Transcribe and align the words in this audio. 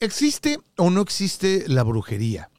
¿Existe 0.00 0.60
o 0.76 0.90
no 0.90 1.00
existe 1.00 1.64
la 1.66 1.82
brujería? 1.82 2.50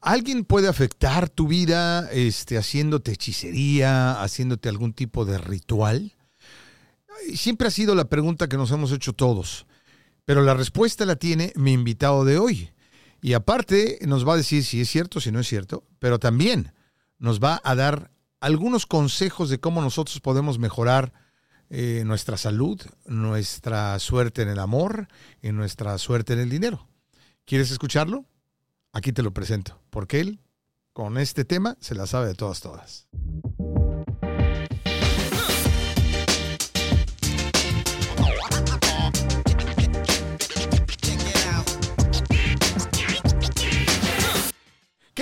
¿Alguien 0.00 0.46
puede 0.46 0.66
afectar 0.66 1.28
tu 1.28 1.46
vida 1.46 2.10
este, 2.10 2.56
haciéndote 2.56 3.12
hechicería, 3.12 4.22
haciéndote 4.22 4.70
algún 4.70 4.94
tipo 4.94 5.26
de 5.26 5.36
ritual? 5.36 6.16
Siempre 7.34 7.68
ha 7.68 7.70
sido 7.70 7.94
la 7.94 8.08
pregunta 8.08 8.48
que 8.48 8.56
nos 8.56 8.70
hemos 8.70 8.92
hecho 8.92 9.12
todos, 9.12 9.66
pero 10.24 10.40
la 10.40 10.54
respuesta 10.54 11.04
la 11.04 11.16
tiene 11.16 11.52
mi 11.54 11.72
invitado 11.72 12.24
de 12.24 12.38
hoy. 12.38 12.70
Y 13.20 13.34
aparte 13.34 13.98
nos 14.06 14.26
va 14.26 14.32
a 14.32 14.38
decir 14.38 14.64
si 14.64 14.80
es 14.80 14.88
cierto, 14.88 15.20
si 15.20 15.30
no 15.30 15.40
es 15.40 15.46
cierto, 15.46 15.84
pero 15.98 16.18
también 16.18 16.72
nos 17.18 17.40
va 17.40 17.60
a 17.62 17.74
dar 17.74 18.10
algunos 18.40 18.86
consejos 18.86 19.50
de 19.50 19.60
cómo 19.60 19.82
nosotros 19.82 20.18
podemos 20.20 20.58
mejorar 20.58 21.12
eh, 21.70 22.02
nuestra 22.04 22.36
salud, 22.36 22.80
nuestra 23.06 23.98
suerte 23.98 24.42
en 24.42 24.48
el 24.48 24.58
amor 24.58 25.08
y 25.42 25.52
nuestra 25.52 25.96
suerte 25.98 26.32
en 26.32 26.40
el 26.40 26.50
dinero. 26.50 26.88
¿Quieres 27.44 27.70
escucharlo? 27.70 28.24
Aquí 28.92 29.12
te 29.12 29.22
lo 29.22 29.32
presento, 29.32 29.80
porque 29.90 30.20
él 30.20 30.40
con 30.92 31.18
este 31.18 31.44
tema 31.44 31.76
se 31.80 31.94
la 31.94 32.06
sabe 32.06 32.28
de 32.28 32.34
todas, 32.34 32.60
todas. 32.60 33.08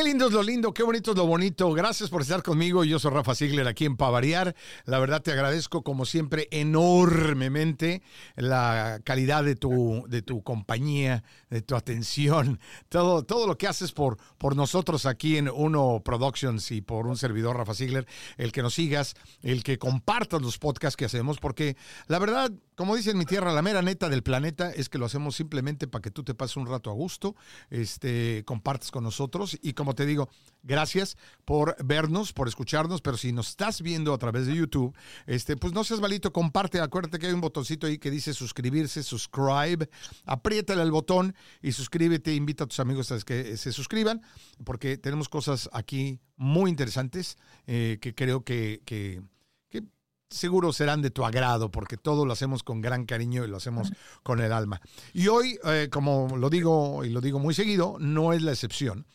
Qué 0.03 0.09
lindo 0.09 0.27
es 0.27 0.33
lo 0.33 0.43
lindo, 0.43 0.75
qué 0.75 0.83
bonito 0.83 1.13
es 1.13 1.17
lo 1.17 1.27
bonito. 1.27 1.73
Gracias 1.73 2.11
por 2.11 2.23
estar 2.23 2.43
conmigo. 2.43 2.83
Yo 2.83 2.99
soy 2.99 3.13
Rafa 3.13 3.37
Ziegler 3.37 3.69
aquí 3.69 3.85
en 3.85 3.97
Pavariar. 3.97 4.57
La 4.85 4.99
verdad 4.99 5.23
te 5.23 5.31
agradezco 5.31 5.85
como 5.85 6.07
siempre 6.07 6.49
enormemente 6.51 8.03
la 8.35 8.99
calidad 9.05 9.45
de 9.45 9.55
tu, 9.55 10.05
de 10.09 10.21
tu 10.21 10.43
compañía, 10.43 11.23
de 11.53 11.61
tu 11.61 11.77
atención, 11.77 12.59
todo, 12.89 13.25
todo 13.25 13.47
lo 13.47 13.59
que 13.59 13.69
haces 13.69 13.93
por, 13.93 14.17
por 14.39 14.57
nosotros 14.57 15.05
aquí 15.05 15.37
en 15.37 15.51
Uno 15.51 16.01
Productions 16.03 16.71
y 16.71 16.81
por 16.81 17.07
un 17.07 17.19
servidor 17.19 17.59
Rafa 17.59 17.75
Ziegler, 17.75 18.07
el 18.39 18.53
que 18.53 18.63
nos 18.63 18.73
sigas, 18.75 19.15
el 19.43 19.63
que 19.63 19.79
compartas 19.79 20.41
los 20.41 20.59
podcasts 20.59 20.97
que 20.97 21.05
hacemos, 21.05 21.39
porque 21.39 21.77
la 22.07 22.19
verdad, 22.19 22.51
como 22.75 22.97
dice 22.97 23.11
en 23.11 23.19
mi 23.19 23.27
tierra, 23.27 23.53
la 23.53 23.61
mera 23.61 23.83
neta 23.83 24.09
del 24.09 24.23
planeta 24.23 24.71
es 24.71 24.89
que 24.89 24.97
lo 24.97 25.05
hacemos 25.05 25.37
simplemente 25.37 25.87
para 25.87 26.01
que 26.01 26.11
tú 26.11 26.25
te 26.25 26.35
pases 26.35 26.57
un 26.57 26.67
rato 26.67 26.89
a 26.89 26.95
gusto, 26.95 27.37
este, 27.69 28.45
compartas 28.47 28.91
con 28.91 29.05
nosotros. 29.05 29.59
Y 29.61 29.75
como 29.75 29.95
te 29.95 30.07
digo, 30.07 30.31
gracias 30.63 31.19
por 31.45 31.77
vernos, 31.85 32.33
por 32.33 32.49
escucharnos, 32.49 33.03
pero 33.03 33.19
si 33.19 33.33
nos 33.33 33.51
estás 33.51 33.83
viendo 33.83 34.15
a 34.15 34.19
través 34.19 34.47
de 34.47 34.55
YouTube, 34.55 34.97
este, 35.27 35.57
pues 35.57 35.75
no 35.75 35.85
seas 35.85 36.01
malito, 36.01 36.33
comparte, 36.33 36.81
acuérdate 36.81 37.19
que 37.19 37.27
hay 37.27 37.33
un 37.35 37.43
botoncito 37.43 37.87
ahí 37.87 37.99
que 37.99 38.11
dice 38.11 38.33
suscribirse, 38.33 39.03
subscribe, 39.03 39.89
apriétale 40.25 40.83
el 40.83 40.91
botón 40.91 41.35
y 41.61 41.73
suscríbete, 41.73 42.35
invita 42.35 42.65
a 42.65 42.67
tus 42.67 42.81
amigos 42.81 43.13
a 43.13 43.19
que 43.21 43.57
se 43.57 43.73
suscriban, 43.73 44.23
porque 44.65 44.97
tenemos 44.97 45.29
cosas 45.29 45.69
aquí 45.73 46.21
muy 46.37 46.71
interesantes 46.71 47.37
eh, 47.67 47.99
que 48.01 48.15
creo 48.15 48.45
que, 48.45 48.83
que, 48.85 49.23
que 49.69 49.85
seguro 50.31 50.73
serán 50.73 51.03
de 51.03 51.11
tu 51.11 51.25
agrado, 51.25 51.71
porque 51.71 51.97
todo 51.97 52.27
lo 52.27 52.33
hacemos 52.33 52.63
con 52.63 52.81
gran 52.81 53.07
cariño 53.07 53.45
y 53.45 53.49
lo 53.49 53.57
hacemos 53.57 53.93
con 54.23 54.41
el 54.41 54.53
alma. 54.53 54.81
Y 55.13 55.29
hoy, 55.29 55.59
eh, 55.65 55.89
como 55.91 56.37
lo 56.37 56.51
digo 56.51 57.05
y 57.05 57.11
lo 57.11 57.21
digo 57.21 57.39
muy 57.39 57.55
seguido, 57.55 57.97
no 58.01 58.33
es 58.33 58.43
la 58.43 58.53
excepción, 58.53 59.07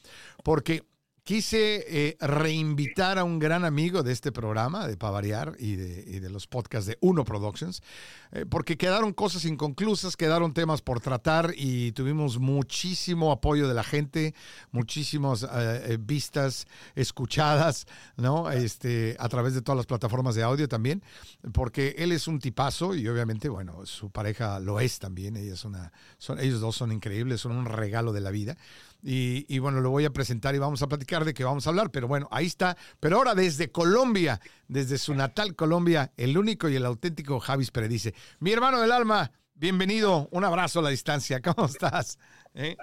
porque 0.44 0.86
quise 1.28 1.84
eh, 1.90 2.18
reinvitar 2.22 3.20
a 3.20 3.26
un 3.26 3.38
gran 3.38 3.66
amigo 3.66 4.02
de 4.02 4.14
este 4.14 4.32
programa, 4.32 4.88
de 4.88 4.96
Pavariar 4.96 5.58
y 5.60 5.76
de, 5.76 6.06
y 6.08 6.20
de 6.20 6.30
los 6.30 6.48
podcasts 6.48 6.88
de 6.88 6.98
Uno 7.02 7.26
Productions, 7.26 7.84
eh, 8.32 8.46
porque 8.50 8.78
quedaron 8.78 9.12
cosas 9.12 9.44
inconclusas, 9.44 10.16
quedaron 10.16 10.54
temas 10.54 10.82
por 10.82 11.02
tratar 11.02 11.54
y 11.58 11.92
tuvimos 11.92 12.40
muchísimo 12.40 13.34
apoyo 13.34 13.68
de 13.68 13.74
la 13.74 13.84
gente, 13.84 14.36
muchísimas 14.72 15.46
eh, 15.52 15.98
vistas 16.00 16.66
escuchadas, 16.96 17.88
¿no? 18.16 18.50
Este, 18.50 19.18
a 19.20 19.28
través 19.28 19.54
de 19.54 19.62
todas 19.62 19.76
las 19.76 19.86
plataformas 19.86 20.34
de 20.34 20.44
audio 20.44 20.70
también, 20.70 21.04
porque 21.52 21.94
él 21.98 22.14
es 22.14 22.30
un 22.30 22.40
tipazo 22.40 22.96
y 22.96 23.06
obviamente, 23.06 23.50
bueno, 23.50 23.86
su 23.86 24.12
pareja 24.12 24.62
lo 24.62 24.80
es 24.80 24.98
también, 25.00 25.36
ella 25.36 25.56
es 25.56 25.66
una, 25.66 25.92
son, 26.20 26.40
ellos 26.40 26.62
dos 26.62 26.78
son 26.78 26.94
increíbles, 26.94 27.42
son 27.42 27.52
un 27.52 27.66
regalo 27.66 28.14
de 28.14 28.22
la 28.22 28.32
vida. 28.32 28.56
Y, 29.04 29.60
bueno, 29.60 29.80
lo 29.80 29.90
voy 29.90 30.06
a 30.06 30.10
presentar 30.10 30.56
y 30.56 30.60
vamos 30.60 30.82
a 30.82 30.88
platicar 30.88 31.24
de 31.24 31.34
qué 31.34 31.44
vamos 31.44 31.66
a 31.66 31.70
hablar. 31.70 31.92
Pero 31.92 32.08
bueno, 32.08 32.28
ahí 32.32 32.46
está. 32.46 32.76
Pero 33.00 33.18
ahora 33.18 33.36
desde 33.36 33.72
Colombia, 33.72 34.42
desde 34.68 34.98
su 34.98 35.14
natal 35.14 35.56
Colombia, 35.56 36.12
el 36.18 36.38
único 36.38 36.68
y 36.68 36.76
el 36.76 36.86
auténtico 36.86 37.40
Javis 37.40 37.72
Pérez 37.72 37.90
dice, 37.90 38.14
mi 38.40 38.52
hermano 38.52 38.82
del 38.82 38.92
alma, 38.92 39.32
bienvenido, 39.54 40.28
un 40.32 40.44
abrazo 40.44 40.80
a 40.80 40.84
la 40.84 40.90
distancia, 40.90 41.42
¿cómo 41.42 41.68
estás? 41.68 42.18
¿Eh? 42.54 42.76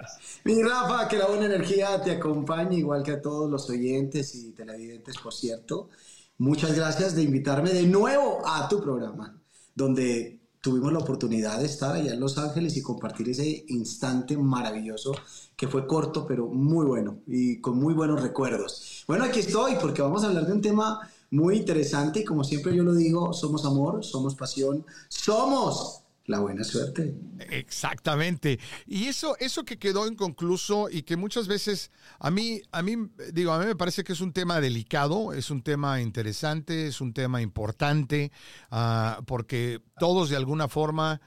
Mi 0.45 0.61
Rafa, 0.63 1.07
que 1.07 1.17
la 1.17 1.27
buena 1.27 1.45
energía 1.45 2.01
te 2.01 2.11
acompañe, 2.11 2.77
igual 2.77 3.03
que 3.03 3.11
a 3.11 3.21
todos 3.21 3.49
los 3.49 3.69
oyentes 3.69 4.33
y 4.35 4.51
televidentes, 4.51 5.17
por 5.17 5.33
cierto. 5.33 5.89
Muchas 6.37 6.75
gracias 6.75 7.15
de 7.15 7.23
invitarme 7.23 7.71
de 7.71 7.83
nuevo 7.83 8.41
a 8.45 8.67
tu 8.67 8.81
programa, 8.81 9.41
donde 9.73 10.44
tuvimos 10.65 10.91
la 10.91 10.97
oportunidad 10.97 11.59
de 11.59 11.67
estar 11.67 11.93
allá 11.93 12.15
en 12.15 12.19
Los 12.19 12.39
Ángeles 12.39 12.75
y 12.75 12.81
compartir 12.81 13.29
ese 13.29 13.65
instante 13.67 14.35
maravilloso 14.35 15.13
que 15.55 15.67
fue 15.67 15.85
corto 15.85 16.25
pero 16.25 16.47
muy 16.47 16.87
bueno 16.87 17.19
y 17.27 17.61
con 17.61 17.77
muy 17.77 17.93
buenos 17.93 18.19
recuerdos. 18.19 19.03
Bueno, 19.07 19.25
aquí 19.25 19.41
estoy 19.41 19.75
porque 19.79 20.01
vamos 20.01 20.23
a 20.23 20.27
hablar 20.27 20.47
de 20.47 20.53
un 20.53 20.61
tema 20.61 21.07
muy 21.29 21.57
interesante 21.57 22.21
y 22.21 22.23
como 22.23 22.43
siempre 22.43 22.75
yo 22.75 22.81
lo 22.81 22.95
digo, 22.95 23.31
somos 23.31 23.63
amor, 23.63 24.03
somos 24.03 24.33
pasión, 24.33 24.83
somos 25.07 26.01
la 26.27 26.39
buena 26.39 26.63
suerte. 26.63 27.15
Exactamente. 27.49 28.59
Y 28.87 29.05
eso, 29.05 29.35
eso 29.39 29.63
que 29.63 29.77
quedó 29.77 30.07
inconcluso 30.07 30.89
y 30.89 31.03
que 31.03 31.17
muchas 31.17 31.47
veces 31.47 31.91
a 32.19 32.31
mí, 32.31 32.61
a 32.71 32.81
mí, 32.81 32.95
digo, 33.31 33.51
a 33.51 33.59
mí 33.59 33.65
me 33.65 33.75
parece 33.75 34.03
que 34.03 34.13
es 34.13 34.21
un 34.21 34.33
tema 34.33 34.59
delicado, 34.59 35.33
es 35.33 35.51
un 35.51 35.61
tema 35.61 36.01
interesante, 36.01 36.87
es 36.87 37.01
un 37.01 37.13
tema 37.13 37.41
importante, 37.41 38.31
uh, 38.71 39.23
porque 39.25 39.81
todos 39.99 40.29
de 40.29 40.35
alguna 40.35 40.67
forma 40.67 41.21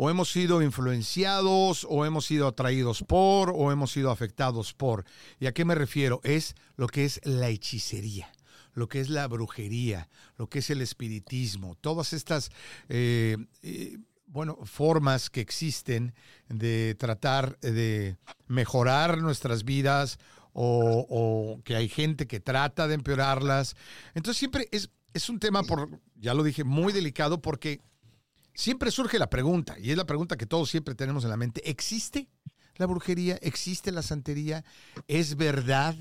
o 0.00 0.08
hemos 0.08 0.30
sido 0.30 0.62
influenciados, 0.62 1.84
o 1.90 2.04
hemos 2.04 2.24
sido 2.24 2.46
atraídos 2.46 3.02
por, 3.02 3.50
o 3.50 3.72
hemos 3.72 3.90
sido 3.90 4.12
afectados 4.12 4.72
por. 4.72 5.04
¿Y 5.40 5.46
a 5.46 5.52
qué 5.52 5.64
me 5.64 5.74
refiero? 5.74 6.20
Es 6.22 6.54
lo 6.76 6.86
que 6.86 7.04
es 7.04 7.20
la 7.24 7.48
hechicería 7.48 8.30
lo 8.78 8.88
que 8.88 9.00
es 9.00 9.10
la 9.10 9.26
brujería, 9.26 10.08
lo 10.36 10.48
que 10.48 10.60
es 10.60 10.70
el 10.70 10.80
espiritismo, 10.80 11.76
todas 11.80 12.12
estas, 12.12 12.50
eh, 12.88 13.36
eh, 13.62 13.98
bueno, 14.26 14.58
formas 14.64 15.30
que 15.30 15.40
existen 15.40 16.14
de 16.48 16.94
tratar 16.98 17.58
de 17.60 18.16
mejorar 18.46 19.18
nuestras 19.18 19.64
vidas 19.64 20.18
o, 20.52 21.06
o, 21.08 21.62
que 21.62 21.76
hay 21.76 21.88
gente 21.88 22.26
que 22.26 22.40
trata 22.40 22.88
de 22.88 22.94
empeorarlas. 22.94 23.76
Entonces 24.14 24.38
siempre 24.38 24.68
es, 24.70 24.90
es 25.12 25.28
un 25.28 25.38
tema, 25.38 25.62
por, 25.62 26.00
ya 26.14 26.34
lo 26.34 26.42
dije, 26.42 26.64
muy 26.64 26.92
delicado 26.92 27.42
porque 27.42 27.80
siempre 28.54 28.90
surge 28.90 29.18
la 29.18 29.30
pregunta, 29.30 29.78
y 29.78 29.90
es 29.90 29.96
la 29.96 30.06
pregunta 30.06 30.36
que 30.36 30.46
todos 30.46 30.68
siempre 30.68 30.94
tenemos 30.94 31.24
en 31.24 31.30
la 31.30 31.36
mente, 31.36 31.68
¿existe? 31.68 32.28
La 32.78 32.86
brujería, 32.86 33.38
existe 33.42 33.92
la 33.92 34.02
santería, 34.02 34.64
es 35.06 35.36
verdad 35.36 35.94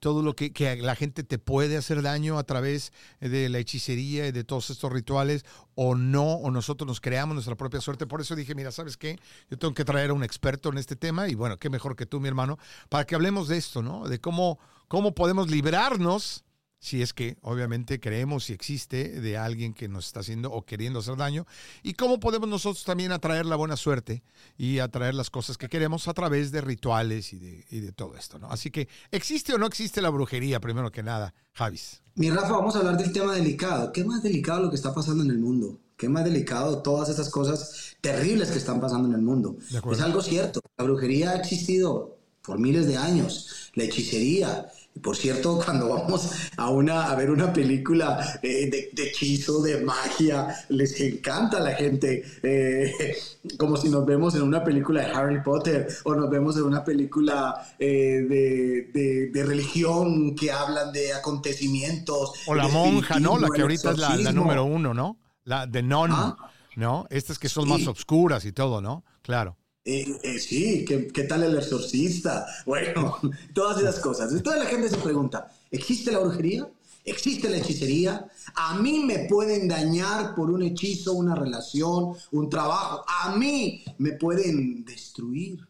todo 0.00 0.22
lo 0.22 0.34
que, 0.34 0.50
la 0.80 0.96
gente 0.96 1.22
te 1.22 1.38
puede 1.38 1.76
hacer 1.76 2.02
daño 2.02 2.38
a 2.38 2.42
través 2.42 2.92
de 3.20 3.48
la 3.48 3.58
hechicería 3.58 4.26
y 4.26 4.32
de 4.32 4.42
todos 4.42 4.70
estos 4.70 4.90
rituales, 4.90 5.44
o 5.74 5.94
no, 5.94 6.34
o 6.34 6.50
nosotros 6.50 6.88
nos 6.88 7.00
creamos 7.00 7.34
nuestra 7.34 7.54
propia 7.54 7.80
suerte. 7.80 8.06
Por 8.06 8.20
eso 8.20 8.34
dije, 8.34 8.54
mira, 8.54 8.72
¿sabes 8.72 8.96
qué? 8.96 9.18
Yo 9.50 9.58
tengo 9.58 9.74
que 9.74 9.84
traer 9.84 10.10
a 10.10 10.14
un 10.14 10.24
experto 10.24 10.70
en 10.70 10.78
este 10.78 10.96
tema, 10.96 11.28
y 11.28 11.34
bueno, 11.34 11.58
qué 11.58 11.70
mejor 11.70 11.94
que 11.94 12.06
tú, 12.06 12.18
mi 12.18 12.28
hermano, 12.28 12.58
para 12.88 13.04
que 13.04 13.14
hablemos 13.14 13.46
de 13.46 13.58
esto, 13.58 13.82
¿no? 13.82 14.08
De 14.08 14.18
cómo, 14.18 14.58
cómo 14.88 15.14
podemos 15.14 15.50
librarnos 15.50 16.44
si 16.82 17.00
es 17.00 17.12
que 17.14 17.38
obviamente 17.42 18.00
creemos 18.00 18.44
si 18.44 18.52
existe 18.52 19.20
de 19.20 19.38
alguien 19.38 19.72
que 19.72 19.88
nos 19.88 20.08
está 20.08 20.18
haciendo 20.20 20.50
o 20.50 20.66
queriendo 20.66 20.98
hacer 20.98 21.16
daño, 21.16 21.46
y 21.84 21.94
cómo 21.94 22.18
podemos 22.18 22.48
nosotros 22.48 22.84
también 22.84 23.12
atraer 23.12 23.46
la 23.46 23.54
buena 23.54 23.76
suerte 23.76 24.24
y 24.58 24.80
atraer 24.80 25.14
las 25.14 25.30
cosas 25.30 25.56
que 25.56 25.68
queremos 25.68 26.08
a 26.08 26.12
través 26.12 26.50
de 26.50 26.60
rituales 26.60 27.32
y 27.32 27.38
de, 27.38 27.64
y 27.70 27.78
de 27.78 27.92
todo 27.92 28.16
esto. 28.16 28.40
¿no? 28.40 28.48
Así 28.50 28.72
que, 28.72 28.88
¿existe 29.12 29.54
o 29.54 29.58
no 29.58 29.66
existe 29.66 30.02
la 30.02 30.10
brujería, 30.10 30.58
primero 30.58 30.90
que 30.90 31.04
nada, 31.04 31.34
Javis? 31.52 32.02
Mi 32.16 32.30
Rafa, 32.30 32.50
vamos 32.50 32.74
a 32.74 32.80
hablar 32.80 32.96
del 32.96 33.12
tema 33.12 33.32
delicado. 33.32 33.92
¿Qué 33.92 34.02
más 34.02 34.20
delicado 34.20 34.64
lo 34.64 34.70
que 34.70 34.76
está 34.76 34.92
pasando 34.92 35.22
en 35.22 35.30
el 35.30 35.38
mundo? 35.38 35.78
¿Qué 35.96 36.08
más 36.08 36.24
delicado 36.24 36.82
todas 36.82 37.08
estas 37.08 37.30
cosas 37.30 37.96
terribles 38.00 38.50
que 38.50 38.58
están 38.58 38.80
pasando 38.80 39.08
en 39.08 39.14
el 39.14 39.22
mundo? 39.22 39.56
Es 39.70 40.00
algo 40.00 40.20
cierto. 40.20 40.60
La 40.76 40.84
brujería 40.84 41.30
ha 41.30 41.36
existido 41.36 42.18
por 42.42 42.58
miles 42.58 42.88
de 42.88 42.96
años. 42.96 43.70
La 43.74 43.84
hechicería, 43.84 44.66
por 45.00 45.16
cierto, 45.16 45.58
cuando 45.64 45.88
vamos 45.88 46.30
a, 46.56 46.68
una, 46.70 47.10
a 47.10 47.14
ver 47.14 47.30
una 47.30 47.52
película 47.52 48.38
eh, 48.42 48.68
de, 48.70 48.90
de, 48.92 49.08
hechizo, 49.08 49.62
de 49.62 49.80
magia, 49.82 50.54
les 50.68 51.00
encanta 51.00 51.58
a 51.58 51.60
la 51.60 51.72
gente, 51.72 52.24
eh, 52.42 53.16
como 53.58 53.76
si 53.76 53.88
nos 53.88 54.04
vemos 54.04 54.34
en 54.34 54.42
una 54.42 54.62
película 54.62 55.02
de 55.02 55.12
Harry 55.12 55.42
Potter 55.42 55.88
o 56.04 56.14
nos 56.14 56.28
vemos 56.30 56.56
en 56.56 56.64
una 56.64 56.84
película 56.84 57.74
eh, 57.78 58.26
de, 58.28 58.90
de, 58.92 59.30
de, 59.30 59.44
religión 59.44 60.34
que 60.34 60.52
hablan 60.52 60.92
de 60.92 61.12
acontecimientos. 61.12 62.32
O 62.46 62.54
la 62.54 62.68
monja, 62.68 63.18
¿no? 63.18 63.38
La 63.38 63.48
que 63.48 63.62
ahorita 63.62 63.92
es 63.92 63.98
la, 63.98 64.16
la, 64.16 64.32
número 64.32 64.64
uno, 64.64 64.94
¿no? 64.94 65.18
La 65.44 65.66
de 65.66 65.82
Non, 65.82 66.10
¿Ah? 66.12 66.36
¿no? 66.76 67.06
Estas 67.10 67.38
que 67.38 67.48
son 67.48 67.64
sí. 67.64 67.70
más 67.70 67.86
obscuras 67.86 68.44
y 68.44 68.52
todo, 68.52 68.80
¿no? 68.80 69.04
Claro. 69.22 69.56
Eh, 69.84 70.16
eh, 70.22 70.38
sí, 70.38 70.84
¿qué, 70.86 71.08
¿qué, 71.08 71.24
tal 71.24 71.42
el 71.42 71.56
exorcista? 71.56 72.46
Bueno, 72.66 73.18
todas 73.52 73.80
esas 73.80 73.98
cosas. 73.98 74.32
Entonces 74.32 74.62
la 74.62 74.70
gente 74.70 74.88
se 74.88 74.98
pregunta, 74.98 75.50
¿existe 75.70 76.12
la 76.12 76.20
brujería? 76.20 76.68
¿Existe 77.04 77.48
la 77.50 77.56
hechicería? 77.56 78.28
A 78.54 78.78
mí 78.78 79.00
me 79.00 79.26
pueden 79.28 79.66
dañar 79.66 80.36
por 80.36 80.50
un 80.50 80.62
hechizo, 80.62 81.14
una 81.14 81.34
relación, 81.34 82.14
un 82.30 82.48
trabajo. 82.48 83.04
A 83.08 83.36
mí 83.36 83.82
me 83.98 84.12
pueden 84.12 84.84
destruir 84.84 85.66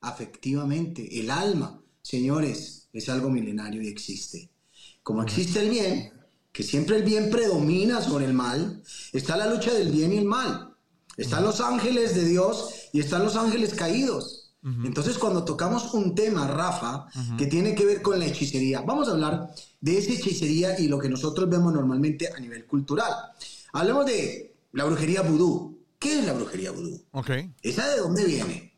afectivamente 0.00 1.18
el 1.20 1.30
alma. 1.30 1.82
Señores, 2.02 2.88
es 2.92 3.08
algo 3.08 3.30
milenario 3.30 3.82
y 3.82 3.88
existe. 3.88 4.48
Como 5.02 5.22
existe 5.22 5.60
el 5.60 5.70
bien, 5.70 6.12
que 6.52 6.62
siempre 6.62 6.96
el 6.96 7.02
bien 7.02 7.30
predomina 7.30 8.00
sobre 8.00 8.26
el 8.26 8.32
mal, 8.32 8.82
está 9.12 9.36
la 9.36 9.52
lucha 9.52 9.74
del 9.74 9.90
bien 9.90 10.12
y 10.12 10.18
el 10.18 10.24
mal. 10.24 10.69
Están 11.16 11.44
los 11.44 11.60
ángeles 11.60 12.14
de 12.14 12.24
Dios 12.24 12.88
y 12.92 13.00
están 13.00 13.24
los 13.24 13.36
ángeles 13.36 13.74
caídos. 13.74 14.36
Entonces, 14.84 15.16
cuando 15.16 15.44
tocamos 15.44 15.94
un 15.94 16.14
tema, 16.14 16.46
Rafa, 16.46 17.06
que 17.38 17.46
tiene 17.46 17.74
que 17.74 17.86
ver 17.86 18.02
con 18.02 18.18
la 18.18 18.26
hechicería, 18.26 18.82
vamos 18.82 19.08
a 19.08 19.12
hablar 19.12 19.50
de 19.80 19.96
esa 19.96 20.12
hechicería 20.12 20.78
y 20.78 20.86
lo 20.88 20.98
que 20.98 21.08
nosotros 21.08 21.48
vemos 21.48 21.72
normalmente 21.72 22.28
a 22.28 22.38
nivel 22.38 22.66
cultural. 22.66 23.10
Hablemos 23.72 24.04
de 24.04 24.54
la 24.72 24.84
brujería 24.84 25.22
vudú. 25.22 25.78
¿Qué 26.00 26.18
es 26.18 26.24
la 26.24 26.32
brujería 26.32 26.70
vudú? 26.70 26.98
Okay. 27.12 27.52
¿Esa 27.60 27.86
de 27.90 27.98
dónde 27.98 28.24
viene? 28.24 28.72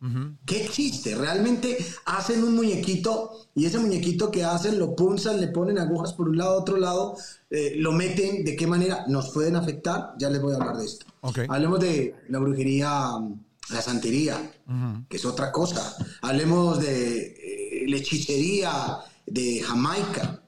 ¿Qué 0.45 0.65
existe? 0.65 1.15
Realmente 1.15 1.79
hacen 2.05 2.43
un 2.43 2.57
muñequito 2.57 3.47
y 3.55 3.65
ese 3.65 3.79
muñequito 3.79 4.29
que 4.29 4.43
hacen 4.43 4.77
lo 4.77 4.97
punzan, 4.97 5.41
le 5.41 5.47
ponen 5.47 5.79
agujas 5.79 6.15
por 6.15 6.29
un 6.29 6.37
lado, 6.37 6.59
otro 6.59 6.79
lado, 6.79 7.17
eh, 7.49 7.75
lo 7.77 7.93
meten, 7.93 8.45
¿de 8.45 8.57
qué 8.57 8.67
manera 8.67 9.05
nos 9.07 9.31
pueden 9.31 9.55
afectar? 9.55 10.15
Ya 10.19 10.31
les 10.31 10.43
voy 10.43 10.53
a 10.53 10.57
hablar 10.57 10.77
de 10.77 10.85
esto. 10.85 11.07
Hablemos 11.49 11.79
de 11.79 12.17
la 12.29 12.41
brujería, 12.41 13.13
la 13.71 13.83
santería, 13.83 14.53
que 15.09 15.17
es 15.17 15.25
otra 15.25 15.53
cosa. 15.53 15.95
Hablemos 16.23 16.81
de 16.81 17.21
eh, 17.21 17.85
la 17.87 17.99
hechicería 17.99 18.99
de 19.27 19.63
Jamaica, 19.63 20.43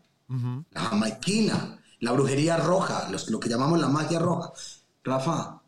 la 0.72 0.80
jamaiquina, 0.80 1.80
la 2.00 2.10
brujería 2.10 2.56
roja, 2.56 3.08
lo 3.28 3.38
que 3.38 3.48
llamamos 3.48 3.78
la 3.78 3.86
magia 3.86 4.18
roja. 4.18 4.50
Rafa, 5.04 5.60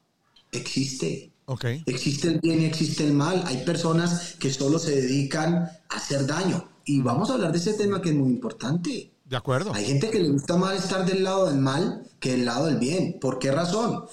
existe. 0.56 1.32
Okay. 1.46 1.82
Existe 1.86 2.28
el 2.28 2.40
bien 2.40 2.62
y 2.62 2.64
existe 2.64 3.04
el 3.04 3.12
mal. 3.12 3.44
Hay 3.46 3.58
personas 3.64 4.34
que 4.38 4.52
solo 4.52 4.78
se 4.78 5.00
dedican 5.00 5.54
a 5.54 5.96
hacer 5.96 6.26
daño. 6.26 6.68
Y 6.84 7.00
vamos 7.00 7.30
a 7.30 7.34
hablar 7.34 7.52
de 7.52 7.58
ese 7.58 7.74
tema 7.74 8.02
que 8.02 8.10
es 8.10 8.14
muy 8.14 8.30
importante. 8.30 9.12
De 9.24 9.36
acuerdo. 9.36 9.72
Hay 9.74 9.84
gente 9.84 10.10
que 10.10 10.20
le 10.20 10.28
gusta 10.28 10.56
más 10.56 10.76
estar 10.76 11.04
del 11.04 11.24
lado 11.24 11.46
del 11.46 11.58
mal 11.58 12.08
que 12.20 12.32
del 12.32 12.44
lado 12.44 12.66
del 12.66 12.78
bien. 12.78 13.18
¿Por 13.20 13.38
qué 13.38 13.50
razón? 13.50 14.04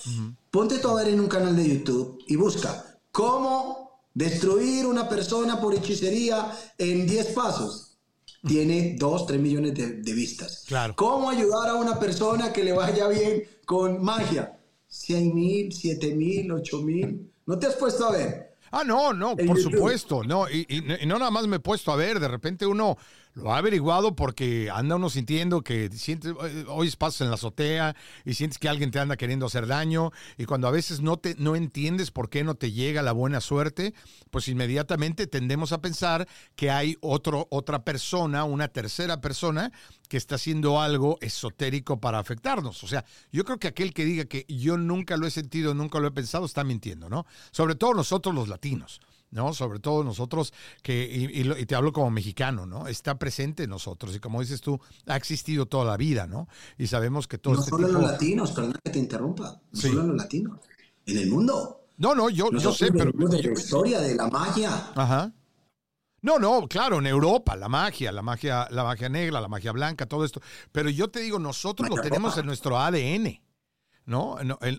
Ponte 0.49 0.79
tú 0.79 0.89
a 0.89 0.95
ver 0.95 1.07
en 1.07 1.19
un 1.19 1.27
canal 1.27 1.55
de 1.55 1.67
YouTube 1.67 2.19
y 2.27 2.35
busca 2.35 2.97
cómo 3.11 4.01
destruir 4.13 4.85
una 4.85 5.07
persona 5.07 5.59
por 5.59 5.73
hechicería 5.73 6.51
en 6.77 7.07
10 7.07 7.27
pasos. 7.27 7.97
Tiene 8.45 8.95
2, 8.99 9.25
3 9.27 9.39
millones 9.39 9.73
de, 9.75 10.01
de 10.01 10.13
vistas. 10.13 10.65
Claro. 10.67 10.95
¿Cómo 10.95 11.29
ayudar 11.29 11.69
a 11.69 11.75
una 11.75 11.99
persona 11.99 12.51
que 12.51 12.63
le 12.63 12.73
vaya 12.73 13.07
bien 13.07 13.43
con 13.65 14.03
magia? 14.03 14.57
100 14.93 15.33
mil, 15.33 15.71
7 15.73 16.13
mil, 16.13 16.51
8 16.51 16.81
mil. 16.83 17.31
¿No 17.47 17.57
te 17.57 17.65
has 17.65 17.75
puesto 17.75 18.05
a 18.05 18.11
ver? 18.11 18.53
Ah, 18.71 18.83
no, 18.83 19.11
no, 19.11 19.35
por 19.35 19.59
supuesto, 19.59 20.23
no, 20.23 20.49
y, 20.49 20.65
no 21.05 21.19
nada 21.19 21.29
más 21.29 21.45
me 21.45 21.57
he 21.57 21.59
puesto 21.59 21.91
a 21.91 21.95
ver, 21.95 22.19
de 22.19 22.27
repente 22.27 22.65
uno 22.65 22.97
lo 23.35 23.51
ha 23.51 23.57
averiguado 23.57 24.15
porque 24.15 24.69
anda 24.71 24.95
uno 24.95 25.09
sintiendo 25.09 25.61
que 25.61 25.89
sientes, 25.91 26.33
eh, 26.43 26.65
hoy 26.67 26.91
pasas 26.91 27.21
en 27.21 27.29
la 27.29 27.35
azotea 27.35 27.95
y 28.25 28.35
sientes 28.35 28.59
que 28.59 28.69
alguien 28.69 28.91
te 28.91 28.99
anda 28.99 29.17
queriendo 29.17 29.47
hacer 29.47 29.65
daño 29.65 30.11
y 30.37 30.45
cuando 30.45 30.67
a 30.67 30.71
veces 30.71 31.01
no, 31.01 31.17
te, 31.17 31.35
no 31.39 31.55
entiendes 31.55 32.11
por 32.11 32.29
qué 32.29 32.43
no 32.43 32.55
te 32.55 32.71
llega 32.71 33.01
la 33.01 33.11
buena 33.11 33.41
suerte, 33.41 33.93
pues 34.29 34.47
inmediatamente 34.47 35.25
tendemos 35.25 35.71
a 35.71 35.81
pensar 35.81 36.27
que 36.55 36.69
hay 36.69 36.97
otro, 37.01 37.47
otra 37.49 37.83
persona, 37.83 38.43
una 38.43 38.67
tercera 38.67 39.19
persona 39.19 39.71
que 40.09 40.17
está 40.17 40.35
haciendo 40.35 40.79
algo 40.79 41.17
esotérico 41.21 41.99
para 41.99 42.19
afectarnos. 42.19 42.83
O 42.83 42.87
sea, 42.87 43.03
yo 43.31 43.43
creo 43.45 43.57
que 43.57 43.67
aquel 43.67 43.93
que 43.93 44.05
diga 44.05 44.25
que 44.25 44.45
yo 44.47 44.77
nunca 44.77 45.17
lo 45.17 45.25
he 45.25 45.31
sentido, 45.31 45.73
nunca 45.73 45.99
lo 45.99 46.07
he 46.07 46.11
pensado, 46.11 46.45
está 46.45 46.63
mintiendo, 46.63 47.09
¿no? 47.09 47.25
Sobre 47.51 47.73
todo 47.73 47.95
nosotros 47.95 48.35
los 48.35 48.47
latinos. 48.47 49.01
¿No? 49.33 49.53
Sobre 49.53 49.79
todo 49.79 50.03
nosotros, 50.03 50.53
que, 50.81 51.29
y, 51.33 51.65
te 51.65 51.75
hablo 51.75 51.91
como 51.91 52.09
mexicano, 52.11 52.65
¿no? 52.65 52.87
Está 52.87 53.17
presente 53.17 53.63
en 53.63 53.71
nosotros 53.71 54.15
y 54.15 54.19
como 54.19 54.39
dices 54.39 54.61
tú, 54.61 54.79
ha 55.07 55.17
existido 55.17 55.65
toda 55.65 55.85
la 55.85 55.97
vida, 55.97 56.27
¿no? 56.27 56.47
Y 56.77 56.87
sabemos 56.87 57.27
que 57.27 57.37
todo 57.37 57.55
No 57.55 57.59
este 57.59 57.71
solo 57.71 57.87
los 57.87 58.03
latinos, 58.03 58.51
perdón 58.51 58.75
que 58.83 58.91
te 58.91 58.99
interrumpa, 58.99 59.59
no 59.71 59.81
solo 59.81 60.03
los 60.03 60.15
latinos, 60.15 60.59
en 61.05 61.17
el 61.17 61.29
mundo. 61.29 61.87
No, 61.97 62.15
no, 62.15 62.29
yo, 62.29 62.49
yo 62.51 62.71
sé, 62.71 62.91
pero... 62.91 63.11
De 63.11 63.43
la 63.43 63.53
historia, 63.53 63.99
de 63.99 64.15
la 64.15 64.27
magia. 64.27 64.91
Ajá. 64.95 65.33
No, 66.21 66.39
no, 66.39 66.67
claro, 66.69 66.99
en 66.99 67.07
Europa, 67.07 67.55
la 67.55 67.67
magia, 67.67 68.11
la 68.11 68.21
magia, 68.21 68.67
la 68.71 68.83
magia 68.85 69.09
negra, 69.09 69.41
la 69.41 69.49
magia 69.49 69.73
blanca, 69.73 70.05
todo 70.05 70.23
esto. 70.23 70.41
Pero 70.71 70.89
yo 70.89 71.09
te 71.09 71.19
digo, 71.19 71.37
nosotros 71.37 71.89
lo 71.89 72.01
tenemos 72.01 72.37
en 72.37 72.45
nuestro 72.45 72.79
ADN. 72.79 73.42
¿No? 74.05 74.37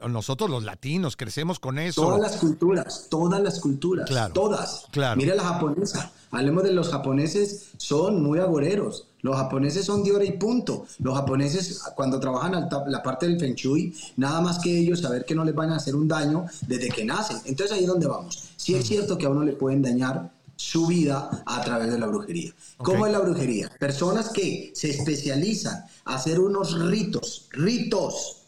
Nosotros 0.08 0.50
los 0.50 0.64
latinos 0.64 1.16
crecemos 1.16 1.58
con 1.58 1.78
eso. 1.78 2.02
Todas 2.02 2.20
las 2.20 2.36
culturas, 2.36 3.06
todas 3.10 3.40
las 3.42 3.60
culturas, 3.60 4.10
todas. 4.32 4.86
Claro. 4.90 5.16
Mira 5.16 5.34
la 5.34 5.44
japonesa, 5.44 6.12
hablemos 6.30 6.64
de 6.64 6.72
los 6.72 6.88
japoneses, 6.90 7.70
son 7.76 8.22
muy 8.22 8.38
agoreros. 8.38 9.08
Los 9.22 9.36
japoneses 9.36 9.86
son 9.86 10.04
de 10.04 10.12
hora 10.12 10.24
y 10.24 10.32
punto. 10.32 10.86
Los 10.98 11.14
japoneses, 11.14 11.82
cuando 11.96 12.20
trabajan 12.20 12.68
la 12.88 13.02
parte 13.02 13.26
del 13.26 13.40
Feng 13.40 13.54
Shui, 13.54 13.96
nada 14.16 14.42
más 14.42 14.58
que 14.58 14.78
ellos 14.78 15.00
saber 15.00 15.24
que 15.24 15.34
no 15.34 15.44
les 15.44 15.54
van 15.54 15.70
a 15.70 15.76
hacer 15.76 15.94
un 15.96 16.06
daño 16.06 16.44
desde 16.66 16.90
que 16.90 17.06
nacen. 17.06 17.38
Entonces 17.46 17.74
ahí 17.74 17.84
es 17.84 17.88
donde 17.88 18.06
vamos. 18.06 18.50
Sí 18.56 18.74
es 18.74 18.86
cierto 18.86 19.16
que 19.16 19.24
a 19.24 19.30
uno 19.30 19.42
le 19.42 19.52
pueden 19.52 19.80
dañar 19.80 20.30
su 20.56 20.86
vida 20.86 21.42
a 21.46 21.62
través 21.62 21.90
de 21.90 21.98
la 21.98 22.06
brujería. 22.06 22.52
¿Cómo 22.76 23.06
es 23.06 23.12
la 23.12 23.20
brujería? 23.20 23.70
Personas 23.80 24.28
que 24.28 24.72
se 24.74 24.90
especializan 24.90 25.86
a 26.04 26.16
hacer 26.16 26.38
unos 26.38 26.78
ritos, 26.78 27.48
ritos, 27.50 28.42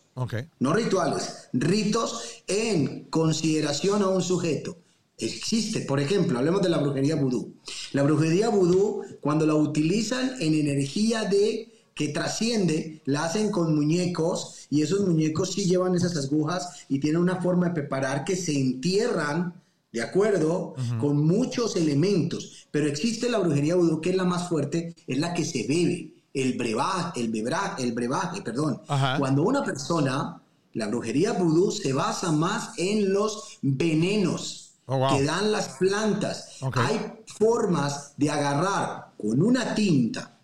no 0.60 0.72
rituales, 0.72 1.48
ritos 1.52 2.42
en 2.46 3.04
consideración 3.10 4.02
a 4.02 4.08
un 4.08 4.22
sujeto. 4.22 4.78
Existe, 5.18 5.80
por 5.80 6.00
ejemplo, 6.00 6.38
hablemos 6.38 6.62
de 6.62 6.70
la 6.70 6.78
brujería 6.78 7.16
vudú. 7.16 7.54
La 7.92 8.02
brujería 8.02 8.48
vudú, 8.48 9.02
cuando 9.20 9.46
la 9.46 9.54
utilizan 9.54 10.40
en 10.40 10.54
energía 10.54 11.24
de 11.24 11.72
que 11.94 12.08
trasciende, 12.08 13.02
la 13.04 13.24
hacen 13.24 13.50
con 13.50 13.74
muñecos 13.74 14.66
y 14.70 14.82
esos 14.82 15.06
muñecos 15.06 15.52
sí 15.52 15.66
llevan 15.66 15.94
esas 15.94 16.16
agujas 16.16 16.84
y 16.88 16.98
tienen 16.98 17.20
una 17.20 17.40
forma 17.40 17.68
de 17.68 17.74
preparar 17.74 18.24
que 18.24 18.36
se 18.36 18.58
entierran, 18.58 19.62
¿de 19.92 20.02
acuerdo? 20.02 20.74
Con 20.98 21.26
muchos 21.26 21.76
elementos. 21.76 22.66
Pero 22.70 22.86
existe 22.86 23.30
la 23.30 23.38
brujería 23.38 23.76
vudú 23.76 24.00
que 24.00 24.10
es 24.10 24.16
la 24.16 24.24
más 24.24 24.48
fuerte, 24.48 24.94
es 25.06 25.18
la 25.18 25.34
que 25.34 25.44
se 25.44 25.66
bebe 25.66 26.15
el 26.36 26.52
brebaje, 26.52 27.18
el 27.20 27.28
bebraje, 27.30 27.82
el 27.82 27.92
brebaje, 27.92 28.42
perdón. 28.42 28.82
Cuando 29.18 29.42
una 29.42 29.64
persona, 29.64 30.38
la 30.74 30.86
brujería 30.86 31.32
vudú 31.32 31.70
se 31.70 31.94
basa 31.94 32.30
más 32.30 32.72
en 32.76 33.10
los 33.10 33.58
venenos 33.62 34.72
oh, 34.84 35.08
que 35.10 35.24
dan 35.24 35.50
las 35.50 35.70
plantas. 35.78 36.58
Hay 36.74 37.00
formas 37.38 38.12
de 38.18 38.30
agarrar 38.30 39.12
con 39.16 39.40
una 39.42 39.74
tinta 39.74 40.38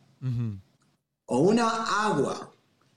o 1.27 1.39
una 1.39 2.07
agua 2.07 2.51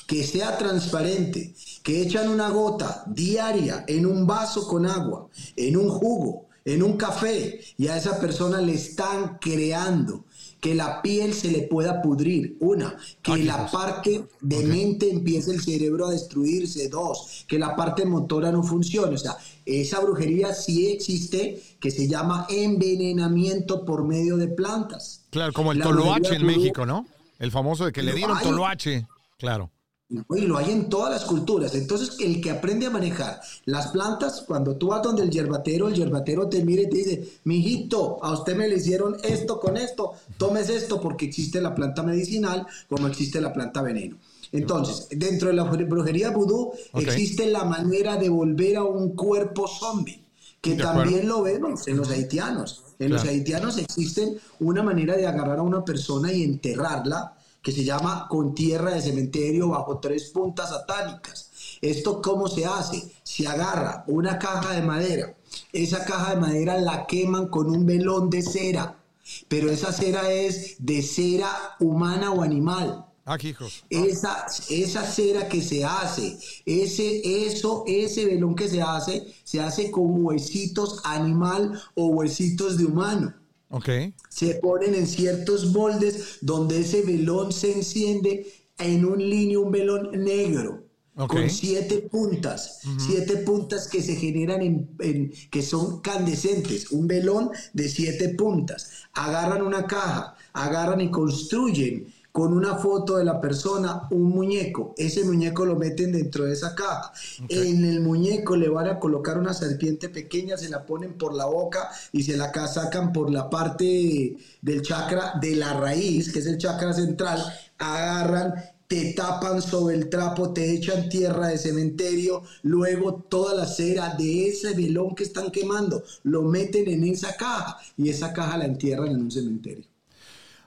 que 0.07 0.23
sea 0.23 0.57
transparente, 0.57 1.53
que 1.83 2.01
echan 2.01 2.29
una 2.29 2.49
gota 2.49 3.03
diaria 3.07 3.83
en 3.87 4.05
un 4.05 4.25
vaso 4.25 4.67
con 4.67 4.85
agua, 4.85 5.27
en 5.57 5.75
un 5.75 5.89
jugo, 5.89 6.47
en 6.63 6.81
un 6.81 6.95
café, 6.95 7.59
y 7.77 7.87
a 7.87 7.97
esa 7.97 8.19
persona 8.21 8.61
le 8.61 8.75
están 8.75 9.37
creando 9.39 10.23
que 10.59 10.73
la 10.73 11.01
piel 11.01 11.33
se 11.33 11.51
le 11.51 11.63
pueda 11.63 12.01
pudrir, 12.01 12.57
una, 12.59 12.97
que 13.21 13.37
la 13.37 13.69
parte 13.69 14.25
de 14.41 14.63
mente 14.63 15.09
empiece 15.09 15.51
el 15.51 15.61
cerebro 15.61 16.07
a 16.07 16.11
destruirse, 16.11 16.89
dos, 16.89 17.45
que 17.47 17.59
la 17.59 17.75
parte 17.75 18.05
motora 18.05 18.51
no 18.51 18.63
funcione, 18.63 19.15
o 19.15 19.17
sea, 19.17 19.37
esa 19.65 19.99
brujería 19.99 20.53
sí 20.53 20.87
existe 20.87 21.61
que 21.79 21.91
se 21.91 22.07
llama 22.07 22.47
envenenamiento 22.49 23.85
por 23.85 24.05
medio 24.05 24.37
de 24.37 24.47
plantas. 24.47 25.25
Claro, 25.29 25.53
como 25.53 25.71
el 25.71 25.81
toloache 25.81 26.35
en 26.35 26.45
México, 26.45 26.85
¿no? 26.85 27.05
El 27.37 27.51
famoso 27.51 27.85
de 27.85 27.91
que 27.91 28.01
le 28.01 28.13
dieron 28.13 28.39
toloache, 28.39 29.05
claro. 29.37 29.71
Y 30.07 30.41
lo 30.41 30.57
hay 30.57 30.71
en 30.71 30.87
todas 30.87 31.11
las 31.11 31.25
culturas. 31.25 31.73
Entonces, 31.73 32.17
el 32.19 32.39
que 32.39 32.51
aprende 32.51 32.85
a 32.85 32.91
manejar 32.91 33.41
las 33.65 33.87
plantas, 33.87 34.43
cuando 34.47 34.75
tú 34.75 34.89
vas 34.89 35.01
donde 35.01 35.23
el 35.23 35.31
yerbatero, 35.31 35.87
el 35.87 35.95
yerbatero 35.95 36.47
te 36.47 36.63
mira 36.63 36.83
y 36.83 36.89
te 36.89 36.97
dice, 36.97 37.39
mijito, 37.45 38.23
a 38.23 38.33
usted 38.33 38.55
me 38.55 38.67
le 38.67 38.75
hicieron 38.75 39.17
esto 39.23 39.59
con 39.59 39.77
esto, 39.77 40.13
tomes 40.37 40.69
esto 40.69 41.01
porque 41.01 41.25
existe 41.25 41.59
la 41.59 41.73
planta 41.73 42.03
medicinal 42.03 42.67
como 42.87 43.07
existe 43.07 43.41
la 43.41 43.51
planta 43.51 43.81
veneno. 43.81 44.17
Entonces, 44.51 45.07
dentro 45.09 45.47
de 45.47 45.55
la 45.55 45.63
brujería 45.63 46.29
vudú 46.29 46.71
existe 46.93 47.47
la 47.47 47.65
manera 47.65 48.15
de 48.17 48.29
volver 48.29 48.77
a 48.77 48.83
un 48.83 49.15
cuerpo 49.15 49.67
zombie, 49.67 50.23
que 50.61 50.75
también 50.75 51.27
lo 51.27 51.41
vemos 51.41 51.87
en 51.87 51.97
los 51.97 52.11
haitianos. 52.11 52.83
En 52.99 53.11
los 53.11 53.23
haitianos 53.23 53.79
existe 53.79 54.37
una 54.59 54.83
manera 54.83 55.17
de 55.17 55.25
agarrar 55.25 55.57
a 55.57 55.63
una 55.63 55.83
persona 55.83 56.31
y 56.31 56.43
enterrarla 56.43 57.35
que 57.65 57.71
se 57.71 57.83
llama 57.83 58.27
Con 58.29 58.53
tierra 58.53 58.91
de 58.91 59.01
cementerio 59.01 59.69
bajo 59.69 59.97
tres 59.97 60.25
puntas 60.29 60.69
satánicas. 60.69 61.49
¿Esto 61.81 62.21
cómo 62.21 62.47
se 62.47 62.63
hace? 62.63 63.11
Se 63.23 63.47
agarra 63.47 64.03
una 64.05 64.37
caja 64.37 64.73
de 64.73 64.83
madera, 64.83 65.35
esa 65.73 66.05
caja 66.05 66.35
de 66.35 66.41
madera 66.41 66.77
la 66.77 67.07
queman 67.07 67.47
con 67.47 67.71
un 67.71 67.83
velón 67.87 68.29
de 68.29 68.43
cera, 68.43 68.99
pero 69.47 69.71
esa 69.71 69.91
cera 69.91 70.31
es 70.31 70.75
de 70.77 71.01
cera 71.01 71.49
humana 71.79 72.31
o 72.31 72.43
animal. 72.43 73.03
Ah, 73.25 73.37
hijos. 73.41 73.83
Esa, 73.89 74.45
esa 74.69 75.03
cera 75.03 75.49
que 75.49 75.63
se 75.63 75.83
hace, 75.83 76.37
ese, 76.67 77.47
eso, 77.47 77.83
ese 77.87 78.27
velón 78.27 78.53
que 78.53 78.69
se 78.69 78.83
hace, 78.83 79.33
se 79.43 79.59
hace 79.59 79.89
con 79.89 80.23
huesitos 80.23 81.01
animal 81.03 81.81
o 81.95 82.09
huesitos 82.09 82.77
de 82.77 82.85
humano. 82.85 83.33
Ok. 83.75 83.89
Se 84.29 84.55
ponen 84.55 84.95
en 84.95 85.05
ciertos 85.05 85.73
moldes 85.73 86.37
donde 86.39 86.79
ese 86.79 87.01
velón 87.01 87.51
se 87.51 87.73
enciende 87.73 88.47
en 88.77 89.03
un 89.03 89.17
línea, 89.19 89.59
un 89.59 89.69
velón 89.69 90.11
negro. 90.13 90.85
Con 91.27 91.49
siete 91.49 92.09
puntas, 92.11 92.81
siete 92.97 93.37
puntas 93.37 93.87
que 93.87 94.01
se 94.01 94.15
generan 94.15 94.61
en, 94.99 95.33
que 95.49 95.61
son 95.61 96.01
candescentes, 96.01 96.91
un 96.91 97.07
velón 97.07 97.51
de 97.73 97.87
siete 97.87 98.29
puntas. 98.29 98.89
Agarran 99.13 99.61
una 99.61 99.87
caja, 99.87 100.35
agarran 100.51 100.99
y 100.99 101.11
construyen 101.11 102.13
con 102.35 102.51
una 102.51 102.75
foto 102.75 103.15
de 103.15 103.23
la 103.23 103.39
persona 103.39 104.09
un 104.11 104.23
muñeco. 104.23 104.93
Ese 104.97 105.23
muñeco 105.23 105.65
lo 105.65 105.77
meten 105.77 106.11
dentro 106.11 106.43
de 106.43 106.51
esa 106.51 106.75
caja. 106.75 107.13
En 107.47 107.85
el 107.85 108.01
muñeco 108.01 108.57
le 108.57 108.67
van 108.67 108.89
a 108.89 108.99
colocar 108.99 109.37
una 109.37 109.53
serpiente 109.53 110.09
pequeña, 110.09 110.57
se 110.57 110.67
la 110.67 110.85
ponen 110.85 111.13
por 111.13 111.33
la 111.33 111.45
boca 111.45 111.89
y 112.11 112.23
se 112.23 112.35
la 112.35 112.51
sacan 112.67 113.13
por 113.13 113.31
la 113.31 113.49
parte 113.49 114.35
del 114.61 114.81
chakra 114.81 115.35
de 115.39 115.55
la 115.55 115.79
raíz, 115.79 116.29
que 116.33 116.39
es 116.39 116.47
el 116.47 116.57
chakra 116.57 116.91
central. 116.91 117.41
Agarran 117.77 118.53
te 118.87 119.13
tapan 119.13 119.61
sobre 119.61 119.95
el 119.95 120.09
trapo, 120.09 120.51
te 120.51 120.73
echan 120.73 121.07
tierra 121.07 121.47
de 121.47 121.57
cementerio, 121.57 122.43
luego 122.63 123.15
toda 123.29 123.55
la 123.55 123.65
cera 123.65 124.13
de 124.17 124.49
ese 124.49 124.73
velón 124.73 125.15
que 125.15 125.23
están 125.23 125.51
quemando 125.51 126.03
lo 126.23 126.41
meten 126.41 126.89
en 126.89 127.05
esa 127.05 127.37
caja 127.37 127.77
y 127.95 128.09
esa 128.09 128.33
caja 128.33 128.57
la 128.57 128.65
entierran 128.65 129.11
en 129.11 129.21
un 129.21 129.31
cementerio. 129.31 129.94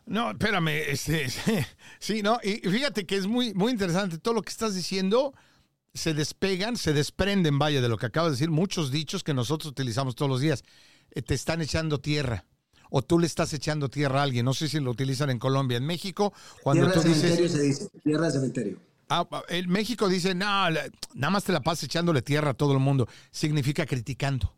No, 0.09 0.31
espérame, 0.31 0.69
este, 0.89 1.29
sí, 1.99 2.23
no, 2.23 2.41
y 2.43 2.57
fíjate 2.69 3.05
que 3.05 3.17
es 3.17 3.27
muy, 3.27 3.53
muy 3.53 3.73
interesante 3.73 4.19
todo 4.19 4.35
lo 4.35 4.43
que 4.43 4.51
estás 4.51 4.75
diciendo. 4.75 5.35
Se 5.93 6.15
despegan, 6.15 6.77
se 6.77 6.93
desprenden, 6.93 7.59
vaya, 7.59 7.81
de 7.81 7.89
lo 7.89 7.99
que 7.99 8.07
acabas 8.07 8.31
de 8.31 8.37
decir, 8.37 8.51
muchos 8.51 8.91
dichos 8.91 9.23
que 9.23 9.35
nosotros 9.35 9.71
utilizamos 9.71 10.15
todos 10.15 10.31
los 10.31 10.41
días. 10.41 10.63
Eh, 11.11 11.23
te 11.23 11.35
están 11.35 11.61
echando 11.61 12.01
tierra 12.01 12.47
o 12.91 13.03
tú 13.03 13.19
le 13.19 13.27
estás 13.27 13.53
echando 13.53 13.89
tierra 13.91 14.21
a 14.21 14.23
alguien. 14.23 14.45
No 14.45 14.55
sé 14.55 14.69
si 14.69 14.81
lo 14.81 14.91
utilizan 14.91 15.31
en 15.31 15.39
Colombia. 15.39 15.77
En 15.77 15.87
México, 15.87 16.33
cuando 16.63 16.87
tierra 16.87 17.03
tú 17.03 17.09
de 17.09 17.15
cementerio 17.15 17.49
se 17.49 17.63
dice, 17.63 17.89
tierra 18.03 18.27
de 18.27 18.33
cementerio. 18.33 18.79
Ah, 19.11 19.27
en 19.49 19.71
México 19.71 20.09
dice, 20.09 20.35
no, 20.35 20.71
nada 21.15 21.31
más 21.31 21.45
te 21.45 21.53
la 21.53 21.61
pasas 21.61 21.85
echándole 21.85 22.23
tierra 22.23 22.51
a 22.51 22.55
todo 22.55 22.73
el 22.73 22.79
mundo. 22.79 23.09
Significa 23.31 23.87
criticando. 23.87 24.55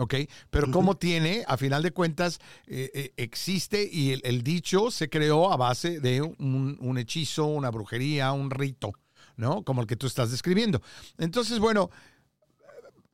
¿Ok? 0.00 0.14
Pero 0.48 0.70
como 0.70 0.96
tiene, 0.96 1.44
a 1.46 1.56
final 1.58 1.82
de 1.82 1.90
cuentas, 1.90 2.40
eh, 2.66 2.90
eh, 2.94 3.12
existe 3.18 3.88
y 3.90 4.18
el, 4.24 4.42
dicho 4.42 4.90
se 4.90 5.10
creó 5.10 5.52
a 5.52 5.56
base 5.56 6.00
de 6.00 6.22
un, 6.22 6.98
hechizo, 6.98 7.44
una 7.44 7.70
brujería, 7.70 8.32
un 8.32 8.50
rito, 8.50 8.92
¿no? 9.36 9.62
Como 9.62 9.82
el 9.82 9.86
que 9.86 9.96
tú 9.96 10.06
estás 10.06 10.30
describiendo. 10.30 10.80
Entonces, 11.18 11.58
bueno, 11.58 11.90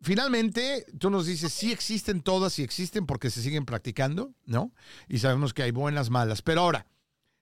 finalmente 0.01 0.87
tú 0.99 1.11
nos 1.11 1.27
dices, 1.27 1.53
sí 1.53 1.73
existen 1.73 2.23
todas 2.23 2.57
y 2.61 2.63
existen 2.63 3.05
porque 3.05 3.31
se 3.31 3.43
siguen 3.43 3.65
practicando, 3.65 4.33
¿no? 4.45 4.73
Y 5.09 5.19
sabemos 5.19 5.53
que 5.53 5.65
hay 5.65 5.73
buenas, 5.73 6.09
malas. 6.09 6.41
Pero 6.41 6.61
ahora, 6.61 6.87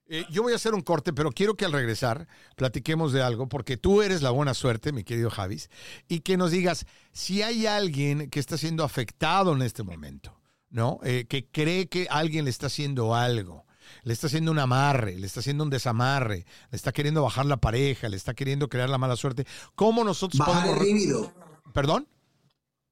eh, 0.07 0.25
yo 0.29 0.43
voy 0.43 0.53
a 0.53 0.57
hacer 0.57 0.75
un 0.75 0.81
corte, 0.81 1.13
pero 1.13 1.31
quiero 1.31 1.55
que 1.55 1.65
al 1.65 1.71
regresar 1.71 2.27
platiquemos 2.55 3.11
de 3.11 3.23
algo, 3.23 3.49
porque 3.49 3.75
tú 3.75 4.01
eres 4.03 4.21
la 4.21 4.29
buena 4.29 4.53
suerte, 4.53 4.91
mi 4.91 5.03
querido 5.03 5.31
Javis, 5.31 5.69
y 6.07 6.19
que 6.19 6.37
nos 6.37 6.51
digas 6.51 6.85
si 7.11 7.41
hay 7.41 7.65
alguien 7.65 8.29
que 8.29 8.39
está 8.39 8.57
siendo 8.57 8.83
afectado 8.83 9.53
en 9.53 9.63
este 9.63 9.81
momento, 9.81 10.39
¿no? 10.69 10.99
Eh, 11.03 11.25
que 11.27 11.47
cree 11.49 11.87
que 11.87 12.07
alguien 12.11 12.45
le 12.45 12.51
está 12.51 12.67
haciendo 12.67 13.15
algo, 13.15 13.65
le 14.03 14.13
está 14.13 14.27
haciendo 14.27 14.51
un 14.51 14.59
amarre, 14.59 15.17
le 15.17 15.25
está 15.25 15.39
haciendo 15.39 15.63
un 15.63 15.71
desamarre, 15.71 16.45
le 16.69 16.75
está 16.75 16.91
queriendo 16.91 17.23
bajar 17.23 17.47
la 17.47 17.57
pareja, 17.57 18.07
le 18.07 18.17
está 18.17 18.35
queriendo 18.35 18.69
crear 18.69 18.89
la 18.89 18.99
mala 18.99 19.15
suerte. 19.15 19.47
¿Cómo 19.73 20.03
nosotros 20.03 20.37
Bajar 20.37 20.77
el 20.77 20.83
líbido. 20.83 21.33
¿Perdón? 21.73 22.07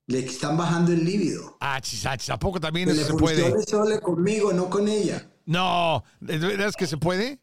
Le 0.08 0.20
están 0.20 0.58
bajando 0.58 0.92
el 0.92 1.06
líbido. 1.06 1.58
Ah, 1.62 1.80
chis, 1.80 2.06
ah, 2.06 2.18
¿a 2.30 2.40
poco 2.40 2.60
también 2.60 2.90
eso 2.90 3.06
se 3.06 3.14
puede? 3.14 3.54
conmigo, 4.02 4.52
no 4.52 4.70
con 4.70 4.88
ella. 4.88 5.30
No, 5.46 6.04
¿es 6.28 6.76
que 6.76 6.88
se 6.88 6.98
puede? 6.98 7.40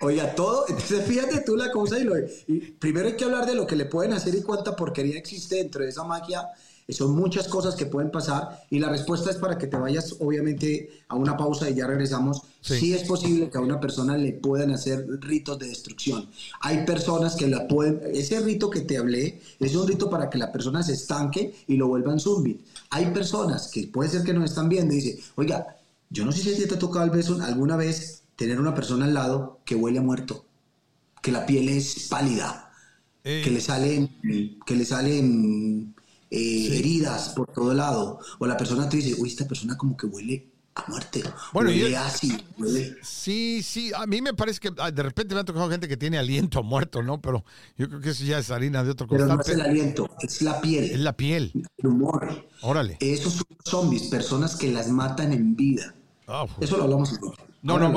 Oiga, 0.00 0.34
todo, 0.34 0.64
entonces 0.68 1.04
fíjate 1.06 1.40
tú 1.40 1.56
la 1.56 1.70
cosa 1.70 1.98
y 1.98 2.04
lo... 2.04 2.14
Y 2.18 2.72
primero 2.78 3.06
hay 3.06 3.16
que 3.16 3.24
hablar 3.24 3.46
de 3.46 3.54
lo 3.54 3.66
que 3.66 3.76
le 3.76 3.86
pueden 3.86 4.12
hacer 4.12 4.34
y 4.34 4.42
cuánta 4.42 4.74
porquería 4.74 5.16
existe 5.16 5.56
dentro 5.56 5.82
de 5.82 5.90
esa 5.90 6.04
magia. 6.04 6.48
Son 6.88 7.14
muchas 7.16 7.48
cosas 7.48 7.74
que 7.74 7.86
pueden 7.86 8.10
pasar 8.10 8.66
y 8.68 8.78
la 8.78 8.88
respuesta 8.90 9.30
es 9.30 9.36
para 9.36 9.56
que 9.56 9.66
te 9.66 9.76
vayas 9.76 10.16
obviamente 10.20 11.04
a 11.08 11.14
una 11.14 11.36
pausa 11.36 11.70
y 11.70 11.74
ya 11.74 11.86
regresamos. 11.86 12.42
Sí. 12.60 12.92
es 12.92 13.04
posible 13.04 13.48
que 13.48 13.58
a 13.58 13.60
una 13.60 13.80
persona 13.80 14.16
le 14.16 14.32
puedan 14.32 14.72
hacer 14.72 15.06
ritos 15.20 15.58
de 15.58 15.68
destrucción. 15.68 16.28
Hay 16.60 16.84
personas 16.84 17.34
que 17.34 17.48
la 17.48 17.66
pueden... 17.66 18.00
Ese 18.12 18.40
rito 18.40 18.68
que 18.68 18.82
te 18.82 18.98
hablé 18.98 19.40
es 19.58 19.74
un 19.74 19.88
rito 19.88 20.10
para 20.10 20.28
que 20.28 20.38
la 20.38 20.52
persona 20.52 20.82
se 20.82 20.92
estanque 20.92 21.54
y 21.66 21.76
lo 21.76 21.88
vuelvan 21.88 22.20
zombie. 22.20 22.60
Hay 22.90 23.06
personas 23.06 23.68
que 23.68 23.86
puede 23.86 24.10
ser 24.10 24.22
que 24.22 24.34
nos 24.34 24.50
están 24.50 24.68
viendo 24.68 24.92
y 24.92 24.98
dicen, 24.98 25.18
oiga, 25.36 25.76
yo 26.12 26.26
no 26.26 26.32
sé 26.32 26.54
si 26.54 26.68
te 26.68 26.74
ha 26.74 26.78
tocado 26.78 27.06
el 27.06 27.10
beso 27.10 27.40
alguna 27.42 27.76
vez 27.76 28.24
tener 28.36 28.60
una 28.60 28.74
persona 28.74 29.06
al 29.06 29.14
lado 29.14 29.60
que 29.64 29.74
huele 29.74 29.98
a 29.98 30.02
muerto, 30.02 30.44
que 31.22 31.32
la 31.32 31.46
piel 31.46 31.70
es 31.70 32.08
pálida, 32.08 32.70
que 33.22 33.50
le 33.50 33.60
salen, 33.60 34.10
que 34.66 34.76
le 34.76 34.84
salen 34.84 35.94
eh, 36.30 36.78
heridas 36.78 37.30
por 37.30 37.50
todo 37.50 37.72
lado, 37.72 38.18
o 38.38 38.46
la 38.46 38.58
persona 38.58 38.88
te 38.88 38.98
dice, 38.98 39.14
uy, 39.18 39.30
esta 39.30 39.48
persona 39.48 39.78
como 39.78 39.96
que 39.96 40.06
huele 40.06 40.50
a 40.74 40.84
muerte. 40.86 41.22
Bueno, 41.54 41.70
huele 41.70 41.96
así, 41.96 42.36
huele. 42.58 42.96
Sí, 43.02 43.62
sí, 43.62 43.90
a 43.94 44.06
mí 44.06 44.20
me 44.20 44.34
parece 44.34 44.60
que 44.60 44.70
ah, 44.78 44.90
de 44.90 45.02
repente 45.02 45.34
me 45.34 45.40
ha 45.40 45.44
tocado 45.44 45.70
gente 45.70 45.88
que 45.88 45.96
tiene 45.96 46.18
aliento 46.18 46.62
muerto, 46.62 47.02
¿no? 47.02 47.22
Pero 47.22 47.42
yo 47.78 47.88
creo 47.88 48.00
que 48.00 48.10
eso 48.10 48.24
ya 48.24 48.38
es 48.38 48.50
harina 48.50 48.84
de 48.84 48.90
otro 48.90 49.06
Pero 49.06 49.26
no 49.26 49.40
es 49.40 49.48
el 49.48 49.62
aliento, 49.62 50.10
es 50.20 50.42
la 50.42 50.60
piel. 50.60 50.84
Es 50.84 51.00
la 51.00 51.16
piel. 51.16 51.52
El 51.78 51.86
humor. 51.86 52.48
Órale. 52.60 52.98
Esos 53.00 53.32
son 53.32 53.46
zombies, 53.64 54.08
personas 54.08 54.56
que 54.56 54.70
las 54.70 54.88
matan 54.88 55.32
en 55.32 55.56
vida. 55.56 55.94
Ah, 56.26 56.46
Eso 56.60 56.76
lo 56.76 56.84
hablamos. 56.84 57.18
No, 57.62 57.78
no, 57.78 57.92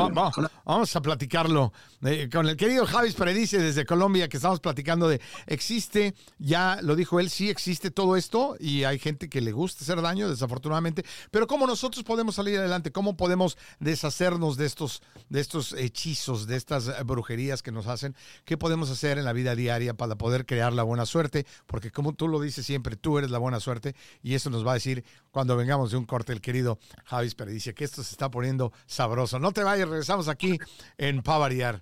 vamos 0.64 0.96
a 0.96 1.02
platicarlo 1.02 1.74
eh, 2.04 2.30
con 2.32 2.48
el 2.48 2.56
querido 2.56 2.86
Javis 2.86 3.16
Predice 3.16 3.58
desde 3.58 3.84
Colombia, 3.84 4.28
que 4.28 4.38
estamos 4.38 4.60
platicando 4.60 5.08
de, 5.08 5.20
existe, 5.48 6.14
ya 6.38 6.78
lo 6.84 6.96
dijo 6.96 7.20
él, 7.20 7.32
sí 7.32 7.50
existe 7.50 7.90
todo 7.90 8.16
esto 8.16 8.58
y 8.60 8.84
hay 8.84 9.00
gente 9.00 9.28
que 9.28 9.42
le 9.42 9.52
gusta 9.52 9.84
hacer 9.84 10.04
daño, 10.04 10.30
desafortunadamente, 10.30 11.04
pero 11.32 11.48
¿cómo 11.48 11.66
nosotros 11.66 12.04
podemos 12.04 12.36
salir 12.36 12.60
adelante? 12.60 12.92
¿Cómo 12.92 13.18
podemos 13.18 13.58
deshacernos 13.80 14.56
de 14.56 14.68
estos, 14.68 15.02
de 15.30 15.40
estos 15.40 15.74
hechizos, 15.74 16.46
de 16.46 16.58
estas 16.58 17.04
brujerías 17.04 17.64
que 17.64 17.72
nos 17.72 17.88
hacen? 17.88 18.16
¿Qué 18.44 18.58
podemos 18.58 18.92
hacer 18.92 19.18
en 19.18 19.26
la 19.26 19.34
vida 19.34 19.56
diaria 19.56 19.96
para 19.96 20.16
poder 20.16 20.46
crear 20.46 20.74
la 20.74 20.84
buena 20.84 21.08
suerte? 21.08 21.48
Porque 21.66 21.90
como 21.90 22.14
tú 22.14 22.28
lo 22.28 22.40
dices 22.40 22.68
siempre, 22.68 22.98
tú 22.98 23.18
eres 23.18 23.32
la 23.32 23.40
buena 23.40 23.60
suerte 23.60 23.96
y 24.22 24.36
eso 24.36 24.52
nos 24.52 24.64
va 24.66 24.72
a 24.72 24.76
decir 24.76 25.04
cuando 25.36 25.58
vengamos 25.58 25.92
de 25.92 25.98
un 25.98 26.06
corte 26.06 26.32
el 26.32 26.40
querido 26.40 26.80
Javis 27.04 27.36
Predice, 27.36 27.74
que 27.74 27.84
esto 27.84 28.02
se 28.04 28.12
está 28.12 28.32
poniendo 28.32 28.72
sabroso. 28.86 29.38
No 29.38 29.52
te 29.52 29.66
vayas, 29.66 29.90
regresamos 29.90 30.30
aquí 30.30 30.58
en 30.98 31.22
Pavariar. 31.24 31.82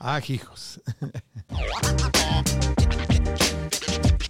Ah, 0.00 0.20
hijos. 0.26 0.80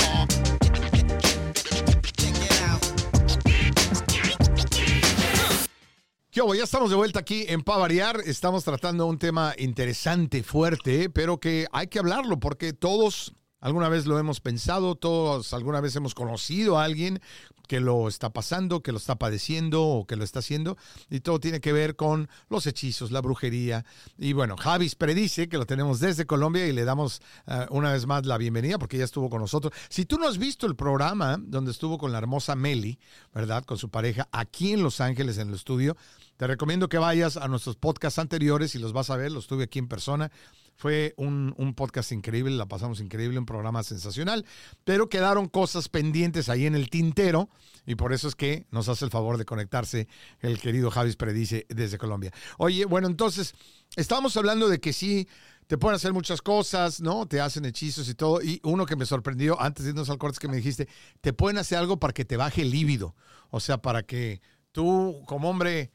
Ya 6.33 6.63
estamos 6.63 6.89
de 6.89 6.95
vuelta 6.95 7.19
aquí 7.19 7.43
en 7.49 7.61
Pavariar. 7.61 8.21
Estamos 8.25 8.63
tratando 8.63 9.05
un 9.05 9.19
tema 9.19 9.53
interesante, 9.57 10.43
fuerte, 10.43 11.09
pero 11.09 11.41
que 11.41 11.67
hay 11.73 11.87
que 11.87 11.99
hablarlo 11.99 12.39
porque 12.39 12.71
todos 12.71 13.33
Alguna 13.61 13.89
vez 13.89 14.07
lo 14.07 14.19
hemos 14.19 14.41
pensado, 14.41 14.95
todos 14.95 15.53
alguna 15.53 15.81
vez 15.81 15.95
hemos 15.95 16.15
conocido 16.15 16.79
a 16.79 16.83
alguien 16.83 17.21
que 17.67 17.79
lo 17.79 18.09
está 18.09 18.31
pasando, 18.31 18.81
que 18.81 18.91
lo 18.91 18.97
está 18.97 19.15
padeciendo 19.15 19.83
o 19.83 20.05
que 20.05 20.17
lo 20.17 20.25
está 20.25 20.39
haciendo. 20.39 20.77
Y 21.09 21.21
todo 21.21 21.39
tiene 21.39 21.61
que 21.61 21.71
ver 21.71 21.95
con 21.95 22.27
los 22.49 22.67
hechizos, 22.67 23.11
la 23.11 23.21
brujería. 23.21 23.85
Y 24.17 24.33
bueno, 24.33 24.57
Javis 24.57 24.95
predice 24.95 25.47
que 25.47 25.57
lo 25.57 25.65
tenemos 25.65 26.01
desde 26.01 26.25
Colombia 26.25 26.67
y 26.67 26.73
le 26.73 26.83
damos 26.83 27.21
uh, 27.47 27.73
una 27.73 27.93
vez 27.93 28.05
más 28.07 28.25
la 28.25 28.37
bienvenida 28.37 28.77
porque 28.77 28.97
ya 28.97 29.05
estuvo 29.05 29.29
con 29.29 29.39
nosotros. 29.39 29.73
Si 29.89 30.05
tú 30.05 30.17
no 30.17 30.27
has 30.27 30.37
visto 30.37 30.67
el 30.67 30.75
programa 30.75 31.37
donde 31.39 31.71
estuvo 31.71 31.97
con 31.97 32.11
la 32.11 32.17
hermosa 32.17 32.55
Meli, 32.55 32.99
¿verdad? 33.33 33.63
Con 33.63 33.77
su 33.77 33.89
pareja 33.89 34.27
aquí 34.33 34.73
en 34.73 34.83
Los 34.83 34.99
Ángeles 34.99 35.37
en 35.37 35.49
el 35.49 35.55
estudio, 35.55 35.95
te 36.35 36.47
recomiendo 36.47 36.89
que 36.89 36.97
vayas 36.97 37.37
a 37.37 37.47
nuestros 37.47 37.77
podcasts 37.77 38.19
anteriores 38.19 38.75
y 38.75 38.79
los 38.79 38.91
vas 38.91 39.11
a 39.11 39.15
ver. 39.15 39.31
Los 39.31 39.47
tuve 39.47 39.65
aquí 39.65 39.79
en 39.79 39.87
persona. 39.87 40.31
Fue 40.81 41.13
un, 41.15 41.53
un, 41.59 41.75
podcast 41.75 42.11
increíble, 42.11 42.55
la 42.55 42.65
pasamos 42.65 43.01
increíble, 43.01 43.37
un 43.37 43.45
programa 43.45 43.83
sensacional, 43.83 44.47
pero 44.83 45.09
quedaron 45.09 45.47
cosas 45.47 45.89
pendientes 45.89 46.49
ahí 46.49 46.65
en 46.65 46.73
el 46.73 46.89
tintero 46.89 47.49
y 47.85 47.93
por 47.93 48.13
eso 48.13 48.27
es 48.27 48.33
que 48.33 48.65
nos 48.71 48.89
hace 48.89 49.05
el 49.05 49.11
favor 49.11 49.37
de 49.37 49.45
conectarse 49.45 50.07
el 50.39 50.59
querido 50.59 50.89
Javis 50.89 51.17
Predice 51.17 51.67
desde 51.69 51.99
Colombia. 51.99 52.31
Oye, 52.57 52.85
bueno, 52.85 53.05
entonces, 53.05 53.53
estábamos 53.95 54.35
hablando 54.37 54.69
de 54.69 54.79
que 54.79 54.91
sí, 54.91 55.27
te 55.67 55.77
pueden 55.77 55.97
hacer 55.97 56.13
muchas 56.13 56.41
cosas, 56.41 56.99
¿no? 56.99 57.27
Te 57.27 57.41
hacen 57.41 57.63
hechizos 57.65 58.09
y 58.09 58.15
todo. 58.15 58.41
Y 58.41 58.59
uno 58.63 58.87
que 58.87 58.95
me 58.95 59.05
sorprendió 59.05 59.61
antes 59.61 59.85
de 59.85 59.91
irnos 59.91 60.09
al 60.09 60.17
corte 60.17 60.37
es 60.37 60.39
que 60.39 60.47
me 60.47 60.55
dijiste, 60.55 60.87
te 61.21 61.31
pueden 61.31 61.59
hacer 61.59 61.77
algo 61.77 61.99
para 61.99 62.11
que 62.11 62.25
te 62.25 62.37
baje 62.37 62.63
el 62.63 62.71
líbido. 62.71 63.15
O 63.51 63.59
sea, 63.59 63.83
para 63.83 64.01
que 64.01 64.41
tú, 64.71 65.21
como 65.27 65.47
hombre, 65.47 65.91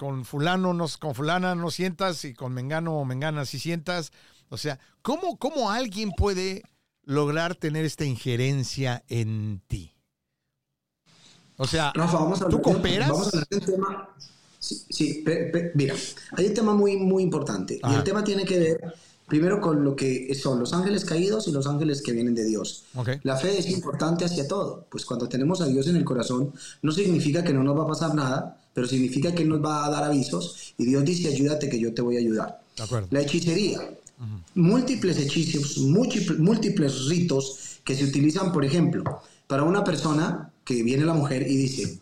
con 0.00 0.24
fulano, 0.24 0.72
no, 0.72 0.86
con 0.98 1.14
fulana 1.14 1.54
no 1.54 1.70
sientas 1.70 2.24
y 2.24 2.32
con 2.32 2.54
mengano 2.54 2.98
o 2.98 3.04
mengana 3.04 3.44
sí 3.44 3.58
sientas. 3.58 4.12
O 4.48 4.56
sea, 4.56 4.78
¿cómo, 5.02 5.36
¿cómo 5.36 5.70
alguien 5.70 6.12
puede 6.12 6.62
lograr 7.04 7.54
tener 7.54 7.84
esta 7.84 8.06
injerencia 8.06 9.04
en 9.08 9.60
ti? 9.68 9.94
O 11.58 11.66
sea, 11.66 11.92
Rafa, 11.94 12.16
vamos 12.16 12.40
a 12.40 12.48
¿tú 12.48 12.62
cooperas? 12.62 13.10
Vamos 13.10 13.26
a 13.26 13.28
hablar 13.28 13.48
del 13.50 13.60
tema. 13.60 14.08
Sí, 14.58 14.86
sí 14.88 15.22
pe, 15.22 15.50
pe, 15.52 15.72
mira, 15.74 15.94
hay 16.32 16.46
un 16.46 16.54
tema 16.54 16.72
muy, 16.72 16.96
muy 16.96 17.22
importante. 17.22 17.78
Ajá. 17.82 17.92
Y 17.92 17.98
el 17.98 18.02
tema 18.02 18.24
tiene 18.24 18.46
que 18.46 18.58
ver 18.58 18.94
primero 19.26 19.60
con 19.60 19.84
lo 19.84 19.94
que 19.94 20.34
son 20.34 20.60
los 20.60 20.72
ángeles 20.72 21.04
caídos 21.04 21.46
y 21.46 21.52
los 21.52 21.66
ángeles 21.66 22.00
que 22.00 22.12
vienen 22.12 22.34
de 22.34 22.46
Dios. 22.46 22.86
Okay. 22.94 23.20
La 23.22 23.36
fe 23.36 23.58
es 23.58 23.68
importante 23.68 24.24
hacia 24.24 24.48
todo. 24.48 24.86
Pues 24.90 25.04
cuando 25.04 25.28
tenemos 25.28 25.60
a 25.60 25.66
Dios 25.66 25.88
en 25.88 25.96
el 25.96 26.04
corazón, 26.04 26.54
no 26.80 26.90
significa 26.90 27.44
que 27.44 27.52
no 27.52 27.62
nos 27.62 27.78
va 27.78 27.82
a 27.82 27.88
pasar 27.88 28.14
nada, 28.14 28.59
pero 28.72 28.86
significa 28.86 29.34
que 29.34 29.42
Él 29.42 29.48
nos 29.48 29.64
va 29.64 29.86
a 29.86 29.90
dar 29.90 30.04
avisos 30.04 30.74
y 30.78 30.86
Dios 30.86 31.04
dice, 31.04 31.28
ayúdate 31.28 31.68
que 31.68 31.78
yo 31.78 31.92
te 31.92 32.02
voy 32.02 32.16
a 32.16 32.20
ayudar. 32.20 32.60
La 33.10 33.20
hechicería, 33.20 33.80
uh 33.80 34.22
-huh. 34.22 34.42
múltiples 34.54 35.18
hechizos, 35.18 35.78
múltiples, 35.78 36.38
múltiples 36.38 37.06
ritos 37.06 37.80
que 37.84 37.94
se 37.94 38.04
utilizan, 38.04 38.52
por 38.52 38.64
ejemplo, 38.64 39.04
para 39.46 39.64
una 39.64 39.82
persona 39.82 40.52
que 40.64 40.82
viene 40.82 41.04
la 41.04 41.14
mujer 41.14 41.42
y 41.50 41.56
dice, 41.56 41.98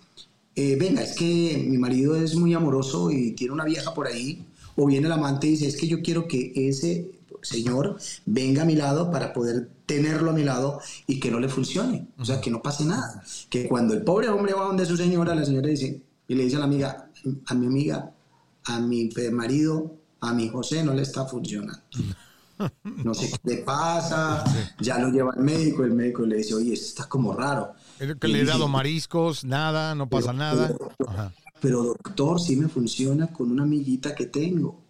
eh, 0.54 0.76
venga, 0.76 1.02
es 1.02 1.14
que 1.14 1.64
mi 1.68 1.78
marido 1.78 2.16
es 2.16 2.34
muy 2.34 2.52
amoroso 2.52 3.10
y 3.10 3.32
tiene 3.32 3.54
una 3.54 3.64
vieja 3.64 3.94
por 3.94 4.06
ahí, 4.06 4.44
o 4.76 4.86
viene 4.86 5.06
el 5.06 5.12
amante 5.12 5.46
y 5.46 5.50
dice, 5.52 5.66
es 5.66 5.76
que 5.76 5.88
yo 5.88 6.02
quiero 6.02 6.28
que 6.28 6.52
ese 6.54 7.10
señor 7.42 7.96
venga 8.26 8.62
a 8.62 8.64
mi 8.64 8.74
lado 8.74 9.10
para 9.10 9.32
poder 9.32 9.68
tenerlo 9.86 10.30
a 10.30 10.34
mi 10.34 10.44
lado 10.44 10.80
y 11.06 11.18
que 11.18 11.30
no 11.30 11.40
le 11.40 11.48
funcione, 11.48 12.08
o 12.18 12.24
sea, 12.24 12.40
que 12.40 12.50
no 12.50 12.60
pase 12.60 12.84
nada. 12.84 13.22
Que 13.48 13.66
cuando 13.66 13.94
el 13.94 14.02
pobre 14.02 14.28
hombre 14.28 14.52
va 14.52 14.64
donde 14.64 14.84
su 14.84 14.96
señora, 14.96 15.34
la 15.34 15.44
señora 15.44 15.68
dice, 15.68 16.02
y 16.28 16.34
le 16.34 16.44
dice 16.44 16.56
a 16.56 16.60
la 16.60 16.66
amiga, 16.66 17.10
a 17.46 17.54
mi 17.54 17.66
amiga, 17.66 18.12
a 18.66 18.78
mi 18.80 19.10
marido, 19.32 19.96
a 20.20 20.34
mi 20.34 20.48
José 20.48 20.84
no 20.84 20.92
le 20.94 21.02
está 21.02 21.24
funcionando. 21.24 21.80
No 22.82 23.14
sé 23.14 23.30
qué 23.30 23.54
le 23.54 23.56
pasa, 23.58 24.44
ya 24.80 24.98
lo 24.98 25.10
lleva 25.10 25.32
al 25.32 25.42
médico, 25.42 25.84
el 25.84 25.92
médico 25.92 26.26
le 26.26 26.38
dice, 26.38 26.54
oye, 26.54 26.74
esto 26.74 26.86
está 26.86 27.08
como 27.08 27.32
raro. 27.32 27.72
Que 27.98 28.28
le 28.28 28.40
he 28.40 28.44
dado 28.44 28.68
mariscos, 28.68 29.44
nada, 29.44 29.94
no 29.94 30.08
pasa 30.08 30.32
pero, 30.32 30.38
nada. 30.38 30.68
Pero, 30.68 31.10
Ajá. 31.10 31.32
pero, 31.60 31.82
doctor, 31.84 32.40
sí 32.40 32.56
me 32.56 32.68
funciona 32.68 33.28
con 33.28 33.50
una 33.52 33.62
amiguita 33.62 34.14
que 34.14 34.26
tengo. 34.26 34.80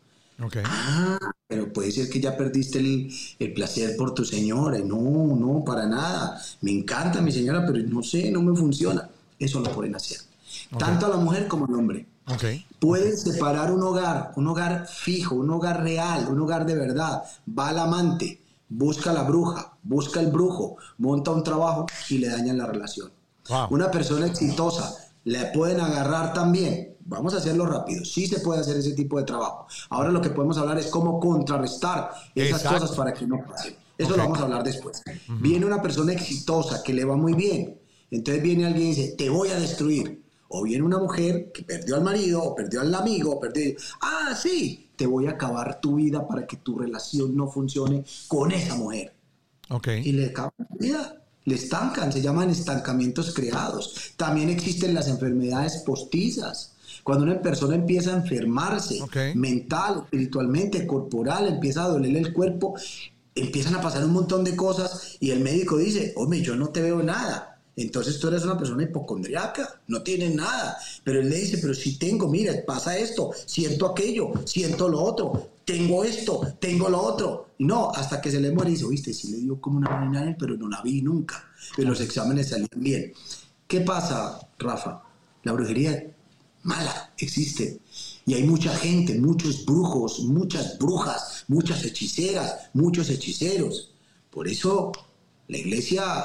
Okay. 0.42 0.62
Ah, 0.64 1.18
pero 1.46 1.72
puede 1.72 1.90
ser 1.90 2.08
que 2.08 2.20
ya 2.20 2.36
perdiste 2.36 2.78
el, 2.78 3.12
el, 3.38 3.52
placer 3.52 3.96
por 3.96 4.14
tu 4.14 4.24
señora. 4.24 4.78
No, 4.78 5.36
no, 5.36 5.64
para 5.64 5.84
nada. 5.86 6.40
Me 6.62 6.70
encanta 6.70 7.20
mi 7.20 7.32
señora, 7.32 7.66
pero 7.66 7.80
no 7.86 8.02
sé, 8.02 8.30
no 8.30 8.40
me 8.40 8.56
funciona. 8.56 9.10
Eso 9.38 9.60
lo 9.60 9.70
pueden 9.72 9.96
hacer. 9.96 10.27
Okay. 10.70 10.78
Tanto 10.78 11.06
a 11.06 11.08
la 11.10 11.16
mujer 11.16 11.48
como 11.48 11.66
al 11.66 11.74
hombre. 11.74 12.06
Okay. 12.26 12.66
Pueden 12.78 13.16
separar 13.16 13.72
un 13.72 13.82
hogar, 13.82 14.32
un 14.36 14.46
hogar 14.48 14.86
fijo, 14.86 15.34
un 15.34 15.50
hogar 15.50 15.82
real, 15.82 16.28
un 16.28 16.40
hogar 16.40 16.66
de 16.66 16.74
verdad. 16.74 17.22
Va 17.58 17.68
al 17.70 17.78
amante, 17.78 18.42
busca 18.68 19.10
a 19.10 19.14
la 19.14 19.22
bruja, 19.22 19.72
busca 19.82 20.20
el 20.20 20.26
brujo, 20.30 20.76
monta 20.98 21.30
un 21.30 21.42
trabajo 21.42 21.86
y 22.10 22.18
le 22.18 22.28
dañan 22.28 22.58
la 22.58 22.66
relación. 22.66 23.10
Wow. 23.48 23.68
Una 23.70 23.90
persona 23.90 24.26
exitosa, 24.26 24.94
le 25.24 25.46
pueden 25.46 25.80
agarrar 25.80 26.34
también. 26.34 26.96
Vamos 27.06 27.32
a 27.32 27.38
hacerlo 27.38 27.64
rápido. 27.64 28.04
Sí 28.04 28.26
se 28.26 28.40
puede 28.40 28.60
hacer 28.60 28.76
ese 28.76 28.92
tipo 28.92 29.16
de 29.18 29.24
trabajo. 29.24 29.66
Ahora 29.88 30.10
lo 30.10 30.20
que 30.20 30.28
podemos 30.28 30.58
hablar 30.58 30.78
es 30.78 30.88
cómo 30.88 31.18
contrarrestar 31.18 32.10
esas 32.34 32.60
Exacto. 32.60 32.80
cosas 32.80 32.96
para 32.96 33.14
que 33.14 33.26
no 33.26 33.38
pasen. 33.46 33.74
Eso 33.96 34.10
Okay. 34.10 34.16
lo 34.18 34.22
vamos 34.24 34.38
a 34.38 34.42
hablar 34.42 34.62
después. 34.62 35.02
Uh 35.06 35.32
-huh. 35.32 35.40
Viene 35.40 35.64
una 35.64 35.80
persona 35.80 36.12
exitosa 36.12 36.82
que 36.82 36.92
le 36.92 37.06
va 37.06 37.16
muy 37.16 37.32
bien. 37.32 37.80
Entonces 38.10 38.42
viene 38.42 38.66
alguien 38.66 38.88
y 38.88 38.94
dice, 38.94 39.14
te 39.16 39.30
voy 39.30 39.48
a 39.48 39.58
destruir. 39.58 40.22
O 40.48 40.62
viene 40.62 40.82
una 40.82 40.98
mujer 40.98 41.52
que 41.52 41.62
perdió 41.62 41.96
al 41.96 42.02
marido, 42.02 42.42
o 42.42 42.54
perdió 42.54 42.80
al 42.80 42.94
amigo, 42.94 43.32
o 43.32 43.40
perdió... 43.40 43.74
Ah, 44.00 44.34
sí, 44.40 44.90
te 44.96 45.06
voy 45.06 45.26
a 45.26 45.32
acabar 45.32 45.80
tu 45.80 45.96
vida 45.96 46.26
para 46.26 46.46
que 46.46 46.56
tu 46.56 46.78
relación 46.78 47.36
no 47.36 47.48
funcione 47.48 48.04
con 48.26 48.50
esa 48.52 48.74
mujer. 48.74 49.12
Okay. 49.68 50.02
Y 50.06 50.12
le 50.12 50.26
acaban 50.26 50.52
la 50.58 50.76
vida. 50.78 51.14
Le 51.44 51.54
estancan, 51.54 52.12
se 52.12 52.20
llaman 52.20 52.50
estancamientos 52.50 53.32
creados. 53.32 54.12
También 54.16 54.50
existen 54.50 54.94
las 54.94 55.08
enfermedades 55.08 55.78
postizas. 55.78 56.74
Cuando 57.02 57.24
una 57.24 57.40
persona 57.40 57.74
empieza 57.74 58.12
a 58.12 58.16
enfermarse 58.18 59.00
Okay. 59.02 59.34
mental, 59.34 60.02
espiritualmente, 60.04 60.86
corporal, 60.86 61.46
empieza 61.48 61.84
a 61.84 61.88
dolerle 61.88 62.18
el 62.18 62.32
cuerpo, 62.34 62.74
empiezan 63.34 63.76
a 63.76 63.80
pasar 63.80 64.04
un 64.04 64.12
montón 64.12 64.44
de 64.44 64.56
cosas 64.56 65.16
y 65.20 65.30
el 65.30 65.40
médico 65.40 65.78
dice, 65.78 66.12
hombre, 66.16 66.42
yo 66.42 66.56
no 66.56 66.68
te 66.68 66.82
veo 66.82 67.02
nada. 67.02 67.47
Entonces 67.78 68.18
tú 68.18 68.26
eres 68.26 68.42
una 68.42 68.58
persona 68.58 68.82
hipocondriaca, 68.82 69.80
no 69.86 70.02
tienes 70.02 70.34
nada. 70.34 70.76
Pero 71.04 71.20
él 71.20 71.30
le 71.30 71.36
dice, 71.36 71.58
pero 71.58 71.72
si 71.74 71.96
tengo, 71.96 72.26
mira, 72.26 72.52
pasa 72.66 72.98
esto, 72.98 73.30
siento 73.46 73.86
aquello, 73.86 74.32
siento 74.44 74.88
lo 74.88 75.00
otro, 75.00 75.50
tengo 75.64 76.02
esto, 76.02 76.56
tengo 76.58 76.88
lo 76.88 77.00
otro. 77.00 77.50
No, 77.60 77.92
hasta 77.92 78.20
que 78.20 78.32
se 78.32 78.40
le 78.40 78.50
muere 78.50 78.70
y 78.70 78.74
dice, 78.74 78.84
oíste, 78.84 79.14
sí 79.14 79.30
le 79.30 79.38
dio 79.38 79.60
como 79.60 79.78
una 79.78 79.90
vaina 79.90 80.36
pero 80.36 80.56
no 80.56 80.68
la 80.68 80.82
vi 80.82 81.02
nunca. 81.02 81.52
Pero 81.76 81.90
los 81.90 82.00
exámenes 82.00 82.48
salían 82.48 82.68
bien. 82.74 83.12
¿Qué 83.68 83.82
pasa, 83.82 84.40
Rafa? 84.58 85.00
La 85.44 85.52
brujería 85.52 86.04
mala 86.64 87.12
existe. 87.16 87.78
Y 88.26 88.34
hay 88.34 88.42
mucha 88.42 88.74
gente, 88.74 89.20
muchos 89.20 89.64
brujos, 89.64 90.18
muchas 90.24 90.78
brujas, 90.78 91.44
muchas 91.46 91.84
hechiceras, 91.84 92.70
muchos 92.74 93.08
hechiceros. 93.08 93.94
Por 94.30 94.48
eso 94.48 94.90
la 95.46 95.58
iglesia 95.58 96.24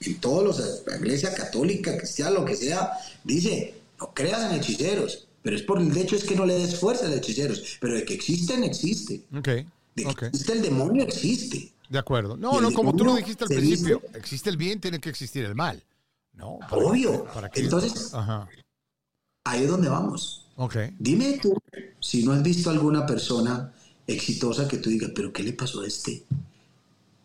en 0.00 0.20
todos 0.20 0.44
los, 0.44 0.82
la 0.86 0.96
iglesia 0.96 1.34
católica, 1.34 1.96
cristiana, 1.96 2.30
lo 2.32 2.44
que 2.44 2.56
sea, 2.56 2.92
dice, 3.24 3.74
no 3.98 4.12
creas 4.14 4.50
en 4.50 4.58
hechiceros, 4.58 5.26
pero 5.42 5.56
es 5.56 5.62
por 5.62 5.80
el 5.80 5.94
hecho 5.96 6.16
es 6.16 6.24
que 6.24 6.34
no 6.36 6.46
le 6.46 6.54
des 6.58 6.78
fuerza 6.78 7.06
a 7.06 7.08
los 7.08 7.18
hechiceros, 7.18 7.78
pero 7.80 7.94
de 7.94 8.04
que 8.04 8.14
existen, 8.14 8.64
existe. 8.64 9.22
Ok. 9.36 9.48
De 9.48 9.66
que 10.04 10.26
existe 10.26 10.52
el 10.52 10.62
demonio, 10.62 11.02
existe. 11.04 11.72
De 11.88 11.98
acuerdo. 11.98 12.36
No, 12.36 12.60
no, 12.60 12.72
como 12.72 12.94
tú 12.94 13.04
lo 13.04 13.14
dijiste 13.16 13.44
al 13.44 13.48
principio, 13.50 14.00
dice- 14.06 14.18
existe 14.18 14.48
el 14.50 14.56
bien, 14.56 14.80
tiene 14.80 15.00
que 15.00 15.10
existir 15.10 15.44
el 15.44 15.54
mal. 15.54 15.82
No, 16.34 16.58
¿para 16.60 16.76
Obvio. 16.82 17.26
Entonces- 17.54 18.14
Ajá. 18.14 18.48
Ahí 19.44 19.64
es 19.64 19.68
donde 19.68 19.88
vamos. 19.88 20.46
Ok. 20.56 20.76
Dime 20.98 21.38
tú, 21.42 21.56
si 21.98 22.22
no 22.24 22.32
has 22.32 22.42
visto 22.42 22.70
alguna 22.70 23.04
persona 23.06 23.72
exitosa 24.06 24.68
que 24.68 24.76
tú 24.78 24.88
digas, 24.90 25.10
pero 25.14 25.32
¿qué 25.32 25.42
le 25.42 25.52
pasó 25.52 25.80
a 25.82 25.86
este? 25.86 26.22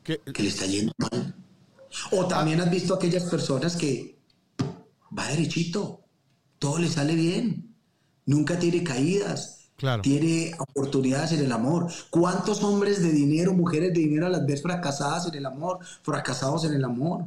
¿Qué- 0.04 0.20
Que 0.34 0.44
le 0.44 0.50
está 0.50 0.66
yendo 0.66 0.92
mal. 0.98 1.36
O 2.12 2.28
también 2.28 2.62
has 2.62 2.70
visto 2.70 2.94
aquellas 2.94 3.24
personas 3.24 3.76
que 3.76 4.20
va 5.18 5.28
derechito, 5.28 6.02
todo 6.60 6.80
le 6.80 6.90
sale 6.90 7.16
bien, 7.16 7.76
nunca 8.26 8.58
tiene 8.60 8.84
caídas, 8.84 9.52
Claro. 9.78 10.02
tiene 10.02 10.56
oportunidades 10.58 11.34
en 11.34 11.44
el 11.44 11.52
amor. 11.52 11.92
¿Cuántos 12.10 12.64
hombres 12.64 13.02
de 13.02 13.12
dinero, 13.12 13.54
mujeres 13.54 13.94
de 13.94 14.00
dinero 14.00 14.26
a 14.26 14.30
las 14.30 14.46
ves 14.46 14.62
fracasadas 14.62 15.28
en 15.28 15.36
el 15.36 15.46
amor, 15.46 15.80
fracasados 16.02 16.64
en 16.64 16.74
el 16.74 16.86
amor? 16.86 17.26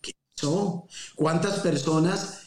¿Qué 0.00 0.12
pasó? 0.34 0.86
¿Cuántas 1.14 1.60
personas 1.60 2.40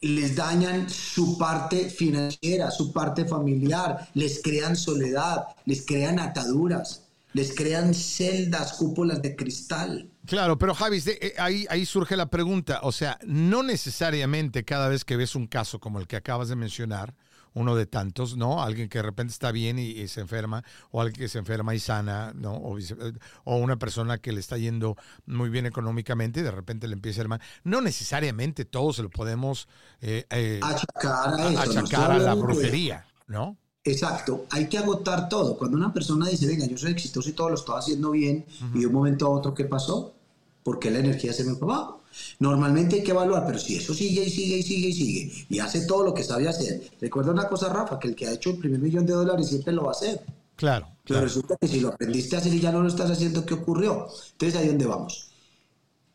les 0.00 0.36
dañan 0.36 0.88
su 0.88 1.38
parte 1.38 1.88
financiera, 1.88 2.70
su 2.70 2.92
parte 2.92 3.24
familiar, 3.24 4.08
les 4.14 4.42
crean 4.42 4.76
soledad, 4.76 5.46
les 5.64 5.84
crean 5.84 6.18
ataduras, 6.18 7.03
les 7.34 7.54
crean 7.54 7.92
celdas, 7.92 8.72
cúpulas 8.74 9.20
de 9.20 9.36
cristal? 9.36 10.08
Claro, 10.24 10.56
pero 10.56 10.74
Javis, 10.74 11.04
de- 11.04 11.18
eh, 11.20 11.34
ahí, 11.38 11.66
ahí 11.68 11.84
surge 11.84 12.16
la 12.16 12.30
pregunta. 12.30 12.80
O 12.82 12.92
sea, 12.92 13.18
no 13.26 13.62
necesariamente 13.62 14.64
cada 14.64 14.88
vez 14.88 15.04
que 15.04 15.16
ves 15.16 15.34
un 15.34 15.46
caso 15.46 15.80
como 15.80 16.00
el 16.00 16.06
que 16.06 16.16
acabas 16.16 16.48
de 16.48 16.56
mencionar, 16.56 17.14
uno 17.54 17.76
de 17.76 17.86
tantos, 17.86 18.36
¿no? 18.36 18.62
Alguien 18.62 18.88
que 18.88 18.98
de 18.98 19.02
repente 19.02 19.32
está 19.32 19.52
bien 19.52 19.78
y, 19.78 20.06
se 20.08 20.20
enferma, 20.20 20.64
o 20.90 21.00
alguien 21.00 21.20
que 21.20 21.28
se 21.28 21.38
enferma 21.38 21.74
y 21.74 21.80
sana, 21.80 22.32
¿no? 22.34 22.54
O, 22.54 23.56
una 23.56 23.76
persona 23.78 24.18
que 24.18 24.32
le 24.32 24.40
está 24.40 24.58
yendo 24.58 24.96
muy 25.26 25.50
bien 25.50 25.66
económicamente 25.66 26.40
y 26.40 26.42
de 26.42 26.50
repente 26.50 26.88
le 26.88 26.94
empieza 26.94 27.20
a 27.20 27.24
ir 27.24 27.28
mal. 27.28 27.40
No 27.62 27.80
necesariamente 27.80 28.64
todos 28.64 28.96
se 28.96 29.02
lo 29.02 29.10
podemos 29.10 29.68
eh, 30.00 30.26
eh, 30.30 30.60
achacar 30.62 32.10
a, 32.10 32.18
la 32.18 32.34
brujería, 32.34 33.06
¿no? 33.26 33.56
Exacto, 33.84 34.46
hay 34.50 34.66
que 34.68 34.78
agotar 34.78 35.28
todo. 35.28 35.58
Cuando 35.58 35.76
una 35.76 35.92
persona 35.92 36.28
dice, 36.28 36.46
venga, 36.46 36.66
yo 36.66 36.78
soy 36.78 36.92
exitoso 36.92 37.28
y 37.28 37.32
todo 37.32 37.50
lo 37.50 37.56
estoy 37.56 37.78
haciendo 37.78 38.12
bien, 38.12 38.44
y 38.74 38.80
de 38.80 38.86
un 38.86 38.92
momento 38.94 39.26
a 39.26 39.30
otro, 39.30 39.52
¿qué 39.52 39.64
pasó? 39.64 40.14
Porque 40.62 40.90
la 40.90 41.00
energía 41.00 41.34
se 41.34 41.44
me 41.44 41.54
fue 41.54 41.72
abajo. 41.72 42.00
Normalmente 42.38 42.96
hay 42.96 43.02
que 43.02 43.10
evaluar, 43.10 43.44
pero 43.46 43.58
si 43.58 43.76
eso 43.76 43.92
sigue 43.92 44.24
y 44.24 44.30
sigue 44.30 44.58
y 44.58 44.62
sigue 44.62 44.88
y 44.88 44.92
sigue 44.92 45.46
y 45.50 45.58
hace 45.58 45.84
todo 45.86 46.04
lo 46.04 46.14
que 46.14 46.22
sabía 46.22 46.50
hacer. 46.50 46.90
Recuerda 47.00 47.32
una 47.32 47.48
cosa, 47.48 47.68
Rafa, 47.68 47.98
que 47.98 48.08
el 48.08 48.14
que 48.14 48.26
ha 48.26 48.32
hecho 48.32 48.50
el 48.50 48.58
primer 48.58 48.80
millón 48.80 49.04
de 49.04 49.12
dólares 49.12 49.48
siempre 49.48 49.72
lo 49.72 49.82
va 49.82 49.88
a 49.88 49.92
hacer. 49.92 50.22
Claro. 50.56 50.86
Pero 51.04 51.20
resulta 51.20 51.56
que 51.60 51.68
si 51.68 51.80
lo 51.80 51.88
aprendiste 51.88 52.36
a 52.36 52.38
hacer 52.38 52.54
y 52.54 52.60
ya 52.60 52.72
no 52.72 52.80
lo 52.80 52.88
estás 52.88 53.10
haciendo, 53.10 53.44
¿qué 53.44 53.54
ocurrió? 53.54 54.06
Entonces 54.32 54.58
ahí 54.58 54.68
donde 54.68 54.86
vamos. 54.86 55.30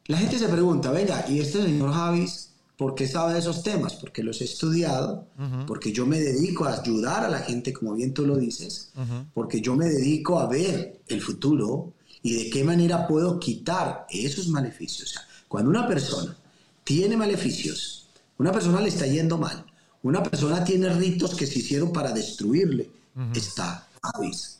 La 0.06 0.18
gente 0.18 0.40
se 0.40 0.48
pregunta, 0.48 0.90
venga, 0.92 1.26
¿y 1.30 1.40
este 1.40 1.62
señor 1.62 1.92
Javis 1.92 2.49
por 2.80 2.96
qué 2.96 3.10
sabe 3.10 3.34
de 3.34 3.40
esos 3.40 3.62
temas? 3.62 3.96
Porque 3.96 4.24
los 4.24 4.40
he 4.40 4.46
estudiado, 4.46 5.28
porque 5.68 5.92
yo 5.92 6.06
me 6.06 6.18
dedico 6.18 6.64
a 6.64 6.80
ayudar 6.80 7.26
a 7.26 7.30
la 7.30 7.40
gente, 7.40 7.74
como 7.74 7.94
bien 7.94 8.14
tú 8.14 8.26
lo 8.26 8.38
dices, 8.38 8.94
porque 9.34 9.60
yo 9.60 9.76
me 9.76 9.90
dedico 9.90 10.40
a 10.40 10.48
ver 10.48 11.02
el 11.10 11.20
futuro 11.20 11.92
y 12.24 12.36
de 12.36 12.50
qué 12.50 12.64
manera 12.64 13.06
puedo 13.06 13.38
quitar 13.38 14.08
esos 14.10 14.48
maleficios. 14.48 15.14
Cuando 15.50 15.70
una 15.70 15.90
persona 15.90 16.38
tiene 16.86 17.18
maleficios, 17.18 18.08
una 18.38 18.54
persona 18.54 18.80
le 18.80 18.88
está 18.88 19.06
yendo 19.06 19.38
mal, 19.38 19.66
una 20.02 20.24
persona 20.24 20.64
tiene 20.64 20.88
ritos 20.94 21.36
que 21.36 21.48
se 21.48 21.60
hicieron 21.60 21.92
para 21.92 22.14
destruirle, 22.14 22.90
está 23.36 23.90
Javis. 24.02 24.60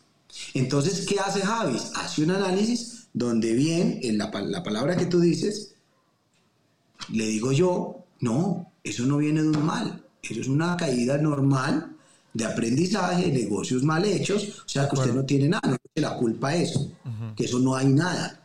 Entonces, 0.54 1.06
¿qué 1.06 1.22
hace 1.22 1.40
Javis? 1.40 1.94
Hace 1.96 2.24
un 2.24 2.32
análisis 2.32 3.08
donde 3.14 3.54
bien, 3.54 4.02
en 4.04 4.18
la, 4.18 4.30
la 4.46 4.62
palabra 4.62 4.98
que 4.98 5.06
tú 5.06 5.22
dices, 5.22 5.74
le 7.08 7.26
digo 7.26 7.54
yo, 7.54 7.99
no, 8.20 8.72
eso 8.84 9.06
no 9.06 9.18
viene 9.18 9.42
de 9.42 9.50
un 9.50 9.66
mal, 9.66 10.04
eso 10.22 10.42
es 10.42 10.48
una 10.48 10.78
caída 10.78 11.18
normal 11.18 11.96
de 12.34 12.46
aprendizaje, 12.46 13.32
negocios 13.32 13.84
mal 13.84 14.06
hechos, 14.06 14.64
o 14.66 14.70
sea 14.70 14.88
que 14.88 14.96
usted 14.96 15.14
no 15.14 15.26
tiene 15.26 15.50
nada, 15.50 15.68
no 15.68 15.78
tiene 15.94 16.10
la 16.10 16.16
culpa 16.16 16.52
de 16.52 16.64
eso, 16.64 16.92
que 17.36 17.46
eso 17.46 17.60
no 17.60 17.76
hay 17.76 17.88
nada. 17.88 18.44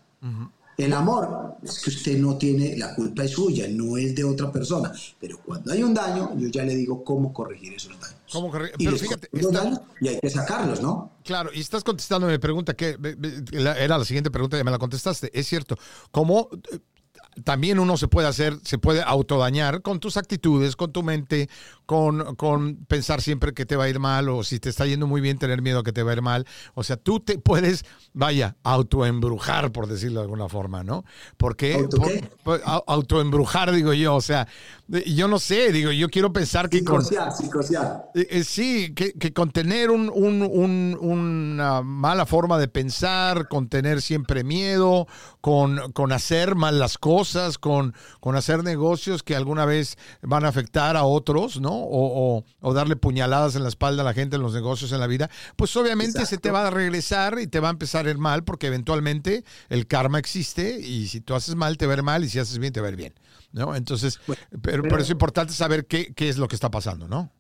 El 0.77 0.93
amor 0.93 1.57
es 1.63 1.81
que 1.81 1.91
usted 1.91 2.19
no 2.19 2.37
tiene, 2.37 2.77
la 2.77 2.97
culpa 2.97 3.23
es 3.23 3.31
suya, 3.31 3.69
no 3.69 3.97
es 3.97 4.13
de 4.15 4.25
otra 4.25 4.51
persona. 4.51 4.93
Pero 5.21 5.39
cuando 5.39 5.71
hay 5.71 5.85
un 5.85 5.95
daño, 5.95 6.37
yo 6.37 6.49
ya 6.49 6.65
le 6.65 6.75
digo 6.75 7.05
cómo 7.05 7.33
corregir 7.33 7.75
esos 7.75 7.93
daños. 8.01 8.19
¿Cómo 8.33 8.51
corregir? 8.51 8.75
Pero 8.79 8.97
fíjate, 8.97 9.29
y 10.01 10.09
hay 10.09 10.19
que 10.19 10.31
sacarlos, 10.31 10.83
¿no? 10.83 11.13
Claro, 11.23 11.51
y 11.55 11.61
estás 11.61 11.85
contestando 11.85 12.27
mi 12.27 12.39
pregunta, 12.39 12.75
que 12.75 12.99
era 13.53 13.99
la 13.99 14.05
siguiente 14.05 14.33
pregunta, 14.33 14.57
ya 14.57 14.65
me 14.65 14.73
la 14.73 14.79
contestaste. 14.79 15.31
Es 15.39 15.47
cierto, 15.47 15.79
¿cómo 16.11 16.49
también 17.43 17.79
uno 17.79 17.97
se 17.97 18.09
puede 18.09 18.29
hacer, 18.29 18.59
se 18.63 18.79
puede 18.79 19.03
autodañar 19.03 19.83
con 19.83 20.01
tus 20.01 20.17
actitudes, 20.17 20.77
con 20.77 20.93
tu 20.93 21.03
mente, 21.03 21.49
con, 21.87 22.37
con, 22.37 22.77
pensar 22.87 23.21
siempre 23.21 23.53
que 23.53 23.67
te 23.67 23.77
va 23.77 23.85
a 23.85 23.89
ir 23.89 24.01
mal 24.01 24.29
o 24.29 24.43
si 24.43 24.59
te 24.59 24.69
está 24.69 24.87
yendo 24.87 25.07
muy 25.07 25.21
bien 25.21 25.39
tener 25.39 25.63
miedo 25.63 25.81
a 25.81 25.85
que 25.85 25.93
te 25.93 26.03
va 26.03 26.13
a 26.13 26.15
ir 26.15 26.23
mal. 26.23 26.47
O 26.75 26.83
sea, 26.83 26.97
tú 26.97 27.21
te 27.21 27.39
puedes, 27.39 27.85
vaya, 28.13 28.57
autoembrujar, 28.63 29.73
por 29.73 29.87
decirlo 29.87 30.21
de 30.21 30.25
alguna 30.25 30.49
forma, 30.49 30.83
¿no? 30.83 31.05
Porque 31.37 31.75
¿Auto 31.75 32.03
pues, 32.43 32.63
autoembrujar, 32.87 33.73
digo 33.73 33.93
yo, 33.93 34.15
o 34.15 34.21
sea, 34.21 34.49
yo 34.89 35.29
no 35.29 35.39
sé, 35.39 35.73
digo, 35.73 35.91
yo 35.93 36.09
quiero 36.09 36.33
pensar 36.33 36.69
que 36.69 36.85
con... 36.85 37.03
Psicosear, 37.05 38.11
eh, 38.15 38.27
eh, 38.31 38.45
sí, 38.45 38.95
que, 38.95 39.13
que 39.13 39.33
con 39.33 39.51
tener 39.51 39.91
un, 39.91 40.11
un, 40.13 40.43
un, 40.43 40.99
una 41.01 41.83
mala 41.83 42.27
forma 42.27 42.59
de 42.59 42.69
pensar, 42.69 43.49
con 43.49 43.69
tener 43.69 44.03
siempre 44.03 44.45
miedo, 44.45 45.07
con, 45.41 45.93
con 45.93 46.13
hacer 46.13 46.55
mal 46.55 46.79
las 46.79 46.99
cosas, 46.99 47.59
con, 47.59 47.95
con 48.21 48.37
hacer 48.37 48.65
negocios 48.65 49.23
que 49.23 49.37
alguna 49.37 49.65
vez 49.65 49.97
van 50.23 50.45
a 50.45 50.49
afectar 50.49 50.97
a 50.97 51.05
otros, 51.05 51.61
¿no? 51.61 51.74
O, 51.83 52.45
darle 52.75 52.97
puñaladas 52.97 53.57
en 53.57 53.63
la 53.63 53.69
espalda 53.69 54.03
a 54.03 54.05
la 54.05 54.15
gente 54.15 54.37
en 54.37 54.43
los 54.43 54.55
negocios, 54.55 54.93
en 54.93 55.01
la 55.01 55.07
vida, 55.07 55.31
pues 55.57 55.77
obviamente 55.77 56.27
se 56.27 56.39
te 56.39 56.51
va 56.51 56.67
a 56.67 56.71
regresar 56.71 57.39
y 57.41 57.47
te 57.47 57.61
va 57.61 57.69
a 57.69 57.71
empezar 57.71 58.07
a 58.07 58.11
ir 58.11 58.19
mal 58.19 58.45
porque 58.45 58.67
eventualmente 58.67 59.45
el 59.69 59.87
karma 59.87 60.19
existe 60.19 60.81
y 60.81 61.09
si 61.09 61.21
tú 61.21 61.35
haces 61.35 61.55
mal 61.55 61.77
te 61.77 61.87
va 61.87 61.95
a 61.95 61.97
ir 61.97 62.03
mal 62.03 62.25
y 62.25 62.29
si 62.29 62.39
haces 62.39 62.59
bien 62.59 62.73
te 62.73 62.81
va 62.81 62.89
a 62.89 62.91
ir 62.91 62.97
bien, 62.97 63.15
¿no? 63.53 63.77
Entonces, 63.77 64.19
pero, 64.63 64.83
pero, 64.83 64.99
es 64.99 65.11
importante 65.11 65.53
saber 65.53 65.87
qué, 65.87 66.13
qué 66.15 66.29
es 66.29 66.39
lo 66.39 66.49
que 66.49 66.57
está 66.57 66.71
pasando, 66.71 67.09
¿no? 67.09 67.31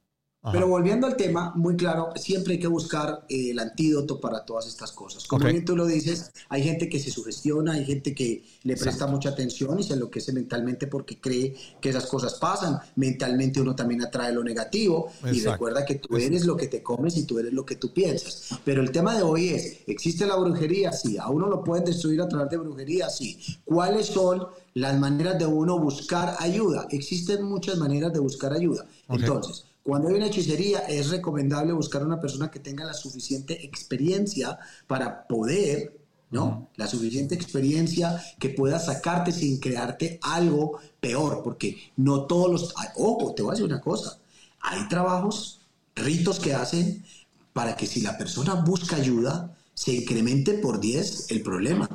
Pero 0.52 0.68
volviendo 0.68 1.06
al 1.06 1.16
tema, 1.16 1.52
muy 1.54 1.74
claro, 1.74 2.10
siempre 2.16 2.54
hay 2.54 2.58
que 2.58 2.66
buscar 2.66 3.24
eh, 3.28 3.50
el 3.52 3.58
antídoto 3.58 4.20
para 4.20 4.44
todas 4.44 4.66
estas 4.66 4.92
cosas. 4.92 5.26
Como 5.26 5.46
bien 5.46 5.64
tú 5.64 5.74
lo 5.74 5.86
dices, 5.86 6.32
hay 6.50 6.62
gente 6.62 6.88
que 6.88 7.00
se 7.00 7.10
sugestiona, 7.10 7.72
hay 7.72 7.84
gente 7.86 8.14
que 8.14 8.44
le 8.62 8.76
presta 8.76 9.06
mucha 9.06 9.30
atención 9.30 9.78
y 9.78 9.82
se 9.82 9.94
enloquece 9.94 10.32
mentalmente 10.32 10.86
porque 10.86 11.18
cree 11.18 11.54
que 11.80 11.88
esas 11.88 12.06
cosas 12.06 12.34
pasan. 12.34 12.78
Mentalmente 12.96 13.60
uno 13.60 13.74
también 13.74 14.02
atrae 14.02 14.32
lo 14.32 14.44
negativo 14.44 15.10
y 15.32 15.40
recuerda 15.40 15.84
que 15.86 15.94
tú 15.94 16.16
eres 16.16 16.44
lo 16.44 16.56
que 16.56 16.68
te 16.68 16.82
comes 16.82 17.16
y 17.16 17.24
tú 17.24 17.38
eres 17.38 17.52
lo 17.52 17.64
que 17.64 17.76
tú 17.76 17.94
piensas. 17.94 18.50
Pero 18.64 18.82
el 18.82 18.90
tema 18.90 19.16
de 19.16 19.22
hoy 19.22 19.48
es, 19.48 19.78
¿existe 19.86 20.26
la 20.26 20.36
brujería? 20.36 20.92
Sí. 20.92 21.16
¿A 21.16 21.28
uno 21.28 21.48
lo 21.48 21.64
pueden 21.64 21.84
destruir 21.84 22.20
a 22.20 22.28
través 22.28 22.50
de 22.50 22.58
brujería? 22.58 23.08
Sí. 23.08 23.38
¿Cuáles 23.64 24.06
son 24.06 24.46
las 24.74 24.98
maneras 24.98 25.38
de 25.38 25.46
uno 25.46 25.78
buscar 25.78 26.36
ayuda? 26.40 26.86
Existen 26.90 27.44
muchas 27.44 27.78
maneras 27.78 28.12
de 28.12 28.18
buscar 28.18 28.52
ayuda. 28.52 28.86
Entonces, 29.08 29.64
cuando 29.84 30.08
hay 30.08 30.14
una 30.14 30.26
hechicería, 30.26 30.80
es 30.80 31.10
recomendable 31.10 31.74
buscar 31.74 32.02
una 32.04 32.18
persona 32.18 32.50
que 32.50 32.58
tenga 32.58 32.84
la 32.84 32.94
suficiente 32.94 33.66
experiencia 33.66 34.58
para 34.86 35.26
poder, 35.28 35.94
¿no? 36.30 36.70
La 36.76 36.86
suficiente 36.86 37.34
experiencia 37.34 38.18
que 38.38 38.48
pueda 38.48 38.78
sacarte 38.78 39.30
sin 39.30 39.60
crearte 39.60 40.18
algo 40.22 40.78
peor, 41.00 41.42
porque 41.44 41.76
no 41.96 42.22
todos 42.24 42.50
los... 42.50 42.74
Ojo, 42.96 43.34
te 43.34 43.42
voy 43.42 43.50
a 43.50 43.52
decir 43.52 43.66
una 43.66 43.82
cosa. 43.82 44.18
Hay 44.60 44.88
trabajos, 44.88 45.60
ritos 45.94 46.40
que 46.40 46.54
hacen 46.54 47.04
para 47.52 47.76
que 47.76 47.86
si 47.86 48.00
la 48.00 48.16
persona 48.16 48.54
busca 48.54 48.96
ayuda, 48.96 49.54
se 49.74 49.92
incremente 49.92 50.54
por 50.54 50.80
10 50.80 51.30
el 51.30 51.42
problema. 51.42 51.90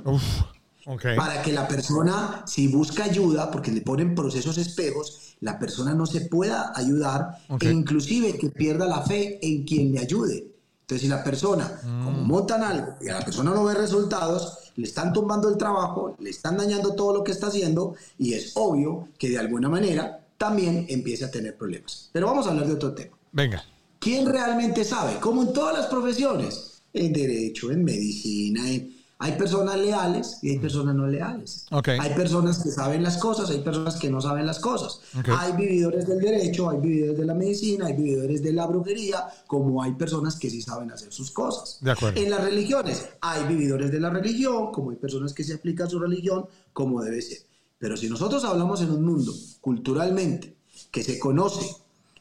Para 1.15 1.41
que 1.41 1.52
la 1.52 1.67
persona, 1.67 2.43
si 2.45 2.67
busca 2.67 3.04
ayuda, 3.04 3.49
porque 3.49 3.71
le 3.71 3.82
ponen 3.82 4.13
procesos 4.13 4.60
espejos, 4.60 5.29
la 5.41 5.58
persona 5.58 5.93
no 5.93 6.06
se 6.06 6.21
pueda 6.21 6.73
ayudar 6.75 7.38
e 7.60 7.69
inclusive 7.69 8.38
que 8.38 8.49
pierda 8.49 8.86
la 8.86 9.02
fe 9.02 9.39
en 9.41 9.63
quien 9.63 9.91
le 9.91 9.99
ayude. 9.99 10.47
Entonces, 10.82 11.02
si 11.02 11.08
la 11.08 11.23
persona, 11.23 11.80
como 11.82 12.23
mm. 12.23 12.28
montan 12.28 12.63
algo 12.63 12.95
y 12.99 13.10
a 13.10 13.19
la 13.19 13.25
persona 13.25 13.52
no 13.52 13.63
ve 13.63 13.75
resultados, 13.75 14.71
le 14.75 14.88
están 14.88 15.13
tumbando 15.13 15.47
el 15.47 15.58
trabajo, 15.58 16.15
le 16.19 16.32
están 16.32 16.58
dañando 16.58 16.95
todo 16.95 17.13
lo 17.13 17.23
que 17.23 17.32
está 17.32 17.47
haciendo 17.47 17.95
y 18.17 18.34
es 18.34 18.54
obvio 18.56 19.10
que 19.17 19.30
de 19.30 19.38
alguna 19.38 19.69
manera 19.69 20.25
también 20.38 20.88
empiece 20.89 21.25
a 21.25 21.32
tener 21.32 21.56
problemas. 21.56 22.10
Pero 22.12 22.28
vamos 22.28 22.47
a 22.47 22.49
hablar 22.49 22.65
de 22.65 22.73
otro 22.73 22.93
tema. 22.93 23.15
Venga. 23.32 23.63
¿Quién 23.99 24.25
realmente 24.25 24.84
sabe? 24.84 25.19
Como 25.19 25.43
en 25.43 25.54
todas 25.54 25.78
las 25.78 25.88
profesiones, 25.88 26.82
en 26.93 27.13
derecho, 27.13 27.69
en 27.69 27.84
medicina, 27.84 28.67
en 28.67 28.99
hay 29.22 29.34
personas 29.34 29.78
leales 29.78 30.40
y 30.42 30.52
hay 30.52 30.60
personas 30.60 30.96
no 30.96 31.06
leales. 31.06 31.66
Hay 31.72 32.14
personas 32.16 32.64
que 32.64 32.70
saben 32.70 33.04
las 33.04 33.18
cosas, 33.18 33.50
hay 33.50 33.60
personas 33.60 33.98
que 33.98 34.10
no 34.10 34.22
saben 34.22 34.46
las 34.46 34.60
cosas. 34.60 35.02
Hay 35.38 35.52
vividores 35.58 36.08
del 36.08 36.22
derecho, 36.22 36.70
hay 36.70 36.80
vividores 36.80 37.18
de 37.18 37.26
la 37.26 37.34
medicina, 37.34 37.88
hay 37.88 37.98
vividores 37.98 38.42
de 38.42 38.54
la 38.54 38.66
brujería, 38.66 39.28
como 39.46 39.84
hay 39.84 39.92
personas 39.92 40.38
que 40.38 40.50
sí 40.50 40.62
saben 40.62 40.90
hacer 40.92 41.12
sus 41.12 41.32
cosas. 41.32 41.80
En 42.16 42.30
las 42.30 42.46
religiones 42.46 43.10
hay 43.20 43.44
vividores 43.44 43.92
de 43.92 44.00
la 44.00 44.10
religión, 44.10 44.72
como 44.72 44.92
hay 44.92 44.98
personas 44.98 45.34
que 45.34 45.44
se 45.44 45.56
aplican 45.56 45.90
su 45.90 46.00
religión 46.00 46.46
como 46.72 47.04
debe 47.04 47.22
ser. 47.22 47.40
Pero 47.78 47.98
si 47.98 48.10
nosotros 48.10 48.46
hablamos 48.46 48.82
en 48.82 48.92
un 48.92 49.04
mundo 49.04 49.34
culturalmente 49.60 50.56
que 50.92 51.04
se 51.04 51.20
conoce 51.20 51.76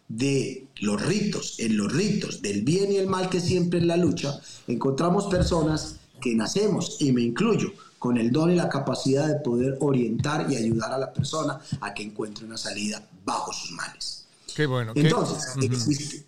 de 0.08 0.66
los 0.80 1.00
ritos, 1.00 1.60
en 1.60 1.76
los 1.76 1.92
ritos 1.92 2.42
del 2.42 2.62
bien 2.62 2.90
y 2.90 2.96
el 2.96 3.06
mal 3.06 3.28
que 3.28 3.40
siempre 3.40 3.78
en 3.78 3.86
la 3.86 3.96
lucha, 3.96 4.40
encontramos 4.66 5.26
personas 5.26 6.00
que 6.20 6.34
nacemos, 6.34 6.96
y 7.00 7.12
me 7.12 7.22
incluyo, 7.22 7.72
con 7.98 8.16
el 8.16 8.30
don 8.30 8.50
y 8.50 8.54
la 8.54 8.68
capacidad 8.68 9.26
de 9.26 9.36
poder 9.36 9.76
orientar 9.80 10.50
y 10.50 10.56
ayudar 10.56 10.92
a 10.92 10.98
la 10.98 11.12
persona 11.12 11.58
a 11.80 11.94
que 11.94 12.02
encuentre 12.02 12.44
una 12.44 12.56
salida 12.56 13.02
bajo 13.24 13.52
sus 13.52 13.72
males. 13.72 14.26
Qué 14.54 14.66
bueno. 14.66 14.92
Entonces, 14.94 15.54
existe. 15.60 16.26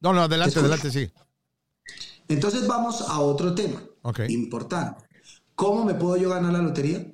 No, 0.00 0.12
no, 0.12 0.22
adelante, 0.22 0.58
adelante, 0.58 0.90
sí. 0.90 1.10
Entonces 2.28 2.66
vamos 2.66 3.02
a 3.02 3.20
otro 3.20 3.54
tema 3.54 3.82
importante. 4.28 5.04
¿Cómo 5.54 5.84
me 5.84 5.94
puedo 5.94 6.16
yo 6.16 6.30
ganar 6.30 6.52
la 6.52 6.62
lotería? 6.62 7.06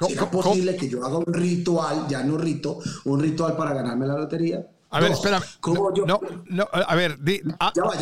¿Es 0.00 0.18
posible 0.24 0.76
que 0.76 0.88
yo 0.88 1.04
haga 1.04 1.18
un 1.18 1.32
ritual, 1.32 2.06
ya 2.08 2.22
no 2.22 2.36
rito, 2.36 2.78
un 3.04 3.20
ritual 3.20 3.56
para 3.56 3.72
ganarme 3.72 4.06
la 4.06 4.18
lotería? 4.18 4.66
A 4.90 5.00
ver, 5.00 5.12
espérame. 5.12 5.42
No, 6.06 6.20
no, 6.46 6.68
a 6.72 6.94
ver, 6.94 7.18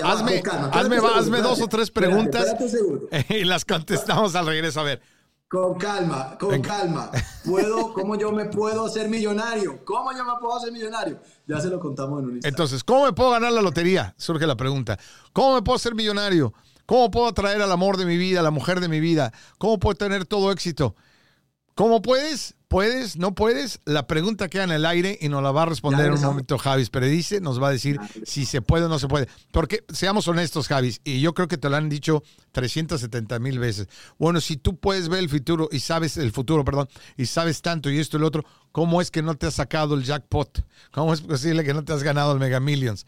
hazme, 0.03 0.43
hazme, 0.73 1.41
dos 1.41 1.61
o 1.61 1.67
tres 1.69 1.91
preguntas 1.91 2.55
y 3.29 3.45
las 3.45 3.65
contestamos 3.65 4.35
al 4.35 4.47
regreso. 4.47 4.81
A 4.81 4.85
ver, 4.85 5.03
Con 5.49 5.75
calma, 5.79 6.37
con 6.39 6.61
calma. 6.61 7.11
¿Puedo, 7.45 7.93
¿Cómo 7.95 8.17
yo 8.17 8.33
me 8.33 8.47
puedo 8.47 8.87
hacer 8.87 9.09
millonario? 9.09 9.85
¿Cómo 9.85 10.13
yo 10.13 10.25
me 10.25 10.33
puedo 10.41 10.57
hacer 10.57 10.73
millonario? 10.73 11.21
Ya 11.47 11.61
se 11.61 11.69
lo 11.69 11.81
contamos 11.81 12.21
en 12.21 12.27
un 12.27 12.35
instante. 12.37 12.49
Entonces, 12.49 12.85
¿cómo 12.85 13.07
me 13.07 13.13
puedo 13.13 13.31
ganar 13.31 13.53
la 13.53 13.63
lotería? 13.63 14.15
Surge 14.19 14.47
la 14.47 14.57
pregunta. 14.57 14.99
¿Cómo 15.33 15.55
me 15.55 15.63
puedo 15.63 15.77
hacer 15.77 15.95
millonario? 15.95 16.53
¿Cómo 16.87 17.11
puedo 17.11 17.29
atraer 17.29 17.63
al 17.63 17.73
amor 17.73 17.97
de 17.97 18.05
mi 18.05 18.19
vida, 18.19 18.41
a 18.41 18.43
la 18.43 18.51
mujer 18.51 18.81
de 18.81 18.89
mi 18.89 19.01
vida? 19.01 19.33
¿Cómo 19.59 19.79
puedo 19.79 19.95
tener 19.95 20.27
todo 20.27 20.53
éxito? 20.53 20.95
¿Cómo 21.75 22.03
puedes? 22.03 22.55
¿Puedes? 22.75 23.17
¿No 23.17 23.37
puedes? 23.37 23.79
La 23.85 24.09
pregunta 24.09 24.49
queda 24.49 24.65
en 24.65 24.73
el 24.73 24.85
aire 24.85 25.17
y 25.21 25.29
nos 25.29 25.45
la 25.45 25.53
va 25.53 25.63
a 25.63 25.67
responder 25.67 26.07
en 26.07 26.15
un 26.15 26.23
momento 26.23 26.59
Javis 26.59 26.91
dice, 26.91 27.41
nos 27.41 27.63
va 27.63 27.69
a 27.69 27.71
decir 27.71 28.01
si 28.25 28.45
se 28.47 28.63
puede 28.63 28.87
o 28.87 28.89
no 28.89 28.99
se 28.99 29.07
puede. 29.07 29.29
Porque 29.53 29.85
seamos 29.93 30.27
honestos, 30.27 30.67
Javis, 30.67 31.01
y 31.05 31.21
yo 31.21 31.35
creo 31.35 31.47
que 31.47 31.57
te 31.57 31.71
lo 31.71 31.77
han 31.77 31.89
dicho 31.89 32.25
370 32.51 33.39
mil 33.39 33.61
veces. 33.61 33.87
Bueno, 34.19 34.41
si 34.41 34.57
tú 34.57 34.77
puedes 34.77 35.09
ver 35.09 35.21
el 35.21 35.29
futuro 35.29 35.69
y 35.71 35.79
sabes 35.79 36.17
el 36.17 36.33
futuro, 36.33 36.65
perdón, 36.65 36.89
y 37.17 37.27
sabes 37.27 37.63
tanto 37.63 37.91
y 37.91 38.01
esto 38.01 38.17
y 38.17 38.21
lo 38.21 38.27
otro, 38.27 38.45
¿cómo 38.73 39.01
es 39.01 39.13
que 39.13 39.23
no 39.23 39.37
te 39.37 39.47
has 39.47 39.55
sacado 39.55 39.95
el 39.95 40.03
jackpot? 40.03 40.67
¿Cómo 40.91 41.15
es 41.15 41.21
posible 41.21 41.63
que 41.63 41.75
no 41.75 41.85
te 41.85 41.93
has 41.93 42.03
ganado 42.03 42.33
el 42.33 42.41
Mega 42.41 42.59
Millions? 42.59 43.07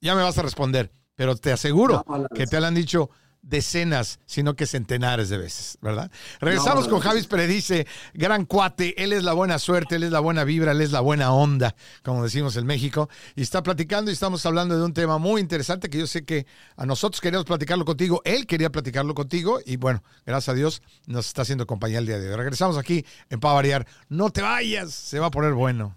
Ya 0.00 0.14
me 0.14 0.22
vas 0.22 0.38
a 0.38 0.42
responder, 0.42 0.92
pero 1.16 1.34
te 1.34 1.50
aseguro 1.50 2.04
que 2.32 2.46
te 2.46 2.60
lo 2.60 2.68
han 2.68 2.76
dicho 2.76 3.10
decenas, 3.42 4.20
sino 4.26 4.54
que 4.54 4.66
centenares 4.66 5.28
de 5.28 5.38
veces, 5.38 5.78
¿verdad? 5.80 6.10
Regresamos 6.40 6.88
con 6.88 7.00
Javis 7.00 7.26
Predice, 7.26 7.86
gran 8.14 8.44
cuate, 8.44 9.02
él 9.02 9.12
es 9.12 9.24
la 9.24 9.32
buena 9.32 9.58
suerte, 9.58 9.96
él 9.96 10.04
es 10.04 10.10
la 10.10 10.20
buena 10.20 10.44
vibra, 10.44 10.72
él 10.72 10.80
es 10.80 10.92
la 10.92 11.00
buena 11.00 11.32
onda, 11.32 11.74
como 12.02 12.22
decimos 12.22 12.56
en 12.56 12.66
México, 12.66 13.08
y 13.34 13.42
está 13.42 13.62
platicando 13.62 14.10
y 14.10 14.14
estamos 14.14 14.44
hablando 14.46 14.76
de 14.76 14.84
un 14.84 14.92
tema 14.92 15.18
muy 15.18 15.40
interesante 15.40 15.88
que 15.88 15.98
yo 15.98 16.06
sé 16.06 16.24
que 16.24 16.46
a 16.76 16.86
nosotros 16.86 17.20
queríamos 17.20 17.46
platicarlo 17.46 17.84
contigo, 17.84 18.20
él 18.24 18.46
quería 18.46 18.70
platicarlo 18.70 19.14
contigo 19.14 19.60
y 19.64 19.76
bueno, 19.76 20.02
gracias 20.26 20.50
a 20.50 20.54
Dios 20.54 20.82
nos 21.06 21.26
está 21.26 21.42
haciendo 21.42 21.66
compañía 21.66 21.98
el 21.98 22.06
día 22.06 22.18
de 22.18 22.28
hoy. 22.28 22.36
Regresamos 22.36 22.76
aquí 22.76 23.04
en 23.28 23.40
Pa 23.40 23.52
Variar, 23.52 23.86
no 24.08 24.30
te 24.30 24.42
vayas, 24.42 24.92
se 24.92 25.18
va 25.18 25.26
a 25.26 25.30
poner 25.30 25.52
bueno. 25.52 25.96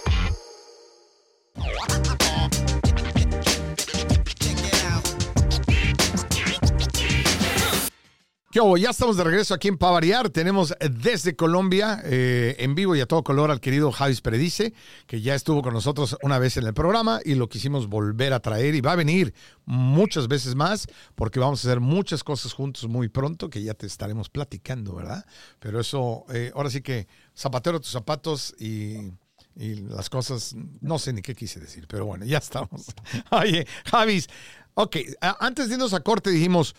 ¿Qué 8.51 8.59
Ya 8.81 8.89
estamos 8.89 9.15
de 9.15 9.23
regreso 9.23 9.53
aquí 9.53 9.69
en 9.69 9.77
Pavariar. 9.77 10.29
Tenemos 10.29 10.73
desde 10.81 11.37
Colombia, 11.37 12.01
eh, 12.03 12.57
en 12.59 12.75
vivo 12.75 12.97
y 12.97 12.99
a 12.99 13.05
todo 13.05 13.23
color, 13.23 13.49
al 13.49 13.61
querido 13.61 13.93
Javis 13.93 14.19
Predice, 14.19 14.73
que 15.07 15.21
ya 15.21 15.35
estuvo 15.35 15.61
con 15.61 15.73
nosotros 15.73 16.17
una 16.21 16.37
vez 16.37 16.57
en 16.57 16.67
el 16.67 16.73
programa 16.73 17.21
y 17.23 17.35
lo 17.35 17.47
quisimos 17.47 17.87
volver 17.87 18.33
a 18.33 18.41
traer 18.41 18.75
y 18.75 18.81
va 18.81 18.91
a 18.91 18.95
venir 18.97 19.33
muchas 19.63 20.27
veces 20.27 20.55
más 20.55 20.87
porque 21.15 21.39
vamos 21.39 21.63
a 21.63 21.69
hacer 21.69 21.79
muchas 21.79 22.25
cosas 22.25 22.51
juntos 22.51 22.89
muy 22.89 23.07
pronto 23.07 23.49
que 23.49 23.63
ya 23.63 23.73
te 23.73 23.87
estaremos 23.87 24.27
platicando, 24.27 24.95
¿verdad? 24.95 25.25
Pero 25.59 25.79
eso, 25.79 26.25
eh, 26.33 26.51
ahora 26.53 26.69
sí 26.69 26.81
que 26.81 27.07
zapatero 27.33 27.79
tus 27.79 27.91
zapatos 27.91 28.53
y 28.59 29.13
y 29.53 29.75
las 29.75 30.09
cosas, 30.09 30.55
no 30.79 30.97
sé 30.97 31.11
ni 31.11 31.21
qué 31.21 31.35
quise 31.35 31.59
decir, 31.59 31.85
pero 31.85 32.05
bueno, 32.05 32.23
ya 32.23 32.37
estamos. 32.37 32.85
Oye, 33.31 33.67
Javis, 33.85 34.29
ok, 34.75 34.95
antes 35.39 35.67
de 35.67 35.75
irnos 35.75 35.93
a 35.93 35.99
corte 35.99 36.29
dijimos, 36.29 36.73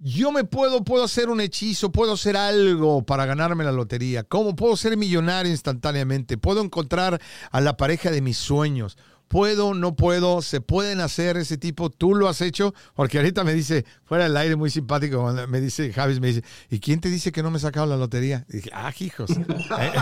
yo 0.00 0.32
me 0.32 0.44
puedo, 0.44 0.82
puedo 0.82 1.04
hacer 1.04 1.28
un 1.28 1.40
hechizo, 1.40 1.92
puedo 1.92 2.14
hacer 2.14 2.36
algo 2.36 3.04
para 3.04 3.26
ganarme 3.26 3.64
la 3.64 3.72
lotería. 3.72 4.24
¿Cómo 4.24 4.56
puedo 4.56 4.74
ser 4.76 4.96
millonario 4.96 5.52
instantáneamente? 5.52 6.38
Puedo 6.38 6.62
encontrar 6.62 7.20
a 7.50 7.60
la 7.60 7.76
pareja 7.76 8.10
de 8.10 8.22
mis 8.22 8.38
sueños. 8.38 8.96
¿Puedo, 9.28 9.74
no 9.74 9.94
puedo? 9.94 10.42
¿Se 10.42 10.60
pueden 10.60 11.00
hacer 11.00 11.36
ese 11.36 11.56
tipo? 11.56 11.90
¿Tú 11.90 12.14
lo 12.14 12.28
has 12.28 12.40
hecho? 12.40 12.74
Porque 12.94 13.18
ahorita 13.18 13.44
me 13.44 13.54
dice, 13.54 13.84
fuera 14.02 14.24
del 14.24 14.36
aire, 14.36 14.56
muy 14.56 14.70
simpático, 14.70 15.32
me 15.48 15.60
dice, 15.60 15.92
Javis 15.92 16.18
me 16.18 16.28
dice, 16.28 16.42
¿y 16.68 16.80
quién 16.80 17.00
te 17.00 17.10
dice 17.10 17.30
que 17.30 17.42
no 17.42 17.50
me 17.50 17.58
he 17.58 17.60
sacado 17.60 17.86
la 17.86 17.96
lotería? 17.96 18.44
Y 18.48 18.56
dije, 18.56 18.70
ah, 18.72 18.92
hijos. 18.98 19.30
Eh, 19.80 19.92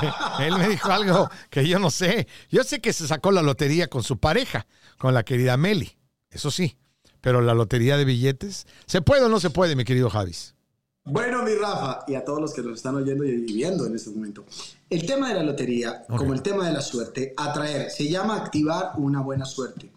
él 0.47 0.57
me 0.59 0.69
dijo 0.69 0.91
algo 0.91 1.31
que 1.51 1.69
yo 1.69 1.79
no 1.79 1.91
sé. 1.91 2.27
Yo 2.51 2.65
sé 2.65 2.81
que 2.81 2.93
se 2.93 3.07
sacó 3.07 3.31
la 3.31 3.43
lotería 3.43 3.89
con 3.89 4.03
su 4.03 4.19
pareja, 4.19 4.67
con 4.97 5.13
la 5.13 5.25
querida 5.25 5.57
Meli. 5.57 5.99
Eso 6.31 6.51
sí. 6.51 6.79
Pero 7.21 7.41
la 7.41 7.55
lotería 7.55 7.97
de 7.97 8.05
billetes, 8.05 8.67
¿se 8.87 9.03
puede 9.03 9.25
o 9.25 9.29
no 9.29 9.41
se 9.41 9.51
puede, 9.51 9.77
mi 9.77 9.85
querido 9.85 10.11
Javis? 10.11 10.55
Bueno, 11.05 11.43
mi 11.43 11.55
Rafa, 11.55 12.05
y 12.07 12.15
a 12.15 12.25
todos 12.25 12.41
los 12.41 12.53
que 12.53 12.63
nos 12.63 12.77
están 12.77 12.97
oyendo 12.97 13.25
y 13.25 13.41
viendo 13.41 13.87
en 13.87 13.95
este 13.95 14.11
momento, 14.11 14.45
el 14.91 15.07
tema 15.07 15.29
de 15.29 15.35
la 15.37 15.43
lotería, 15.43 16.05
como 16.07 16.35
el 16.35 16.43
tema 16.43 16.67
de 16.67 16.75
la 16.75 16.83
suerte, 16.83 17.33
atraer, 17.35 17.91
se 17.91 18.09
llama 18.09 18.37
activar 18.37 18.93
una 18.99 19.23
buena 19.23 19.47
suerte. 19.47 19.91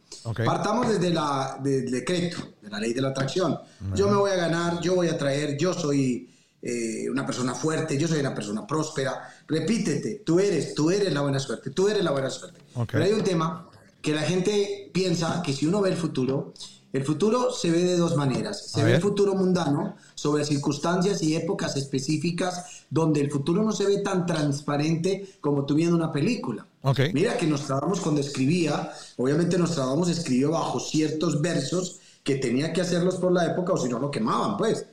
Partamos 0.46 0.88
desde 0.88 1.10
la, 1.10 1.60
del 1.62 1.92
decreto, 1.92 2.38
de 2.62 2.70
la 2.70 2.80
ley 2.80 2.94
de 2.94 3.02
la 3.02 3.10
atracción. 3.10 3.60
Yo 3.94 4.08
me 4.10 4.16
voy 4.16 4.32
a 4.32 4.36
ganar, 4.36 4.80
yo 4.80 4.96
voy 4.96 5.10
a 5.10 5.18
traer, 5.18 5.58
yo 5.58 5.74
soy 5.74 6.30
eh, 6.62 7.10
una 7.10 7.26
persona 7.26 7.56
fuerte, 7.56 7.98
yo 7.98 8.08
soy 8.08 8.20
una 8.20 8.34
persona 8.34 8.66
próspera. 8.66 9.34
Repítete, 9.48 10.22
tú 10.26 10.40
eres, 10.40 10.74
tú 10.74 10.92
eres 10.92 11.12
la 11.12 11.22
buena 11.22 11.40
suerte, 11.40 11.72
tú 11.72 11.90
eres 11.90 12.04
la 12.04 12.12
buena 12.12 12.30
suerte. 12.30 12.62
Pero 12.90 13.04
hay 13.04 13.12
un 13.12 13.24
tema 13.24 13.68
que 14.02 14.14
la 14.14 14.22
gente 14.22 14.90
piensa 14.94 15.42
que 15.44 15.52
si 15.54 15.66
uno 15.66 15.82
ve 15.82 15.90
el 15.90 15.98
futuro, 15.98 16.54
el 16.94 17.06
futuro 17.06 17.52
se 17.52 17.72
ve 17.72 17.84
de 17.84 17.98
dos 17.98 18.16
maneras. 18.16 18.70
Se 18.70 18.84
ve 18.84 18.96
el 18.96 19.02
futuro 19.02 19.34
mundano 19.34 19.96
sobre 20.14 20.44
circunstancias 20.44 21.24
y 21.24 21.36
épocas 21.36 21.78
específicas 21.78 22.86
donde 22.90 23.22
el 23.22 23.32
futuro 23.32 23.64
no 23.64 23.72
se 23.72 23.86
ve 23.86 24.00
tan 24.00 24.26
transparente 24.26 25.38
como 25.40 25.66
tú 25.66 25.76
viendo 25.76 25.96
una 25.96 26.12
película. 26.12 26.66
Mira 27.14 27.38
que 27.38 27.48
Nostradamus 27.48 28.02
cuando 28.02 28.22
escribía, 28.22 28.92
obviamente 29.18 29.58
Nostradamus 29.58 30.10
escribió 30.10 30.52
bajo 30.52 30.80
ciertos 30.80 31.42
versos 31.42 32.00
que 32.24 32.36
tenía 32.36 32.74
que 32.74 32.82
hacerlos 32.82 33.16
por 33.16 33.32
la 33.32 33.46
época 33.46 33.74
o 33.74 33.78
si 33.78 33.88
no 33.88 34.00
lo 34.00 34.12
quemaban, 34.12 34.58
pues. 34.58 34.86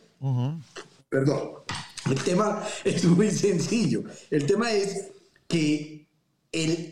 Perdón. 1.08 1.50
El 2.08 2.22
tema 2.22 2.62
es 2.84 3.04
muy 3.04 3.30
sencillo. 3.30 4.04
El 4.30 4.46
tema 4.46 4.72
es 4.72 5.08
que 5.46 6.06
el 6.52 6.90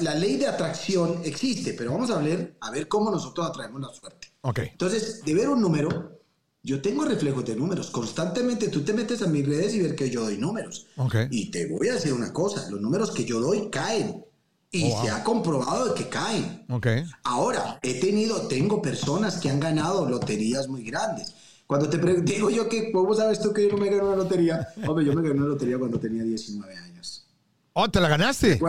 la 0.00 0.14
ley 0.14 0.36
de 0.36 0.46
atracción 0.46 1.20
existe, 1.24 1.72
pero 1.74 1.92
vamos 1.92 2.10
a 2.10 2.18
ver, 2.18 2.56
a 2.60 2.70
ver 2.70 2.88
cómo 2.88 3.10
nosotros 3.10 3.48
atraemos 3.48 3.80
la 3.80 3.88
suerte. 3.88 4.19
Okay. 4.42 4.68
Entonces, 4.72 5.22
de 5.24 5.34
ver 5.34 5.48
un 5.48 5.60
número, 5.60 6.20
yo 6.62 6.80
tengo 6.80 7.04
reflejos 7.04 7.44
de 7.44 7.56
números. 7.56 7.90
Constantemente 7.90 8.68
tú 8.68 8.82
te 8.82 8.92
metes 8.92 9.22
a 9.22 9.26
mis 9.26 9.46
redes 9.46 9.74
y 9.74 9.80
ver 9.80 9.94
que 9.94 10.10
yo 10.10 10.22
doy 10.22 10.38
números. 10.38 10.86
Okay. 10.96 11.28
Y 11.30 11.50
te 11.50 11.66
voy 11.66 11.88
a 11.88 11.94
decir 11.94 12.12
una 12.12 12.32
cosa, 12.32 12.68
los 12.70 12.80
números 12.80 13.10
que 13.10 13.24
yo 13.24 13.40
doy 13.40 13.70
caen. 13.70 14.24
Y 14.72 14.92
oh, 14.92 15.02
se 15.02 15.10
ha 15.10 15.24
comprobado 15.24 15.88
de 15.88 15.94
que 15.94 16.08
caen. 16.08 16.64
Okay. 16.70 17.04
Ahora, 17.24 17.78
he 17.82 18.00
tenido, 18.00 18.46
tengo 18.46 18.80
personas 18.80 19.38
que 19.38 19.50
han 19.50 19.58
ganado 19.58 20.08
loterías 20.08 20.68
muy 20.68 20.84
grandes. 20.84 21.34
Cuando 21.66 21.88
te 21.88 21.98
digo 22.22 22.50
yo 22.50 22.68
que, 22.68 22.92
¿cómo 22.92 23.14
sabes 23.14 23.40
tú 23.40 23.52
que 23.52 23.62
yo 23.62 23.72
no 23.72 23.78
me 23.78 23.90
gané 23.90 24.02
una 24.02 24.16
lotería? 24.16 24.68
Hombre, 24.86 25.04
yo 25.04 25.12
me 25.12 25.22
gané 25.22 25.40
una 25.40 25.48
lotería 25.48 25.78
cuando 25.78 25.98
tenía 25.98 26.22
19 26.22 26.76
años. 26.76 27.26
Oh, 27.72 27.88
¿te 27.88 28.00
la 28.00 28.08
ganaste? 28.08 28.60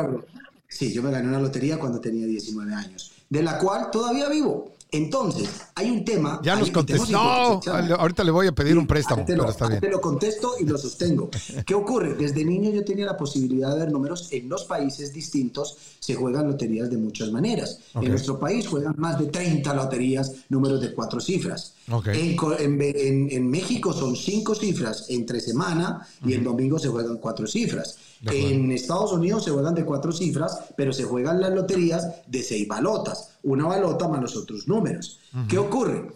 Sí, 0.67 0.93
yo 0.93 1.03
me 1.03 1.11
gané 1.11 1.27
una 1.27 1.39
lotería 1.39 1.77
cuando 1.77 1.99
tenía 1.99 2.25
19 2.25 2.73
años, 2.73 3.11
de 3.29 3.43
la 3.43 3.57
cual 3.57 3.91
todavía 3.91 4.29
vivo. 4.29 4.73
Entonces, 4.93 5.49
hay 5.73 5.89
un 5.89 6.03
tema. 6.03 6.41
Ya 6.43 6.57
nos 6.57 6.69
contestó. 6.69 7.61
ahorita 7.97 8.23
le 8.25 8.31
voy 8.31 8.47
a 8.47 8.51
pedir 8.51 8.77
un 8.77 8.85
préstamo. 8.85 9.23
Te 9.23 9.37
lo, 9.37 9.49
está 9.49 9.69
bien. 9.69 9.79
te 9.79 9.89
lo 9.89 10.01
contesto 10.01 10.55
y 10.59 10.65
lo 10.65 10.77
sostengo. 10.77 11.29
¿Qué 11.65 11.73
ocurre? 11.73 12.13
Desde 12.15 12.43
niño 12.43 12.71
yo 12.71 12.83
tenía 12.83 13.05
la 13.05 13.15
posibilidad 13.15 13.73
de 13.73 13.79
ver 13.79 13.91
números. 13.91 14.27
En 14.31 14.49
los 14.49 14.65
países 14.65 15.13
distintos 15.13 15.77
se 15.99 16.15
juegan 16.15 16.47
loterías 16.47 16.89
de 16.89 16.97
muchas 16.97 17.31
maneras. 17.31 17.79
En 17.95 18.09
nuestro 18.09 18.37
país 18.37 18.67
juegan 18.67 18.95
más 18.97 19.17
de 19.17 19.27
30 19.27 19.73
loterías, 19.73 20.33
números 20.49 20.81
de 20.81 20.93
cuatro 20.93 21.21
cifras. 21.21 21.73
En, 22.07 22.37
en, 22.81 23.49
México 23.49 23.93
son 23.93 24.15
cinco 24.15 24.55
cifras 24.55 25.05
entre 25.09 25.39
semana 25.39 26.05
y 26.25 26.33
el 26.33 26.43
domingo 26.43 26.77
se 26.79 26.89
juegan 26.89 27.17
cuatro 27.17 27.47
cifras. 27.47 27.97
En 28.25 28.71
Estados 28.71 29.13
Unidos 29.13 29.43
se 29.43 29.51
juegan 29.51 29.73
de 29.73 29.85
cuatro 29.85 30.11
cifras, 30.11 30.59
pero 30.75 30.93
se 30.93 31.03
juegan 31.03 31.41
las 31.41 31.51
loterías 31.51 32.07
de 32.27 32.43
seis 32.43 32.67
balotas. 32.67 33.37
Una 33.43 33.65
balota 33.65 34.07
más 34.07 34.21
los 34.21 34.35
otros 34.35 34.67
números. 34.67 35.19
¿Qué 35.47 35.57
ocurre? 35.57 36.11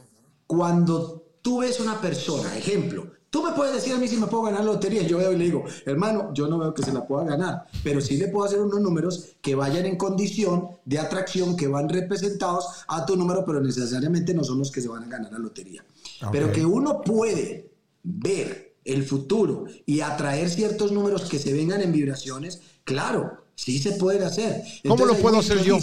Cuando 0.46 1.24
tú 1.42 1.60
ves 1.60 1.80
una 1.80 2.00
persona, 2.00 2.56
ejemplo, 2.56 3.16
Tú 3.36 3.44
me 3.44 3.52
puedes 3.52 3.76
decir 3.76 3.94
a 3.94 3.98
mí 3.98 4.08
si 4.08 4.16
me 4.16 4.28
puedo 4.28 4.44
ganar 4.44 4.64
la 4.64 4.72
lotería. 4.72 5.02
Yo 5.02 5.18
veo 5.18 5.34
y 5.34 5.38
le 5.38 5.44
digo, 5.44 5.66
hermano, 5.86 6.34
yo 6.34 6.48
no 6.48 6.58
veo 6.58 6.74
que 6.74 6.84
se 6.84 6.94
la 6.94 7.06
pueda 7.06 7.26
ganar, 7.26 7.66
pero 7.84 8.00
sí 8.00 8.16
le 8.16 8.30
puedo 8.30 8.46
hacer 8.46 8.62
unos 8.62 8.80
números 8.80 9.36
que 9.42 9.56
vayan 9.56 9.86
en 9.86 9.98
condición 9.98 10.70
de 10.86 11.00
atracción, 11.00 11.58
que 11.58 11.68
van 11.68 11.90
representados 11.90 12.86
a 12.88 13.06
tu 13.06 13.18
número, 13.18 13.44
pero 13.44 13.60
necesariamente 13.60 14.34
no 14.34 14.46
son 14.46 14.60
los 14.60 14.72
que 14.72 14.80
se 14.80 14.88
van 14.88 15.04
a 15.04 15.08
ganar 15.08 15.34
la 15.34 15.40
lotería. 15.40 15.84
Pero 16.32 16.50
que 16.50 16.66
uno 16.66 17.02
puede 17.02 17.74
ver 18.04 18.65
el 18.86 19.04
futuro 19.04 19.66
y 19.86 20.00
atraer 20.00 20.50
ciertos 20.50 20.92
números 20.92 21.24
que 21.24 21.40
se 21.40 21.52
vengan 21.52 21.82
en 21.82 21.92
vibraciones, 21.92 22.62
claro, 22.84 23.46
sí 23.56 23.80
se 23.80 23.94
puede 23.94 24.24
hacer. 24.24 24.64
¿Cómo 24.88 25.06
lo 25.06 25.16
puedo 25.16 25.40
hacer 25.40 25.64
yo? 25.64 25.80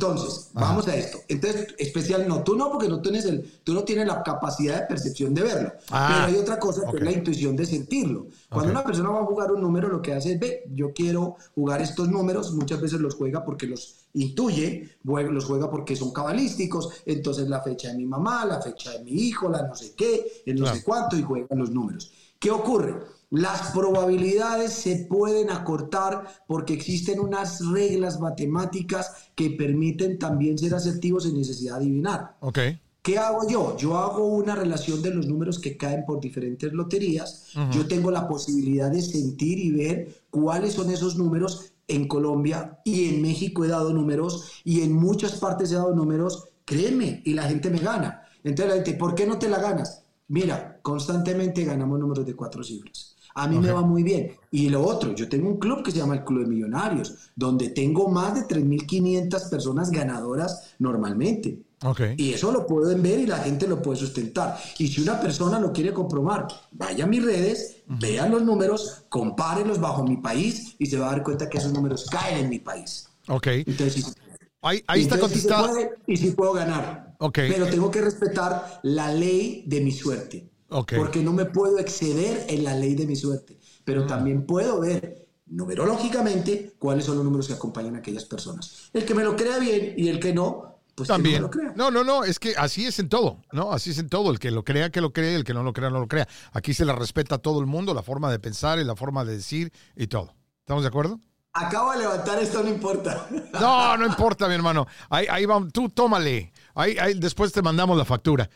Entonces, 0.00 0.50
vamos 0.54 0.88
a 0.88 0.96
esto. 0.96 1.18
Entonces, 1.28 1.74
especial 1.76 2.26
no, 2.26 2.42
tú 2.42 2.56
no, 2.56 2.70
porque 2.70 2.88
no 2.88 3.02
tienes, 3.02 3.26
el, 3.26 3.60
tú 3.62 3.74
no 3.74 3.84
tienes 3.84 4.06
la 4.06 4.22
capacidad 4.22 4.80
de 4.80 4.86
percepción 4.86 5.34
de 5.34 5.42
verlo. 5.42 5.72
Ah, 5.90 6.08
pero 6.08 6.26
hay 6.26 6.42
otra 6.42 6.58
cosa 6.58 6.90
que 6.90 6.96
es 6.96 7.02
la 7.02 7.12
intuición 7.12 7.54
de 7.54 7.66
sentirlo. 7.66 8.28
Cuando 8.48 8.72
una 8.72 8.82
persona 8.82 9.10
va 9.10 9.20
a 9.20 9.26
jugar 9.26 9.52
un 9.52 9.60
número, 9.60 9.88
lo 9.88 10.00
que 10.00 10.14
hace 10.14 10.32
es, 10.32 10.40
ve, 10.40 10.64
yo 10.74 10.94
quiero 10.94 11.36
jugar 11.54 11.82
estos 11.82 12.08
números, 12.08 12.52
muchas 12.54 12.80
veces 12.80 12.98
los 12.98 13.14
juega 13.14 13.44
porque 13.44 13.66
los 13.66 14.06
intuye, 14.14 14.96
los 15.04 15.44
juega 15.44 15.70
porque 15.70 15.94
son 15.94 16.12
cabalísticos, 16.12 17.02
entonces 17.04 17.46
la 17.50 17.60
fecha 17.60 17.88
de 17.88 17.98
mi 17.98 18.06
mamá, 18.06 18.46
la 18.46 18.62
fecha 18.62 18.92
de 18.92 19.04
mi 19.04 19.10
hijo, 19.10 19.50
la 19.50 19.66
no 19.66 19.74
sé 19.74 19.92
qué, 19.94 20.42
el 20.46 20.58
no 20.58 20.66
sé 20.72 20.82
cuánto, 20.82 21.14
y 21.18 21.22
juegan 21.22 21.58
los 21.58 21.70
números. 21.70 22.10
¿Qué 22.38 22.50
ocurre? 22.50 22.94
Las 23.30 23.70
probabilidades 23.70 24.72
se 24.72 25.06
pueden 25.08 25.50
acortar 25.50 26.26
porque 26.48 26.74
existen 26.74 27.20
unas 27.20 27.64
reglas 27.70 28.18
matemáticas 28.18 29.30
que 29.36 29.50
permiten 29.50 30.18
también 30.18 30.58
ser 30.58 30.74
asertivos 30.74 31.22
sin 31.22 31.38
necesidad 31.38 31.74
de 31.74 31.84
adivinar. 31.84 32.36
Okay. 32.40 32.80
¿Qué 33.02 33.18
hago 33.18 33.48
yo? 33.48 33.76
Yo 33.78 33.96
hago 33.96 34.26
una 34.26 34.54
relación 34.54 35.00
de 35.00 35.14
los 35.14 35.26
números 35.26 35.58
que 35.58 35.76
caen 35.76 36.04
por 36.04 36.20
diferentes 36.20 36.72
loterías. 36.72 37.46
Yo 37.70 37.86
tengo 37.86 38.10
la 38.10 38.28
posibilidad 38.28 38.90
de 38.90 39.00
sentir 39.00 39.58
y 39.58 39.70
ver 39.70 40.22
cuáles 40.30 40.74
son 40.74 40.90
esos 40.90 41.16
números 41.16 41.72
en 41.88 42.08
Colombia 42.08 42.80
y 42.84 43.08
en 43.08 43.22
México 43.22 43.64
he 43.64 43.68
dado 43.68 43.92
números 43.92 44.60
y 44.64 44.82
en 44.82 44.92
muchas 44.92 45.36
partes 45.36 45.72
he 45.72 45.76
dado 45.76 45.94
números. 45.94 46.48
Créeme, 46.64 47.22
y 47.24 47.32
la 47.32 47.44
gente 47.44 47.70
me 47.70 47.78
gana. 47.78 48.22
Entonces 48.44 48.68
la 48.68 48.74
gente, 48.74 48.98
¿por 48.98 49.14
qué 49.14 49.26
no 49.26 49.38
te 49.38 49.48
la 49.48 49.60
ganas? 49.60 50.04
Mira, 50.28 50.78
constantemente 50.82 51.64
ganamos 51.64 51.98
números 51.98 52.26
de 52.26 52.36
cuatro 52.36 52.62
cifras. 52.62 53.09
A 53.34 53.46
mí 53.46 53.58
me 53.58 53.72
va 53.72 53.82
muy 53.82 54.02
bien. 54.02 54.32
Y 54.50 54.68
lo 54.68 54.84
otro, 54.84 55.14
yo 55.14 55.28
tengo 55.28 55.48
un 55.48 55.58
club 55.58 55.82
que 55.82 55.92
se 55.92 55.98
llama 55.98 56.14
el 56.14 56.24
Club 56.24 56.44
de 56.44 56.48
Millonarios, 56.48 57.30
donde 57.36 57.68
tengo 57.68 58.08
más 58.08 58.34
de 58.34 58.42
3.500 58.42 59.50
personas 59.50 59.90
ganadoras 59.90 60.74
normalmente. 60.78 61.62
Okay. 61.82 62.14
Y 62.18 62.34
eso 62.34 62.52
lo 62.52 62.66
pueden 62.66 63.02
ver 63.02 63.20
y 63.20 63.26
la 63.26 63.38
gente 63.38 63.66
lo 63.66 63.80
puede 63.80 63.98
sustentar. 63.98 64.58
Y 64.78 64.88
si 64.88 65.00
una 65.00 65.18
persona 65.18 65.58
lo 65.58 65.72
quiere 65.72 65.94
comprobar, 65.94 66.46
vaya 66.72 67.04
a 67.04 67.06
mis 67.06 67.24
redes, 67.24 67.76
vean 67.86 68.30
los 68.30 68.42
números, 68.42 69.04
compárenlos 69.08 69.80
bajo 69.80 70.04
mi 70.04 70.18
país 70.18 70.74
y 70.78 70.86
se 70.86 70.98
va 70.98 71.08
a 71.08 71.12
dar 71.12 71.22
cuenta 71.22 71.48
que 71.48 71.56
esos 71.56 71.72
números 71.72 72.06
caen 72.10 72.44
en 72.44 72.50
mi 72.50 72.58
país. 72.58 73.08
Ok. 73.28 73.46
Entonces, 73.46 74.14
ahí, 74.60 74.82
ahí 74.86 75.02
está 75.02 75.18
contestado. 75.18 75.74
y 76.06 76.16
si 76.18 76.32
puedo 76.32 76.52
ganar. 76.52 77.14
Okay. 77.18 77.50
Pero 77.50 77.66
tengo 77.68 77.90
que 77.90 78.02
respetar 78.02 78.80
la 78.82 79.12
ley 79.12 79.64
de 79.66 79.80
mi 79.80 79.92
suerte. 79.92 80.49
Porque 80.70 81.22
no 81.22 81.32
me 81.32 81.46
puedo 81.46 81.78
exceder 81.78 82.46
en 82.48 82.64
la 82.64 82.74
ley 82.74 82.94
de 82.94 83.06
mi 83.06 83.16
suerte. 83.16 83.58
Pero 83.84 84.04
mm. 84.04 84.06
también 84.06 84.46
puedo 84.46 84.80
ver 84.80 85.28
numerológicamente 85.46 86.74
cuáles 86.78 87.04
son 87.04 87.16
los 87.16 87.24
números 87.24 87.48
que 87.48 87.54
acompañan 87.54 87.96
a 87.96 87.98
aquellas 87.98 88.24
personas. 88.24 88.90
El 88.92 89.04
que 89.04 89.14
me 89.14 89.24
lo 89.24 89.34
crea 89.34 89.58
bien 89.58 89.94
y 89.96 90.08
el 90.08 90.20
que 90.20 90.32
no, 90.32 90.80
pues 90.94 91.08
también. 91.08 91.36
no, 91.36 91.48
lo 91.48 91.50
crea. 91.50 91.72
no, 91.74 91.90
no, 91.90 92.04
no, 92.04 92.24
es 92.24 92.38
que 92.38 92.54
así 92.56 92.86
es 92.86 92.98
en 93.00 93.08
todo, 93.08 93.42
¿no? 93.52 93.72
Así 93.72 93.90
es 93.90 93.98
en 93.98 94.08
todo. 94.08 94.30
El 94.30 94.38
que 94.38 94.50
lo 94.50 94.64
crea, 94.64 94.90
que 94.90 95.00
lo 95.00 95.12
cree, 95.12 95.34
el 95.34 95.44
que 95.44 95.54
no 95.54 95.62
lo 95.62 95.72
crea, 95.72 95.90
no 95.90 95.98
lo 95.98 96.06
crea. 96.06 96.28
Aquí 96.52 96.72
se 96.72 96.84
le 96.84 96.92
respeta 96.92 97.36
a 97.36 97.38
todo 97.38 97.60
el 97.60 97.66
mundo, 97.66 97.92
la 97.92 98.02
forma 98.02 98.30
de 98.30 98.38
pensar 98.38 98.78
y 98.78 98.84
la 98.84 98.94
forma 98.94 99.24
de 99.24 99.36
decir 99.36 99.72
y 99.96 100.06
todo. 100.06 100.34
¿Estamos 100.60 100.84
de 100.84 100.88
acuerdo? 100.88 101.18
Acabo 101.52 101.92
de 101.92 101.98
levantar 101.98 102.40
esto, 102.40 102.62
no 102.62 102.68
importa. 102.68 103.26
No, 103.60 103.96
no 103.96 104.06
importa, 104.06 104.46
mi 104.46 104.54
hermano. 104.54 104.86
Ahí, 105.08 105.26
ahí 105.28 105.46
vamos, 105.46 105.72
tú 105.72 105.88
tómale. 105.88 106.52
Ahí, 106.80 106.96
ahí, 106.98 107.14
después 107.14 107.52
te 107.52 107.62
mandamos 107.62 107.96
la 107.96 108.04
factura. 108.04 108.48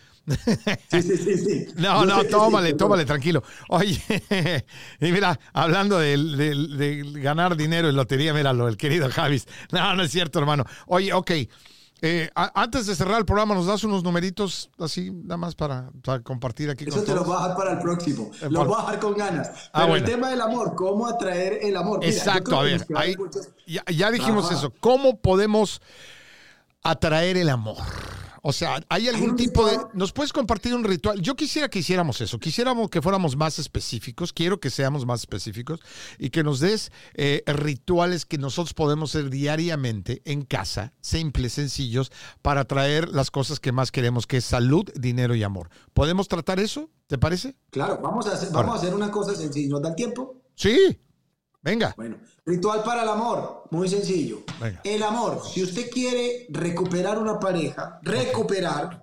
Sí, 0.91 1.03
sí, 1.03 1.17
sí, 1.17 1.39
sí. 1.39 1.67
No, 1.77 2.05
no, 2.05 2.25
tómale, 2.25 2.75
tómale, 2.75 3.05
tranquilo. 3.05 3.43
Oye, 3.69 4.01
y 5.01 5.13
mira, 5.13 5.39
hablando 5.53 5.99
de, 5.99 7.03
ganar 7.17 7.57
dinero 7.57 7.89
en 7.89 7.97
lotería, 7.97 8.33
míralo, 8.33 8.69
el 8.69 8.77
querido 8.77 9.11
Javis. 9.11 9.47
No, 9.73 9.95
no 9.95 10.03
es 10.03 10.11
cierto, 10.11 10.39
hermano. 10.39 10.65
Oye, 10.87 11.13
ok. 11.13 11.31
Eh, 12.07 12.29
antes 12.35 12.87
de 12.87 12.95
cerrar 12.95 13.19
el 13.19 13.25
programa, 13.25 13.55
¿nos 13.55 13.65
das 13.65 13.83
unos 13.83 14.03
numeritos 14.05 14.69
así, 14.79 15.11
nada 15.11 15.39
más 15.39 15.55
para, 15.55 15.91
compartir 16.23 16.69
aquí? 16.69 16.85
Eso 16.87 17.03
te 17.03 17.15
lo 17.15 17.25
voy 17.25 17.35
a 17.35 17.41
dejar 17.41 17.57
para 17.57 17.73
el 17.73 17.79
próximo. 17.79 18.31
Eh, 18.43 18.49
lo 18.51 18.67
voy 18.67 18.75
a 18.77 18.81
dejar 18.83 19.01
con 19.01 19.15
ganas. 19.15 19.51
Ah, 19.73 19.85
Pero 19.85 19.97
el 19.97 20.05
tema 20.05 20.29
del 20.29 20.43
amor, 20.43 20.75
¿cómo 20.75 21.07
atraer 21.07 21.61
el 21.63 21.75
amor? 21.77 22.05
Exacto, 22.05 22.59
a 22.59 22.65
ver, 22.65 22.87
ya, 23.67 24.11
dijimos 24.11 24.53
eso. 24.53 24.71
¿Cómo 24.81 25.19
podemos 25.19 25.81
atraer 26.85 27.37
el 27.37 27.49
amor? 27.49 27.79
O 28.47 28.53
sea, 28.53 28.79
¿hay 28.91 29.09
algún 29.09 29.37
tipo 29.37 29.67
de... 29.67 29.79
¿Nos 29.95 30.13
puedes 30.13 30.31
compartir 30.31 30.75
un 30.75 30.85
ritual? 30.85 31.19
Yo 31.19 31.35
quisiera 31.35 31.71
que 31.71 31.79
hiciéramos 31.79 32.21
eso, 32.21 32.39
quisiéramos 32.39 32.91
que 32.91 33.01
fuéramos 33.01 33.37
más 33.37 33.59
específicos, 33.59 34.35
quiero 34.35 34.61
que 34.61 34.69
seamos 34.69 35.07
más 35.07 35.21
específicos 35.21 35.81
y 36.19 36.29
que 36.29 36.43
nos 36.45 36.61
des 36.61 36.93
eh, 37.15 37.43
rituales 37.47 38.27
que 38.27 38.37
nosotros 38.37 38.75
podemos 38.75 39.15
hacer 39.15 39.31
diariamente 39.31 40.21
en 40.27 40.43
casa, 40.43 40.93
simples, 41.01 41.55
sencillos, 41.55 42.13
para 42.43 42.67
traer 42.67 43.09
las 43.09 43.31
cosas 43.31 43.61
que 43.61 43.73
más 43.73 43.91
queremos, 43.91 44.27
que 44.27 44.37
es 44.37 44.45
salud, 44.45 44.85
dinero 44.95 45.35
y 45.35 45.43
amor. 45.43 45.71
¿Podemos 45.95 46.29
tratar 46.29 46.61
eso? 46.61 46.91
¿Te 47.07 47.17
parece? 47.17 47.57
Claro, 47.71 47.99
vamos 48.03 48.27
a 48.27 48.35
hacer, 48.35 48.51
vamos 48.53 48.75
a 48.75 48.79
hacer 48.79 48.95
una 48.95 49.11
cosa 49.11 49.35
sencilla. 49.35 49.71
¿Nos 49.71 49.81
da 49.81 49.89
el 49.89 49.95
tiempo? 49.95 50.43
Sí, 50.55 51.01
Venga. 51.65 51.95
Bueno, 51.97 52.17
ritual 52.45 52.83
para 52.85 53.05
el 53.05 53.09
amor, 53.09 53.65
muy 53.71 53.89
sencillo. 53.89 54.43
El 54.85 55.03
amor, 55.03 55.41
si 55.51 55.63
usted 55.63 55.89
quiere 55.91 56.47
recuperar 56.51 57.19
una 57.19 57.41
pareja, 57.41 57.99
recuperar, 58.03 59.03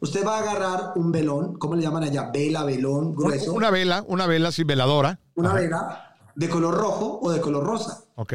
usted 0.00 0.26
va 0.26 0.38
a 0.38 0.40
agarrar 0.40 0.92
un 0.96 1.12
velón, 1.12 1.56
¿cómo 1.56 1.76
le 1.76 1.82
llaman 1.82 2.02
allá? 2.02 2.32
Vela, 2.34 2.64
velón, 2.64 3.14
grueso. 3.14 3.52
Una 3.52 3.70
vela, 3.70 4.04
una 4.08 4.26
vela, 4.26 4.50
sí, 4.50 4.64
veladora. 4.64 5.20
Una 5.36 5.54
vela 5.54 6.16
de 6.34 6.48
color 6.48 6.74
rojo 6.74 7.20
o 7.22 7.30
de 7.30 7.40
color 7.40 7.64
rosa. 7.64 8.02
Ok. 8.16 8.34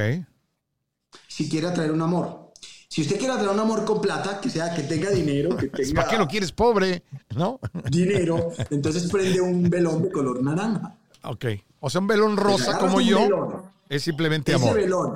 Si 1.28 1.50
quiere 1.50 1.68
atraer 1.68 1.92
un 1.92 2.02
amor. 2.02 2.54
Si 2.88 3.02
usted 3.02 3.18
quiere 3.18 3.34
atraer 3.34 3.52
un 3.52 3.60
amor 3.60 3.84
con 3.84 4.00
plata, 4.00 4.40
que 4.40 4.50
sea 4.50 4.74
que 4.74 4.84
tenga 4.84 5.10
dinero, 5.10 5.58
que 5.58 5.68
tenga. 5.68 6.02
¿Para 6.04 6.08
qué 6.12 6.18
lo 6.18 6.28
quieres 6.30 6.54
pobre? 6.54 7.04
¿No? 7.36 7.60
Dinero, 7.92 8.52
entonces 8.70 9.12
prende 9.12 9.42
un 9.42 9.70
velón 9.70 10.02
de 10.02 10.12
color 10.14 10.42
naranja. 10.42 10.96
Ok. 11.24 11.46
O 11.86 11.90
sea, 11.92 12.02
un 12.02 12.08
velón 12.08 12.36
rosa 12.36 12.80
como 12.80 13.00
yo 13.00 13.64
es 13.88 14.02
simplemente 14.02 14.56
Ese 14.56 14.64
amor. 14.64 14.76
velón. 14.76 15.14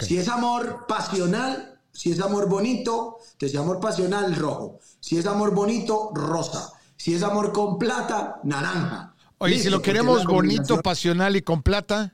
Si 0.00 0.18
es 0.18 0.28
amor 0.28 0.84
pasional, 0.86 1.80
si 1.92 2.12
es 2.12 2.20
amor 2.20 2.46
bonito, 2.46 3.16
entonces 3.32 3.58
amor 3.58 3.80
pasional 3.80 4.36
rojo. 4.36 4.80
Si 5.00 5.16
es 5.16 5.24
amor 5.24 5.54
bonito, 5.54 6.10
rosa. 6.12 6.74
Si 6.98 7.14
es 7.14 7.22
amor 7.22 7.52
con 7.52 7.78
plata, 7.78 8.38
naranja. 8.44 9.14
Oye, 9.38 9.60
si 9.60 9.70
lo 9.70 9.80
queremos 9.80 10.26
bonito, 10.26 10.82
pasional 10.82 11.36
y 11.36 11.40
con 11.40 11.62
plata. 11.62 12.12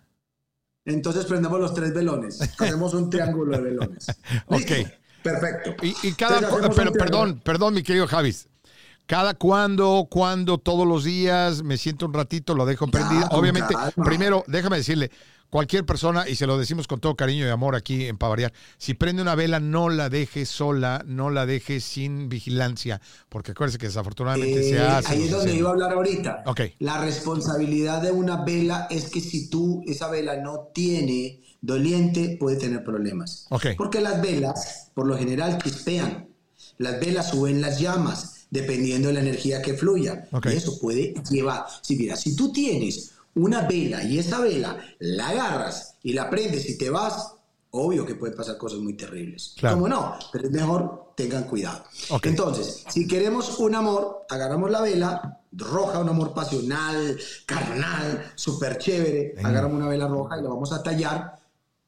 Entonces 0.84 1.24
prendemos 1.24 1.58
los 1.58 1.74
tres 1.74 1.92
velones. 1.92 2.40
Hacemos 2.60 2.94
un 2.94 3.10
triángulo 3.10 3.56
de 3.56 3.62
velones. 3.64 4.06
ok. 4.46 4.70
Perfecto. 5.24 5.74
Y, 5.82 6.12
cada. 6.12 6.38
Pero, 6.76 6.92
perdón, 6.92 7.40
perdón, 7.44 7.74
mi 7.74 7.82
querido 7.82 8.06
Javis 8.06 8.46
cada 9.06 9.34
cuando, 9.34 10.08
cuando, 10.10 10.58
todos 10.58 10.86
los 10.86 11.04
días, 11.04 11.62
me 11.62 11.76
siento 11.76 12.06
un 12.06 12.14
ratito, 12.14 12.54
lo 12.54 12.66
dejo 12.66 12.88
prendido. 12.88 13.26
Obviamente, 13.30 13.74
primero, 14.04 14.44
déjame 14.48 14.78
decirle, 14.78 15.10
cualquier 15.48 15.86
persona, 15.86 16.28
y 16.28 16.34
se 16.34 16.46
lo 16.46 16.58
decimos 16.58 16.88
con 16.88 16.98
todo 16.98 17.14
cariño 17.14 17.46
y 17.46 17.48
amor 17.48 17.76
aquí 17.76 18.06
en 18.06 18.18
Pavariar, 18.18 18.52
si 18.78 18.94
prende 18.94 19.22
una 19.22 19.36
vela, 19.36 19.60
no 19.60 19.88
la 19.90 20.08
deje 20.08 20.44
sola, 20.44 21.04
no 21.06 21.30
la 21.30 21.46
deje 21.46 21.80
sin 21.80 22.28
vigilancia, 22.28 23.00
porque 23.28 23.52
acuérdese 23.52 23.78
que 23.78 23.86
desafortunadamente 23.86 24.62
se 24.62 24.76
eh, 24.76 24.80
hace. 24.80 25.12
Ahí 25.12 25.22
es 25.24 25.30
donde 25.30 25.54
iba 25.54 25.68
a 25.68 25.72
hablar 25.72 25.92
ahorita. 25.92 26.42
Okay. 26.46 26.74
La 26.80 27.00
responsabilidad 27.00 28.02
de 28.02 28.10
una 28.10 28.44
vela 28.44 28.88
es 28.90 29.08
que 29.08 29.20
si 29.20 29.48
tú, 29.48 29.84
esa 29.86 30.08
vela 30.10 30.36
no 30.36 30.70
tiene 30.74 31.42
doliente, 31.60 32.36
puede 32.40 32.56
tener 32.56 32.82
problemas. 32.82 33.46
Okay. 33.50 33.76
Porque 33.76 34.00
las 34.00 34.20
velas, 34.20 34.90
por 34.94 35.06
lo 35.06 35.16
general, 35.16 35.58
chispean. 35.62 36.28
Las 36.78 37.00
velas 37.00 37.30
suben 37.30 37.62
las 37.62 37.78
llamas 37.80 38.35
dependiendo 38.56 39.08
de 39.08 39.14
la 39.14 39.20
energía 39.20 39.62
que 39.62 39.74
fluya. 39.74 40.28
Y 40.44 40.48
eso 40.48 40.78
puede 40.78 41.14
llevar, 41.30 41.66
si 41.82 41.96
mira, 41.96 42.16
si 42.16 42.34
tú 42.34 42.52
tienes 42.52 43.12
una 43.34 43.62
vela 43.62 44.02
y 44.02 44.18
esa 44.18 44.40
vela 44.40 44.78
la 44.98 45.28
agarras 45.28 45.96
y 46.02 46.12
la 46.12 46.30
prendes 46.30 46.68
y 46.68 46.78
te 46.78 46.90
vas, 46.90 47.34
obvio 47.70 48.06
que 48.06 48.14
pueden 48.14 48.36
pasar 48.36 48.56
cosas 48.56 48.78
muy 48.78 48.94
terribles. 48.94 49.54
Claro. 49.58 49.76
¿Cómo 49.76 49.88
no? 49.88 50.14
Pero 50.32 50.46
es 50.46 50.50
mejor 50.50 51.12
tengan 51.16 51.44
cuidado. 51.44 51.84
Entonces, 52.22 52.84
si 52.88 53.06
queremos 53.06 53.58
un 53.58 53.74
amor, 53.74 54.26
agarramos 54.28 54.70
la 54.70 54.82
vela 54.82 55.40
roja, 55.52 55.98
un 55.98 56.08
amor 56.08 56.34
pasional, 56.34 57.18
carnal, 57.46 58.32
súper 58.34 58.76
chévere, 58.78 59.34
agarramos 59.42 59.78
una 59.78 59.88
vela 59.88 60.06
roja 60.06 60.38
y 60.38 60.42
la 60.42 60.50
vamos 60.50 60.72
a 60.72 60.82
tallar 60.82 61.38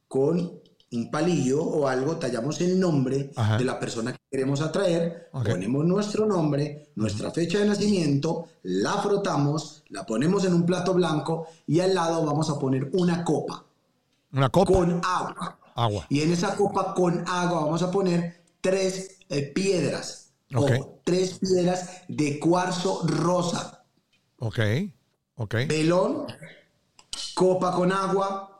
con 0.08 0.57
un 0.90 1.10
palillo 1.10 1.62
o 1.62 1.86
algo, 1.86 2.16
tallamos 2.16 2.60
el 2.60 2.78
nombre 2.80 3.30
de 3.58 3.64
la 3.64 3.78
persona 3.78 4.12
que 4.12 4.18
queremos 4.30 4.60
atraer, 4.60 5.28
ponemos 5.32 5.84
nuestro 5.84 6.26
nombre, 6.26 6.90
nuestra 6.94 7.30
fecha 7.30 7.58
de 7.58 7.66
nacimiento, 7.66 8.46
la 8.62 8.94
frotamos, 8.94 9.84
la 9.88 10.06
ponemos 10.06 10.44
en 10.44 10.54
un 10.54 10.64
plato 10.64 10.94
blanco 10.94 11.46
y 11.66 11.80
al 11.80 11.94
lado 11.94 12.24
vamos 12.24 12.48
a 12.50 12.58
poner 12.58 12.90
una 12.94 13.24
copa. 13.24 13.64
Una 14.32 14.48
copa. 14.48 14.72
Con 14.72 15.00
agua. 15.04 15.58
Agua. 15.74 16.06
Y 16.08 16.20
en 16.20 16.32
esa 16.32 16.56
copa 16.56 16.94
con 16.94 17.24
agua 17.28 17.60
vamos 17.60 17.82
a 17.82 17.90
poner 17.90 18.42
tres 18.60 19.18
eh, 19.28 19.42
piedras. 19.42 20.32
O 20.54 21.00
tres 21.04 21.38
piedras 21.38 22.02
de 22.08 22.40
cuarzo 22.40 23.02
rosa. 23.06 23.84
Ok. 24.38 24.58
Ok. 25.36 25.54
Velón, 25.68 26.26
copa 27.34 27.72
con 27.72 27.92
agua, 27.92 28.57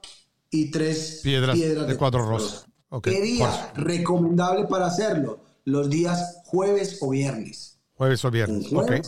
y 0.51 0.71
tres 0.71 1.21
piedras, 1.23 1.59
de, 1.59 1.97
cuatro 1.97 2.25
rosas. 2.27 2.67
¿Qué 3.03 3.21
día 3.21 3.73
recomendable 3.75 4.67
para 4.67 4.87
hacerlo? 4.87 5.41
Los 5.65 5.91
días 5.91 6.43
jueves 6.47 6.99
o 7.01 7.11
viernes. 7.11 7.79
Jueves 7.95 8.25
o 8.25 8.31
viernes. 8.31 8.73
Un 8.73 9.03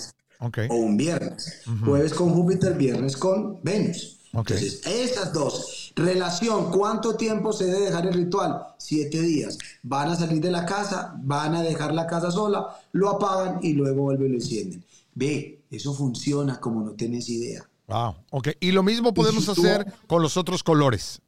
O 0.69 0.75
un 0.75 0.97
viernes. 0.97 1.63
Jueves 1.85 2.13
con 2.13 2.31
Júpiter, 2.31 2.75
viernes 2.75 3.17
con 3.17 3.61
Venus. 3.63 4.19
Entonces, 4.33 4.87
estas 4.87 5.33
dos. 5.33 5.93
Relación, 5.97 6.71
¿cuánto 6.71 7.17
tiempo 7.17 7.53
se 7.53 7.67
debe 7.67 7.87
dejar 7.87 8.07
el 8.07 8.15
ritual? 8.15 8.63
Siete 8.79 9.21
días. 9.21 9.59
Van 9.83 10.09
a 10.09 10.17
salir 10.17 10.41
de 10.41 10.51
la 10.51 10.65
casa, 10.65 11.15
van 11.23 11.55
a 11.55 11.63
dejar 11.63 11.95
la 11.95 12.07
casa 12.07 12.31
sola, 12.31 12.69
lo 12.93 13.11
apagan 13.11 13.59
y 13.63 13.73
luego 13.73 14.03
vuelven 14.03 14.27
y 14.27 14.31
lo 14.31 14.35
encienden. 14.37 14.85
Ve, 15.15 15.63
eso 15.71 15.95
funciona 15.95 16.61
como 16.61 16.83
no 16.83 16.93
tienes 16.93 17.29
idea. 17.29 17.69
Wow, 17.89 18.15
ok. 18.31 18.49
Y 18.61 18.71
lo 18.71 18.83
mismo 18.83 19.13
podemos 19.13 19.49
hacer 19.49 19.93
con 20.07 20.23
los 20.23 20.37
otros 20.37 20.63
colores. 20.63 21.21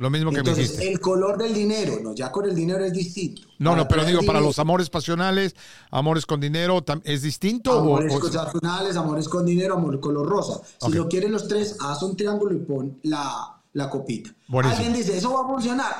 Lo 0.00 0.08
mismo 0.08 0.30
que 0.30 0.38
Entonces, 0.38 0.56
me 0.56 0.76
dijiste. 0.76 0.92
El 0.92 0.98
color 0.98 1.36
del 1.36 1.52
dinero, 1.52 1.98
no, 2.02 2.14
ya 2.14 2.32
con 2.32 2.46
el 2.48 2.54
dinero 2.54 2.82
es 2.82 2.94
distinto. 2.94 3.42
No, 3.58 3.76
no, 3.76 3.86
pero 3.86 4.02
digo, 4.06 4.22
para 4.22 4.40
los 4.40 4.58
amores 4.58 4.88
pasionales, 4.88 5.54
amores 5.90 6.24
con 6.24 6.40
dinero, 6.40 6.82
¿es 7.04 7.20
distinto? 7.20 7.80
Amores 7.80 8.14
pasionales, 8.14 8.96
amores 8.96 9.28
con 9.28 9.44
dinero, 9.44 9.74
amor 9.74 10.00
color 10.00 10.26
rosa. 10.26 10.62
Si 10.80 10.92
lo 10.92 11.06
quieren 11.06 11.32
los 11.32 11.46
tres, 11.46 11.76
haz 11.80 12.02
un 12.02 12.16
triángulo 12.16 12.54
y 12.54 12.60
pon 12.60 12.98
la, 13.02 13.60
la 13.74 13.90
copita. 13.90 14.30
Alguien 14.64 14.94
dice, 14.94 15.18
¿eso 15.18 15.34
va 15.34 15.42
a 15.42 15.46
funcionar? 15.46 15.92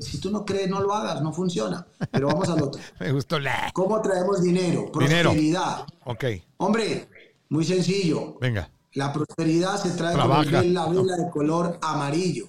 si 0.00 0.18
tú 0.18 0.30
no 0.30 0.46
crees, 0.46 0.70
no 0.70 0.80
lo 0.80 0.94
hagas, 0.94 1.20
no 1.20 1.30
funciona. 1.30 1.86
Pero 2.10 2.28
vamos 2.28 2.48
al 2.48 2.62
otro. 2.62 2.80
me 3.00 3.12
gustó 3.12 3.38
la. 3.38 3.70
¿Cómo 3.74 4.00
traemos 4.00 4.40
dinero? 4.40 4.90
Prosperidad. 4.90 5.84
Ok. 6.04 6.24
Hombre, 6.56 7.06
muy 7.50 7.66
sencillo. 7.66 8.38
Venga. 8.40 8.70
La 8.94 9.12
prosperidad 9.12 9.76
se 9.76 9.90
trae 9.90 10.16
con 10.16 10.72
la 10.72 10.86
vela 10.86 11.16
de 11.18 11.28
color 11.30 11.78
amarillo. 11.82 12.48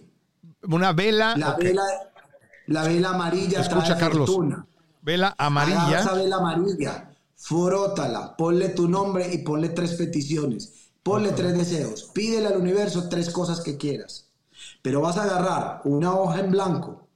Una 0.63 0.93
vela. 0.93 1.35
La, 1.37 1.55
vela, 1.55 1.83
la 2.67 2.83
vela 2.83 3.09
amarilla 3.09 3.61
Escucha, 3.61 3.97
Carlos. 3.97 4.29
Vela 5.01 5.35
amarilla. 5.37 5.99
esa 5.99 6.13
vela 6.13 6.35
amarilla, 6.37 7.11
frótala, 7.35 8.35
ponle 8.37 8.69
tu 8.69 8.87
nombre 8.87 9.33
y 9.33 9.39
ponle 9.39 9.69
tres 9.69 9.93
peticiones. 9.93 10.91
Ponle 11.01 11.31
tres 11.31 11.57
deseos. 11.57 12.11
Pídele 12.13 12.47
al 12.47 12.57
universo 12.57 13.09
tres 13.09 13.31
cosas 13.31 13.61
que 13.61 13.77
quieras. 13.77 14.29
Pero 14.83 15.01
vas 15.01 15.17
a 15.17 15.23
agarrar 15.23 15.81
una 15.85 16.13
hoja 16.13 16.39
en 16.39 16.51
blanco. 16.51 17.07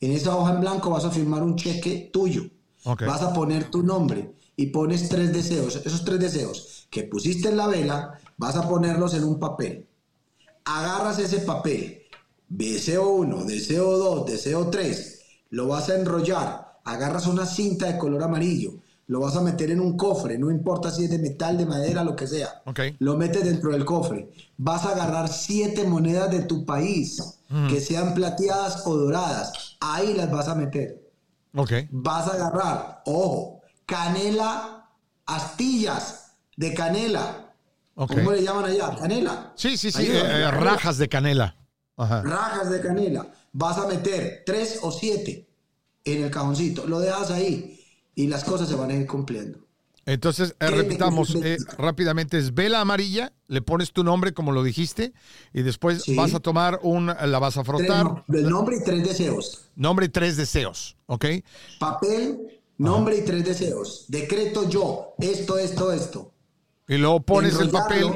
En 0.00 0.12
esa 0.12 0.36
hoja 0.36 0.54
en 0.54 0.60
blanco 0.60 0.90
vas 0.90 1.04
a 1.04 1.10
firmar 1.10 1.42
un 1.42 1.56
cheque 1.56 2.10
tuyo. 2.12 2.44
Vas 2.84 3.22
a 3.22 3.32
poner 3.32 3.70
tu 3.70 3.82
nombre 3.82 4.34
y 4.56 4.66
pones 4.66 5.08
tres 5.08 5.32
deseos. 5.32 5.76
Esos 5.84 6.04
tres 6.04 6.20
deseos 6.20 6.86
que 6.90 7.04
pusiste 7.04 7.48
en 7.48 7.56
la 7.56 7.66
vela, 7.66 8.20
vas 8.36 8.56
a 8.56 8.68
ponerlos 8.68 9.14
en 9.14 9.24
un 9.24 9.38
papel. 9.38 9.88
Agarras 10.64 11.18
ese 11.18 11.38
papel, 11.40 12.01
Deseo 12.54 13.08
1, 13.12 13.44
deseo 13.44 13.96
2, 13.96 14.26
deseo 14.26 14.68
3, 14.68 15.20
lo 15.48 15.68
vas 15.68 15.88
a 15.88 15.96
enrollar, 15.96 16.80
agarras 16.84 17.26
una 17.26 17.46
cinta 17.46 17.86
de 17.86 17.96
color 17.96 18.22
amarillo, 18.22 18.74
lo 19.06 19.20
vas 19.20 19.36
a 19.36 19.40
meter 19.40 19.70
en 19.70 19.80
un 19.80 19.96
cofre, 19.96 20.36
no 20.36 20.50
importa 20.50 20.90
si 20.90 21.04
es 21.04 21.10
de 21.10 21.18
metal, 21.18 21.56
de 21.56 21.64
madera, 21.64 22.04
lo 22.04 22.14
que 22.14 22.26
sea. 22.26 22.62
Lo 22.98 23.16
metes 23.16 23.44
dentro 23.44 23.70
del 23.72 23.86
cofre. 23.86 24.28
Vas 24.58 24.84
a 24.84 24.90
agarrar 24.90 25.30
siete 25.30 25.84
monedas 25.84 26.30
de 26.30 26.42
tu 26.42 26.66
país, 26.66 27.38
que 27.70 27.80
sean 27.80 28.12
plateadas 28.12 28.86
o 28.86 28.98
doradas. 28.98 29.78
Ahí 29.80 30.12
las 30.12 30.30
vas 30.30 30.48
a 30.48 30.54
meter. 30.54 31.10
Okay. 31.54 31.88
Vas 31.90 32.28
a 32.28 32.34
agarrar, 32.34 33.02
ojo, 33.06 33.62
canela, 33.86 34.90
astillas 35.24 36.34
de 36.58 36.74
canela. 36.74 37.54
¿Cómo 37.94 38.32
le 38.32 38.42
llaman 38.42 38.66
allá? 38.66 38.94
¿Canela? 38.94 39.54
Sí, 39.56 39.78
sí, 39.78 39.90
sí, 39.90 40.06
eh, 40.06 40.50
rajas 40.50 40.98
de 40.98 41.08
canela 41.08 41.56
rajas 41.96 42.70
de 42.70 42.80
canela. 42.80 43.32
Vas 43.52 43.78
a 43.78 43.86
meter 43.86 44.42
tres 44.46 44.78
o 44.82 44.90
siete 44.90 45.48
en 46.04 46.24
el 46.24 46.30
cajoncito, 46.30 46.86
lo 46.86 47.00
dejas 47.00 47.30
ahí 47.30 47.80
y 48.14 48.26
las 48.26 48.44
cosas 48.44 48.68
se 48.68 48.74
van 48.74 48.90
a 48.90 48.94
ir 48.94 49.06
cumpliendo. 49.06 49.58
Entonces, 50.04 50.56
eh, 50.58 50.68
repitamos 50.68 51.34
eh, 51.36 51.56
rápidamente, 51.78 52.36
es 52.36 52.54
vela 52.54 52.80
amarilla, 52.80 53.32
le 53.46 53.62
pones 53.62 53.92
tu 53.92 54.02
nombre 54.02 54.34
como 54.34 54.50
lo 54.50 54.64
dijiste 54.64 55.12
y 55.52 55.62
después 55.62 56.04
vas 56.16 56.34
a 56.34 56.40
tomar 56.40 56.80
un, 56.82 57.06
la 57.06 57.38
vas 57.38 57.56
a 57.56 57.62
frotar. 57.62 58.24
el 58.28 58.48
nombre 58.48 58.78
y 58.78 58.82
tres 58.82 59.04
deseos. 59.04 59.70
Nombre 59.76 60.06
y 60.06 60.08
tres 60.08 60.36
deseos, 60.36 60.96
¿ok? 61.06 61.26
Papel, 61.78 62.62
nombre 62.78 63.18
y 63.18 63.22
tres 63.22 63.44
deseos. 63.44 64.06
Decreto 64.08 64.68
yo, 64.68 65.14
esto, 65.18 65.56
esto, 65.56 65.92
esto. 65.92 66.32
Y 66.88 66.96
luego 66.96 67.20
pones 67.20 67.58
el 67.60 67.70
papel. 67.70 68.06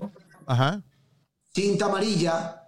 Ajá. 0.44 0.82
Cinta 1.54 1.86
amarilla. 1.86 2.62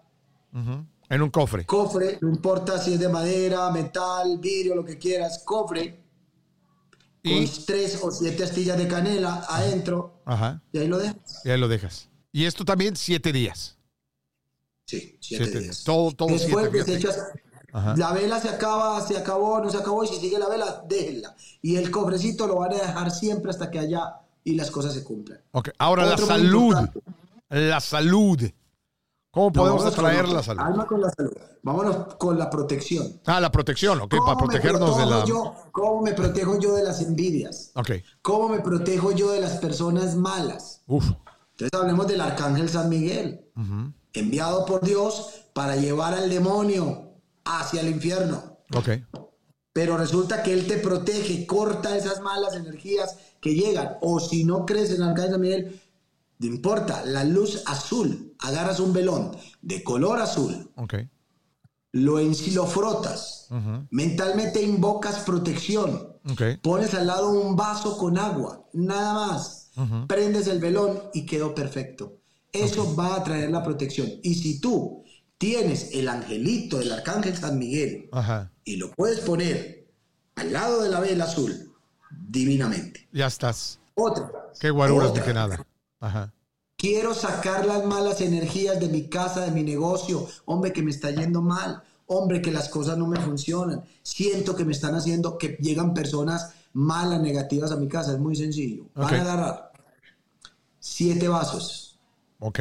En 1.11 1.23
un 1.23 1.31
cofre. 1.31 1.65
Cofre, 1.65 2.19
no 2.21 2.29
importa 2.29 2.79
si 2.79 2.95
es 2.95 3.01
de 3.01 3.09
madera, 3.09 3.71
metal, 3.71 4.39
vidrio, 4.39 4.75
lo 4.75 4.85
que 4.85 4.99
quieras, 4.99 5.43
cofre. 5.45 6.05
Y 7.23 7.47
con 7.47 7.65
tres 7.67 7.99
o 8.03 8.11
siete 8.11 8.45
astillas 8.45 8.77
de 8.77 8.87
canela 8.87 9.45
adentro. 9.49 10.21
Ajá. 10.25 10.63
Y 10.73 10.79
ahí 10.79 10.89
lo 10.89 10.99
dejas. 10.99 11.43
Y 11.45 11.51
ahí 11.51 11.59
lo 11.59 11.69
dejas. 11.69 12.09
Y 12.33 12.45
esto 12.45 12.65
también 12.65 12.97
siete 12.97 13.33
días. 13.33 13.77
Sí, 14.87 15.19
siete, 15.21 15.61
días. 15.61 15.83
Todo, 15.85 16.13
todo 16.13 16.29
Después 16.29 16.71
desechas. 16.73 17.19
La 17.73 18.13
vela 18.13 18.41
se 18.41 18.49
acaba, 18.49 19.01
se 19.07 19.17
acabó, 19.17 19.61
no 19.61 19.71
se 19.71 19.77
acabó. 19.77 20.05
Y 20.05 20.09
si 20.09 20.17
sigue 20.17 20.39
la 20.39 20.49
vela, 20.49 20.85
déjenla. 20.89 21.35
Y 21.63 21.77
el 21.77 21.91
cofrecito 21.91 22.47
lo 22.47 22.57
van 22.57 22.73
a 22.73 22.77
dejar 22.77 23.11
siempre 23.11 23.51
hasta 23.51 23.71
que 23.71 23.79
haya 23.79 24.15
y 24.45 24.55
las 24.55 24.71
cosas 24.71 24.95
se 24.95 25.05
cumplan. 25.05 25.41
Ok, 25.53 25.71
ahora 25.79 26.07
la 26.07 26.17
salud. 26.17 26.75
La 27.51 27.81
salud. 27.81 28.43
¿Cómo 29.31 29.53
podemos 29.53 29.85
atraer 29.85 30.29
la 30.29 30.43
salud? 30.43 30.63
Alma 30.63 30.87
con 30.87 31.01
la 31.01 31.11
salud. 31.11 31.33
Vámonos 31.63 32.15
con 32.17 32.39
la 32.39 32.49
protección. 32.49 33.21
Ah, 33.27 33.41
la 33.41 33.53
protección, 33.53 34.01
ok, 34.01 34.15
para 34.25 34.39
protegernos 34.39 34.97
de 34.97 35.07
la. 35.07 35.25
Yo, 35.25 35.55
¿Cómo 35.71 36.01
me 36.03 36.13
protejo 36.13 36.59
yo 36.59 36.75
de 36.75 36.83
las 36.83 37.03
envidias? 37.03 37.73
Ok. 37.75 37.91
¿Cómo 38.23 38.49
me 38.49 38.61
protejo 38.61 39.13
yo 39.13 39.31
de 39.33 39.41
las 39.41 39.59
personas 39.59 40.17
malas? 40.17 40.83
Uf. 40.87 41.05
Entonces 41.51 41.79
hablemos 41.79 42.07
del 42.07 42.21
arcángel 42.21 42.69
San 42.69 42.89
Miguel, 42.89 43.51
enviado 44.13 44.65
por 44.65 44.81
Dios 44.81 45.45
para 45.53 45.77
llevar 45.77 46.15
al 46.15 46.31
demonio 46.31 47.15
hacia 47.45 47.81
el 47.81 47.89
infierno. 47.89 48.59
Ok. 48.75 48.91
Pero 49.73 49.97
resulta 49.97 50.43
que 50.43 50.53
él 50.53 50.67
te 50.67 50.79
protege, 50.79 51.47
corta 51.47 51.97
esas 51.97 52.21
malas 52.21 52.55
energías 52.55 53.17
que 53.41 53.55
llegan. 53.55 53.97
O 54.01 54.21
si 54.21 54.45
no 54.45 54.65
crees 54.67 54.91
en 54.91 55.03
el 55.03 55.09
arcángel 55.09 55.33
San 55.33 55.41
Miguel, 55.41 55.81
no 56.39 56.47
importa, 56.47 57.05
la 57.05 57.25
luz 57.25 57.63
azul, 57.67 58.35
agarras 58.39 58.81
un 58.81 58.93
velón 58.93 59.37
de 59.61 59.83
color 59.83 60.21
azul, 60.21 60.71
okay. 60.77 61.09
lo, 61.93 62.19
en, 62.21 62.33
lo 62.55 62.67
frotas, 62.67 63.49
mentalmente 63.91 64.63
invocas 64.63 65.21
protección, 65.21 66.17
pones 66.63 66.95
al 66.95 67.07
lado 67.07 67.31
un 67.31 67.57
vaso 67.57 67.99
con 67.99 68.19
agua, 68.19 68.65
nada 68.73 69.15
más, 69.15 69.71
prendes 70.07 70.47
el 70.47 70.61
velón 70.61 71.01
y 71.13 71.27
quedó 71.27 71.55
perfecto. 71.55 72.19
Eso 72.53 72.97
va 72.97 73.17
a 73.17 73.25
traer 73.25 73.51
la 73.51 73.63
protección. 73.63 74.09
Y 74.23 74.35
si 74.35 74.59
tú 74.59 75.05
tienes 75.37 75.91
el 75.93 76.09
angelito 76.09 76.79
del 76.79 76.93
arcángel 76.93 77.37
San 77.37 77.59
Miguel 77.59 78.09
y 78.65 78.77
lo 78.77 78.91
puedes 78.93 79.21
poner 79.21 79.87
al 80.37 80.53
lado 80.53 80.83
de 80.83 80.89
la 80.89 81.01
vela 81.01 81.25
azul, 81.25 81.73
divinamente. 82.11 83.09
Ya 83.13 83.27
estás. 83.27 83.81
Otra. 83.95 84.31
Qué 84.59 84.71
guaruras 84.71 85.13
que 85.13 85.35
nada. 85.35 85.65
Ajá. 86.01 86.33
Quiero 86.77 87.13
sacar 87.13 87.67
las 87.67 87.85
malas 87.85 88.21
energías 88.21 88.79
de 88.79 88.89
mi 88.89 89.09
casa, 89.09 89.41
de 89.41 89.51
mi 89.51 89.65
negocio. 89.65 90.29
Hombre, 90.45 90.73
que 90.73 90.83
me 90.83 90.93
está 90.93 91.11
yendo 91.11 91.43
mal. 91.43 91.83
Hombre, 92.07 92.41
que 92.41 92.53
las 92.53 92.69
cosas 92.69 92.97
no 92.97 93.07
me 93.07 93.21
funcionan. 93.21 93.83
Siento 94.03 94.55
que 94.55 94.65
me 94.65 94.73
están 94.73 94.95
haciendo, 94.95 95.37
que 95.39 95.59
llegan 95.61 95.93
personas 95.93 96.53
malas, 96.73 97.21
negativas 97.21 97.73
a 97.73 97.77
mi 97.77 97.89
casa. 97.89 98.13
Es 98.13 98.19
muy 98.19 98.37
sencillo. 98.37 98.87
Van 98.95 99.13
a 99.13 99.21
agarrar 99.21 99.73
siete 100.79 101.27
vasos. 101.27 101.99
Ok. 102.39 102.61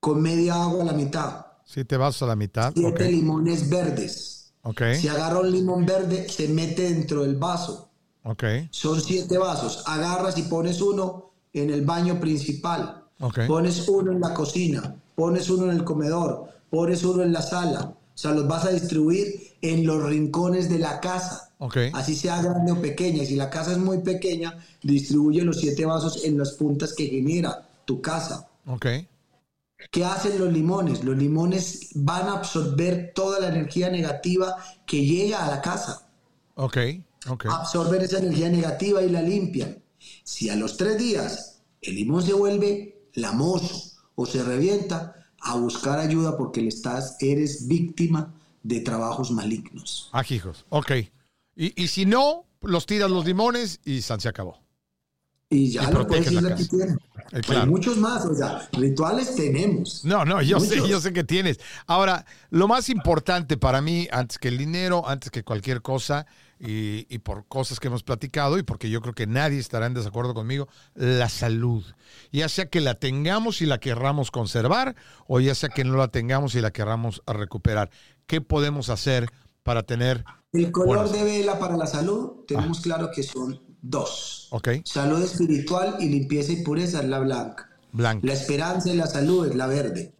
Con 0.00 0.22
media 0.22 0.62
agua 0.62 0.82
a 0.82 0.86
la 0.86 0.92
mitad. 0.92 1.46
Siete 1.66 1.98
vasos 1.98 2.22
a 2.22 2.26
la 2.26 2.36
mitad. 2.36 2.72
Siete 2.74 3.10
limones 3.10 3.68
verdes. 3.68 4.54
Ok. 4.62 4.82
Si 4.98 5.06
agarra 5.08 5.40
un 5.40 5.50
limón 5.52 5.84
verde, 5.84 6.28
se 6.28 6.48
mete 6.48 6.94
dentro 6.94 7.22
del 7.22 7.36
vaso. 7.36 7.90
Ok. 8.22 8.44
Son 8.70 9.00
siete 9.00 9.36
vasos. 9.36 9.82
Agarras 9.86 10.38
y 10.38 10.42
pones 10.42 10.80
uno 10.80 11.27
en 11.52 11.70
el 11.70 11.84
baño 11.84 12.20
principal, 12.20 13.04
pones 13.46 13.88
uno 13.88 14.12
en 14.12 14.20
la 14.20 14.34
cocina, 14.34 14.94
pones 15.14 15.50
uno 15.50 15.70
en 15.70 15.76
el 15.76 15.84
comedor, 15.84 16.48
pones 16.70 17.04
uno 17.04 17.22
en 17.22 17.32
la 17.32 17.42
sala. 17.42 17.94
O 18.18 18.20
sea, 18.20 18.32
los 18.32 18.48
vas 18.48 18.64
a 18.64 18.70
distribuir 18.70 19.56
en 19.62 19.86
los 19.86 20.02
rincones 20.02 20.68
de 20.68 20.78
la 20.78 21.00
casa. 21.00 21.52
Okay. 21.58 21.90
Así 21.94 22.14
sea 22.14 22.42
grande 22.42 22.72
o 22.72 22.80
pequeña. 22.80 23.24
Si 23.24 23.36
la 23.36 23.50
casa 23.50 23.72
es 23.72 23.78
muy 23.78 23.98
pequeña, 23.98 24.56
distribuye 24.82 25.42
los 25.42 25.58
siete 25.60 25.84
vasos 25.84 26.24
en 26.24 26.38
las 26.38 26.52
puntas 26.52 26.94
que 26.94 27.06
genera 27.06 27.68
tu 27.84 28.00
casa. 28.00 28.48
Ok. 28.66 28.86
¿Qué 29.90 30.04
hacen 30.04 30.38
los 30.38 30.52
limones? 30.52 31.04
Los 31.04 31.16
limones 31.16 31.90
van 31.94 32.28
a 32.28 32.32
absorber 32.38 33.12
toda 33.14 33.40
la 33.40 33.48
energía 33.48 33.88
negativa 33.90 34.56
que 34.84 35.04
llega 35.04 35.44
a 35.44 35.50
la 35.50 35.62
casa. 35.62 36.08
Ok, 36.56 36.76
ok. 37.28 37.46
Absorben 37.46 38.02
esa 38.02 38.18
energía 38.18 38.48
negativa 38.50 39.02
y 39.02 39.08
la 39.08 39.22
limpian. 39.22 39.78
Si 40.28 40.50
a 40.50 40.56
los 40.56 40.76
tres 40.76 40.98
días 40.98 41.62
el 41.80 41.94
limón 41.94 42.22
se 42.22 42.34
vuelve 42.34 43.08
lamoso 43.14 43.98
o 44.14 44.26
se 44.26 44.44
revienta, 44.44 45.14
a 45.40 45.56
buscar 45.56 45.98
ayuda 45.98 46.36
porque 46.36 46.60
le 46.60 46.68
estás, 46.68 47.16
eres 47.20 47.66
víctima 47.66 48.34
de 48.62 48.80
trabajos 48.80 49.30
malignos. 49.30 50.10
Ah, 50.12 50.22
hijos. 50.28 50.66
Ok. 50.68 50.92
Y, 51.56 51.82
y 51.82 51.88
si 51.88 52.04
no, 52.04 52.44
los 52.60 52.84
tiras 52.84 53.10
los 53.10 53.24
limones 53.24 53.80
y 53.86 54.02
San 54.02 54.20
se 54.20 54.28
acabó. 54.28 54.60
Y 55.48 55.70
ya 55.70 55.84
Y 55.84 55.94
lo 55.94 56.06
puedes 56.06 56.30
ir 56.30 56.42
la 56.42 56.54
tiene. 56.54 56.96
Eh, 57.32 57.40
claro. 57.40 57.62
Hay 57.62 57.66
muchos 57.66 57.96
más, 57.96 58.26
o 58.26 58.34
sea, 58.34 58.68
rituales 58.72 59.34
tenemos. 59.34 60.04
No, 60.04 60.26
no, 60.26 60.42
yo 60.42 60.60
sé, 60.60 60.86
yo 60.86 61.00
sé 61.00 61.14
que 61.14 61.24
tienes. 61.24 61.58
Ahora, 61.86 62.26
lo 62.50 62.68
más 62.68 62.90
importante 62.90 63.56
para 63.56 63.80
mí, 63.80 64.06
antes 64.12 64.38
que 64.38 64.48
el 64.48 64.58
dinero, 64.58 65.08
antes 65.08 65.30
que 65.30 65.42
cualquier 65.42 65.80
cosa, 65.80 66.26
y, 66.60 67.06
y 67.08 67.18
por 67.18 67.46
cosas 67.46 67.78
que 67.80 67.86
hemos 67.88 68.02
platicado, 68.02 68.58
y 68.58 68.62
porque 68.62 68.90
yo 68.90 69.00
creo 69.00 69.14
que 69.14 69.26
nadie 69.26 69.58
estará 69.58 69.86
en 69.86 69.94
desacuerdo 69.94 70.34
conmigo, 70.34 70.68
la 70.94 71.28
salud. 71.28 71.84
Ya 72.32 72.48
sea 72.48 72.66
que 72.66 72.80
la 72.80 72.94
tengamos 72.94 73.62
y 73.62 73.66
la 73.66 73.78
querramos 73.78 74.30
conservar, 74.30 74.96
o 75.26 75.40
ya 75.40 75.54
sea 75.54 75.68
que 75.68 75.84
no 75.84 75.96
la 75.96 76.08
tengamos 76.08 76.54
y 76.54 76.60
la 76.60 76.70
querramos 76.72 77.22
recuperar. 77.26 77.90
¿Qué 78.26 78.40
podemos 78.40 78.88
hacer 78.90 79.30
para 79.62 79.82
tener... 79.84 80.24
El 80.52 80.72
color 80.72 80.96
Buenas. 81.08 81.12
de 81.12 81.24
vela 81.24 81.58
para 81.58 81.76
la 81.76 81.86
salud, 81.86 82.30
Ah. 82.38 82.44
tenemos 82.48 82.80
claro 82.80 83.10
que 83.14 83.22
son 83.22 83.60
dos. 83.82 84.48
Ok, 84.50 84.68
Salud 84.84 85.22
espiritual 85.22 85.96
y 86.00 86.08
limpieza 86.08 86.52
y 86.52 86.62
pureza 86.64 87.00
es 87.02 87.08
la 87.08 87.18
blanca. 87.20 87.70
blanco. 87.92 88.26
La 88.26 88.32
esperanza 88.32 88.90
y 88.90 88.96
la 88.96 89.06
salud 89.06 89.46
es 89.46 89.54
la 89.54 89.66
verde. 89.66 90.14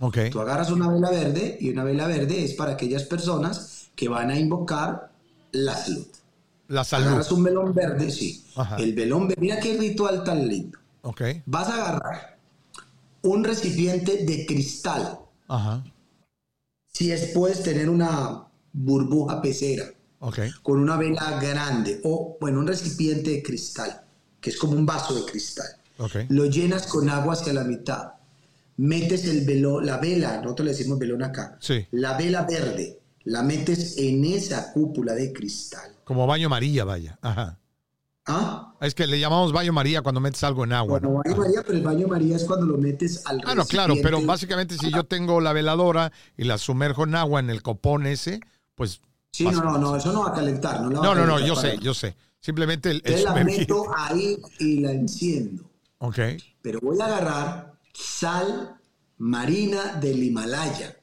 Ok, 0.00 0.18
Tú 0.32 0.40
agarras 0.40 0.70
una 0.72 0.88
vela 0.90 1.10
verde 1.10 1.56
y 1.60 1.70
una 1.70 1.84
vela 1.84 2.08
verde 2.08 2.44
es 2.44 2.54
para 2.54 2.72
aquellas 2.72 3.04
personas 3.04 3.90
que 3.94 4.08
van 4.08 4.30
a 4.30 4.38
invocar 4.38 5.11
la 5.52 5.76
salud. 5.76 6.06
la 6.68 6.84
salud. 6.84 7.06
Agarras 7.08 7.32
un 7.32 7.44
velón 7.44 7.74
verde, 7.74 8.10
sí. 8.10 8.44
Ajá. 8.56 8.76
El 8.76 8.94
velón 8.94 9.28
verde, 9.28 9.40
mira 9.40 9.60
qué 9.60 9.76
ritual 9.78 10.24
tan 10.24 10.48
lindo. 10.48 10.78
Ok, 11.02 11.22
Vas 11.46 11.68
a 11.68 11.74
agarrar 11.74 12.38
un 13.22 13.42
recipiente 13.44 14.24
de 14.24 14.46
cristal. 14.46 15.18
ajá, 15.48 15.84
Si 16.92 17.10
es, 17.10 17.32
puedes 17.34 17.62
tener 17.62 17.88
una 17.90 18.44
burbuja 18.72 19.42
pecera 19.42 19.84
ok, 20.20 20.38
con 20.62 20.78
una 20.80 20.96
vela 20.96 21.38
grande 21.40 22.00
o, 22.04 22.36
bueno, 22.40 22.60
un 22.60 22.66
recipiente 22.68 23.30
de 23.30 23.42
cristal, 23.42 24.02
que 24.40 24.50
es 24.50 24.56
como 24.56 24.72
un 24.74 24.86
vaso 24.86 25.14
de 25.14 25.24
cristal. 25.30 25.66
ok. 25.98 26.16
Lo 26.28 26.46
llenas 26.46 26.86
con 26.86 27.08
agua 27.10 27.34
hacia 27.34 27.52
la 27.52 27.64
mitad. 27.64 28.12
Metes 28.76 29.24
el 29.26 29.44
velo, 29.44 29.80
la 29.80 29.98
vela, 29.98 30.40
nosotros 30.40 30.66
le 30.66 30.72
decimos 30.72 30.98
velón 30.98 31.22
acá. 31.22 31.58
Sí. 31.60 31.86
La 31.92 32.16
vela 32.16 32.42
verde, 32.42 32.98
la 33.24 33.42
metes 33.42 33.96
en 33.98 34.24
esa 34.24 34.72
cúpula 34.72 35.14
de 35.14 35.32
cristal. 35.32 35.96
Como 36.04 36.26
baño 36.26 36.48
María, 36.48 36.84
vaya. 36.84 37.18
Ajá. 37.22 37.58
¿Ah? 38.26 38.74
Es 38.80 38.94
que 38.94 39.06
le 39.06 39.18
llamamos 39.18 39.52
baño 39.52 39.72
María 39.72 40.02
cuando 40.02 40.20
metes 40.20 40.44
algo 40.44 40.64
en 40.64 40.72
agua. 40.72 41.00
Bueno, 41.00 41.08
¿no? 41.08 41.22
baño 41.24 41.36
María, 41.36 41.62
pero 41.66 41.78
el 41.78 41.84
baño 41.84 42.06
María 42.08 42.36
es 42.36 42.44
cuando 42.44 42.66
lo 42.66 42.78
metes 42.78 43.26
al 43.26 43.40
Ah, 43.44 43.54
no, 43.54 43.64
claro, 43.64 43.94
pero 44.02 44.22
básicamente 44.22 44.76
si 44.78 44.92
yo 44.92 45.04
tengo 45.04 45.40
la 45.40 45.52
veladora 45.52 46.12
y 46.36 46.44
la 46.44 46.58
sumerjo 46.58 47.04
en 47.04 47.16
agua 47.16 47.40
en 47.40 47.50
el 47.50 47.62
copón 47.62 48.06
ese, 48.06 48.40
pues... 48.74 49.00
Sí, 49.32 49.44
no, 49.44 49.62
no, 49.62 49.78
no, 49.78 49.96
eso 49.96 50.12
no 50.12 50.22
va 50.22 50.28
a 50.28 50.34
calentar. 50.34 50.80
No, 50.82 50.90
la 50.90 51.00
va 51.00 51.04
No, 51.06 51.12
a 51.12 51.14
no, 51.14 51.26
no, 51.26 51.40
yo 51.40 51.56
sé, 51.56 51.78
yo 51.78 51.94
sé. 51.94 52.14
Simplemente 52.38 52.90
el, 52.90 52.96
Entonces 52.98 53.24
la 53.24 53.44
meto 53.44 53.86
ahí 53.96 54.38
y 54.58 54.80
la 54.80 54.92
enciendo. 54.92 55.64
Ok, 55.98 56.18
Pero 56.60 56.80
voy 56.80 57.00
a 57.00 57.06
agarrar 57.06 57.74
sal 57.94 58.76
marina 59.18 59.94
del 60.00 60.22
Himalaya. 60.22 60.96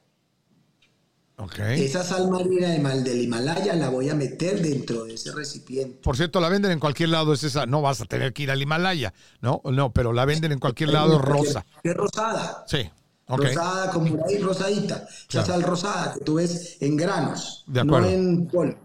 Ok. 1.39 1.59
Esa 1.59 2.03
sal 2.03 2.29
marina 2.29 2.69
de 2.69 2.79
mal- 2.79 3.03
del 3.03 3.21
Himalaya 3.21 3.73
la 3.75 3.89
voy 3.89 4.09
a 4.09 4.13
meter 4.15 4.61
dentro 4.61 5.05
de 5.05 5.15
ese 5.15 5.31
recipiente. 5.33 5.99
Por 6.03 6.15
cierto, 6.15 6.39
la 6.39 6.49
venden 6.49 6.71
en 6.71 6.79
cualquier 6.79 7.09
lado, 7.09 7.33
es 7.33 7.43
esa. 7.43 7.65
No 7.65 7.81
vas 7.81 8.01
a 8.01 8.05
tener 8.05 8.31
que 8.33 8.43
ir 8.43 8.51
al 8.51 8.61
Himalaya, 8.61 9.13
¿no? 9.41 9.61
No, 9.65 9.91
pero 9.91 10.13
la 10.13 10.25
venden 10.25 10.51
en 10.51 10.59
cualquier 10.59 10.89
lado 10.89 11.17
rosa. 11.19 11.65
Es 11.83 11.93
rosada. 11.95 12.63
Sí, 12.67 12.89
ok. 13.27 13.41
Rosada, 13.43 13.91
como 13.91 14.15
por 14.17 14.27
ahí 14.27 14.37
rosadita. 14.37 15.07
Esa 15.29 15.45
sal 15.45 15.63
rosada 15.63 16.13
que 16.13 16.19
tú 16.21 16.35
ves 16.35 16.77
en 16.81 16.95
granos, 16.97 17.63
De 17.67 17.83
no 17.83 18.05
en 18.05 18.47
polvo. 18.47 18.77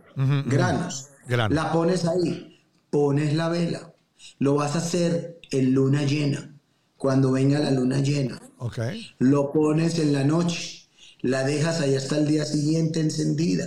Granos. 0.46 1.08
Granos. 1.26 1.54
La 1.54 1.72
pones 1.72 2.04
ahí, 2.04 2.60
pones 2.90 3.34
la 3.34 3.48
vela. 3.48 3.92
Lo 4.38 4.54
vas 4.54 4.74
a 4.74 4.78
hacer 4.78 5.40
en 5.50 5.72
luna 5.74 6.02
llena, 6.04 6.54
cuando 6.96 7.32
venga 7.32 7.58
la 7.58 7.70
luna 7.70 7.98
llena. 7.98 8.40
Ok, 8.58 8.78
Lo 9.18 9.52
pones 9.52 9.98
en 9.98 10.12
la 10.12 10.24
noche, 10.24 10.83
la 11.24 11.42
dejas 11.42 11.80
ahí 11.80 11.96
hasta 11.96 12.18
el 12.18 12.26
día 12.28 12.44
siguiente 12.44 13.00
encendida. 13.00 13.66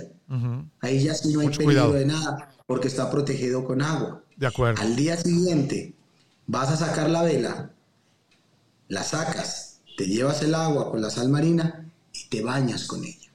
Ahí 0.80 1.02
ya 1.02 1.14
sí 1.14 1.32
no 1.32 1.40
hay 1.40 1.46
Mucho 1.48 1.58
peligro 1.58 1.86
cuidado. 1.88 1.92
de 1.94 2.06
nada, 2.06 2.50
porque 2.66 2.86
está 2.86 3.10
protegido 3.10 3.64
con 3.64 3.82
agua. 3.82 4.22
de 4.36 4.46
acuerdo. 4.46 4.80
Al 4.80 4.94
día 4.94 5.16
siguiente 5.16 5.94
vas 6.46 6.70
a 6.70 6.76
sacar 6.76 7.10
la 7.10 7.22
vela, 7.22 7.70
la 8.86 9.02
sacas, 9.02 9.80
te 9.96 10.06
llevas 10.06 10.40
el 10.42 10.54
agua 10.54 10.90
con 10.92 11.00
la 11.02 11.10
sal 11.10 11.28
marina 11.30 11.90
y 12.12 12.28
te 12.28 12.42
bañas 12.44 12.86
con 12.86 13.02
ella. 13.04 13.28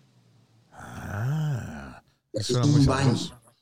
Ah, 0.72 2.02
Es 2.32 2.50
eso 2.50 2.62
muy 2.66 2.80
un 2.82 2.86
baño. 2.86 3.18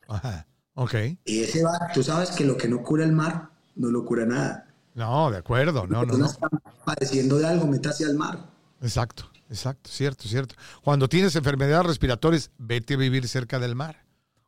Ajá, 0.08 0.46
ok. 0.76 0.94
Y 1.26 1.40
ese 1.44 1.64
va, 1.64 1.80
tú 1.94 2.04
sabes 2.04 2.30
que 2.32 2.46
lo 2.46 2.56
que 2.58 2.68
no 2.68 2.84
cura 2.84 3.04
el 3.04 3.14
mar, 3.14 3.50
no 3.76 3.90
lo 3.90 4.06
cura 4.06 4.26
nada. 4.26 4.68
No, 4.94 5.32
de 5.32 5.38
acuerdo, 5.38 5.88
no, 5.88 6.06
no, 6.06 6.18
no. 6.18 6.26
Están 6.26 6.50
padeciendo 6.86 7.38
de 7.40 7.48
algo, 7.48 7.66
métase 7.66 8.06
al 8.06 8.16
mar. 8.16 8.50
Exacto, 8.82 9.31
exacto, 9.52 9.90
cierto, 9.90 10.28
cierto. 10.28 10.56
Cuando 10.84 11.08
tienes 11.08 11.36
enfermedades 11.36 11.86
respiratorias, 11.86 12.50
vete 12.58 12.96
a 12.96 12.98
vivir 12.98 13.28
cerca 13.28 13.60
del 13.60 13.76
mar, 13.76 14.04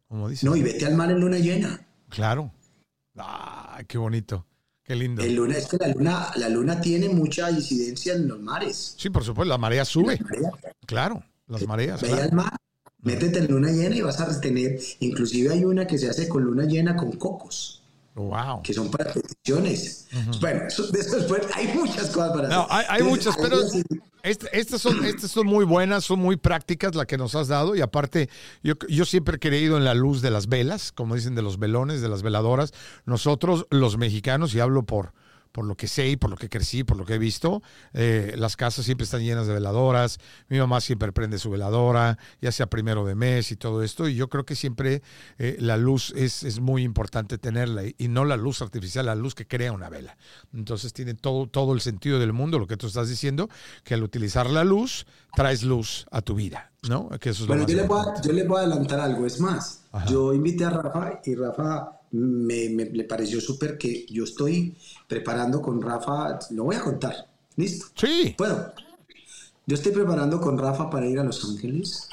como 0.08 0.30
dice. 0.30 0.46
No, 0.46 0.56
y 0.56 0.64
vete 0.64 0.86
al 0.86 0.96
mar 0.96 1.12
en 1.12 1.20
luna 1.20 1.38
llena. 1.38 1.86
Claro. 2.10 2.52
Ah, 3.16 3.82
qué 3.88 3.98
bonito, 4.00 4.48
qué 4.84 4.96
lindo. 4.96 5.22
En 5.22 5.36
luna, 5.36 5.58
es 5.58 5.68
que 5.68 5.78
la 5.78 5.90
luna, 5.90 6.32
la 6.36 6.50
luna 6.50 6.82
tiene 6.82 7.10
mucha 7.10 7.52
incidencia 7.52 8.14
en 8.14 8.28
los 8.28 8.40
mares. 8.40 8.96
Sí, 8.98 9.10
por 9.10 9.24
supuesto, 9.24 9.50
la 9.50 9.60
marea 9.60 9.86
sube. 9.86 10.20
Marea. 10.20 10.52
Claro, 10.88 11.24
las 11.48 11.68
mareas. 11.68 12.02
Ve 12.02 12.08
claro. 12.08 12.24
al 12.24 12.32
mar, 12.34 12.58
métete 13.04 13.40
en 13.40 13.52
luna 13.52 13.70
llena 13.70 13.96
y 13.96 14.02
vas 14.02 14.20
a 14.20 14.42
tener, 14.42 14.80
inclusive 15.00 15.54
hay 15.54 15.64
una 15.64 15.86
que 15.86 16.00
se 16.00 16.10
hace 16.10 16.28
con 16.28 16.44
luna 16.44 16.66
llena 16.66 16.96
con 16.96 17.12
cocos, 17.12 17.83
Wow. 18.16 18.62
que 18.62 18.74
son 18.74 18.92
para 18.92 19.12
peticiones. 19.12 20.08
Bueno, 20.40 20.62
después 20.92 21.42
hay 21.56 21.68
muchas 21.74 22.10
cosas 22.12 22.32
para 22.34 22.48
No, 22.48 22.62
hacer. 22.62 22.72
hay, 22.72 22.86
hay 22.90 23.02
Entonces, 23.02 23.26
muchas, 23.36 23.38
pero 23.42 23.58
este- 24.24 24.50
estas, 24.60 24.82
son, 24.82 25.04
estas 25.04 25.32
son 25.32 25.48
muy 25.48 25.66
buenas, 25.66 26.06
son 26.06 26.20
muy 26.20 26.38
prácticas 26.38 26.94
las 26.96 27.08
que 27.08 27.18
nos 27.18 27.34
has 27.36 27.48
dado 27.48 27.76
y 27.76 27.82
aparte 27.82 28.30
yo, 28.64 28.76
yo 28.88 29.06
siempre 29.06 29.38
he 29.38 29.40
creído 29.40 29.78
en 29.78 29.84
la 29.84 29.96
luz 29.96 30.22
de 30.22 30.30
las 30.32 30.48
velas, 30.48 30.92
como 30.92 31.16
dicen 31.16 31.34
de 31.36 31.42
los 31.42 31.58
velones, 31.58 32.02
de 32.02 32.10
las 32.10 32.22
veladoras. 32.22 32.72
Nosotros 33.06 33.66
los 33.72 33.98
mexicanos, 33.98 34.54
y 34.54 34.60
hablo 34.60 34.84
por, 34.84 35.14
por 35.54 35.66
lo 35.66 35.78
que 35.78 35.88
sé 35.88 36.10
y 36.10 36.18
por 36.18 36.30
lo 36.32 36.36
que 36.36 36.50
crecí, 36.50 36.84
por 36.84 36.98
lo 36.98 37.06
que 37.06 37.14
he 37.14 37.18
visto, 37.20 37.62
eh, 37.94 38.34
las 38.36 38.58
casas 38.58 38.84
siempre 38.86 39.06
están 39.06 39.22
llenas 39.22 39.48
de 39.48 39.54
veladoras, 39.54 40.18
mi 40.50 40.58
mamá 40.58 40.82
siempre 40.82 41.14
prende 41.14 41.38
su 41.38 41.52
veladora, 41.52 42.18
ya 42.42 42.52
sea 42.52 42.66
primero 42.68 43.06
de 43.06 43.14
mes 43.16 43.52
y 43.52 43.56
todo 43.56 43.84
esto, 43.84 44.10
y 44.10 44.16
yo 44.16 44.28
creo 44.30 44.46
que 44.46 44.56
siempre 44.56 45.04
eh, 45.38 45.56
la 45.60 45.78
luz 45.78 46.12
es, 46.18 46.44
es 46.44 46.60
muy 46.60 46.84
importante 46.84 47.38
tenerla 47.38 47.84
y, 47.86 48.08
no 48.08 48.26
la 48.26 48.36
luz 48.36 48.62
artificial, 48.62 49.06
la 49.06 49.16
luz 49.16 49.36
que 49.36 49.48
crea 49.48 49.72
una 49.72 49.90
vela. 49.90 50.18
Entonces 50.54 50.92
tiene 50.92 51.14
todo, 51.14 51.48
todo 51.48 51.74
el 51.74 51.82
sentido 51.82 52.20
del 52.20 52.34
mundo 52.34 52.58
lo 52.60 52.68
que 52.68 52.76
tú 52.78 52.88
estás 52.88 53.08
diciendo, 53.08 53.48
que 53.84 53.94
al 53.94 54.04
utilizar 54.04 54.50
la 54.50 54.64
luz 54.64 55.06
traes 55.36 55.64
luz 55.64 56.06
a 56.12 56.22
tu 56.22 56.34
vida, 56.36 56.72
¿no? 56.90 57.10
Que 57.20 57.30
eso 57.30 57.44
es 57.44 57.50
lo 57.50 57.56
Bueno, 57.56 57.64
más 57.64 57.72
yo 57.72 57.78
le, 57.78 57.88
voy 57.88 57.98
a, 57.98 58.02
importante. 58.02 58.28
yo 58.28 58.34
le 58.34 58.44
voy 58.48 58.58
a 58.58 58.62
adelantar 58.62 59.00
algo, 59.00 59.26
es 59.26 59.40
más, 59.40 59.84
Ajá. 59.92 60.06
yo 60.08 60.34
invité 60.34 60.66
a 60.66 60.72
Rafa 60.72 61.22
y 61.24 61.36
Rafa 61.36 62.00
me, 62.14 62.70
me- 62.70 62.86
le 62.86 63.04
pareció 63.04 63.40
súper 63.42 63.78
que 63.78 64.06
yo 64.10 64.24
estoy 64.24 64.76
preparando 65.08 65.62
con 65.62 65.82
Rafa, 65.82 66.40
lo 66.52 66.64
voy 66.66 66.76
a 66.78 66.82
contar, 66.82 67.28
¿listo? 67.58 67.88
Sí, 67.96 68.34
¿Puedo? 68.38 68.74
Yo 69.66 69.76
estoy 69.76 69.92
preparando 69.92 70.40
con 70.42 70.58
Rafa 70.58 70.90
para 70.90 71.08
ir 71.08 71.20
a 71.20 71.24
Los 71.24 71.44
Ángeles 71.46 72.08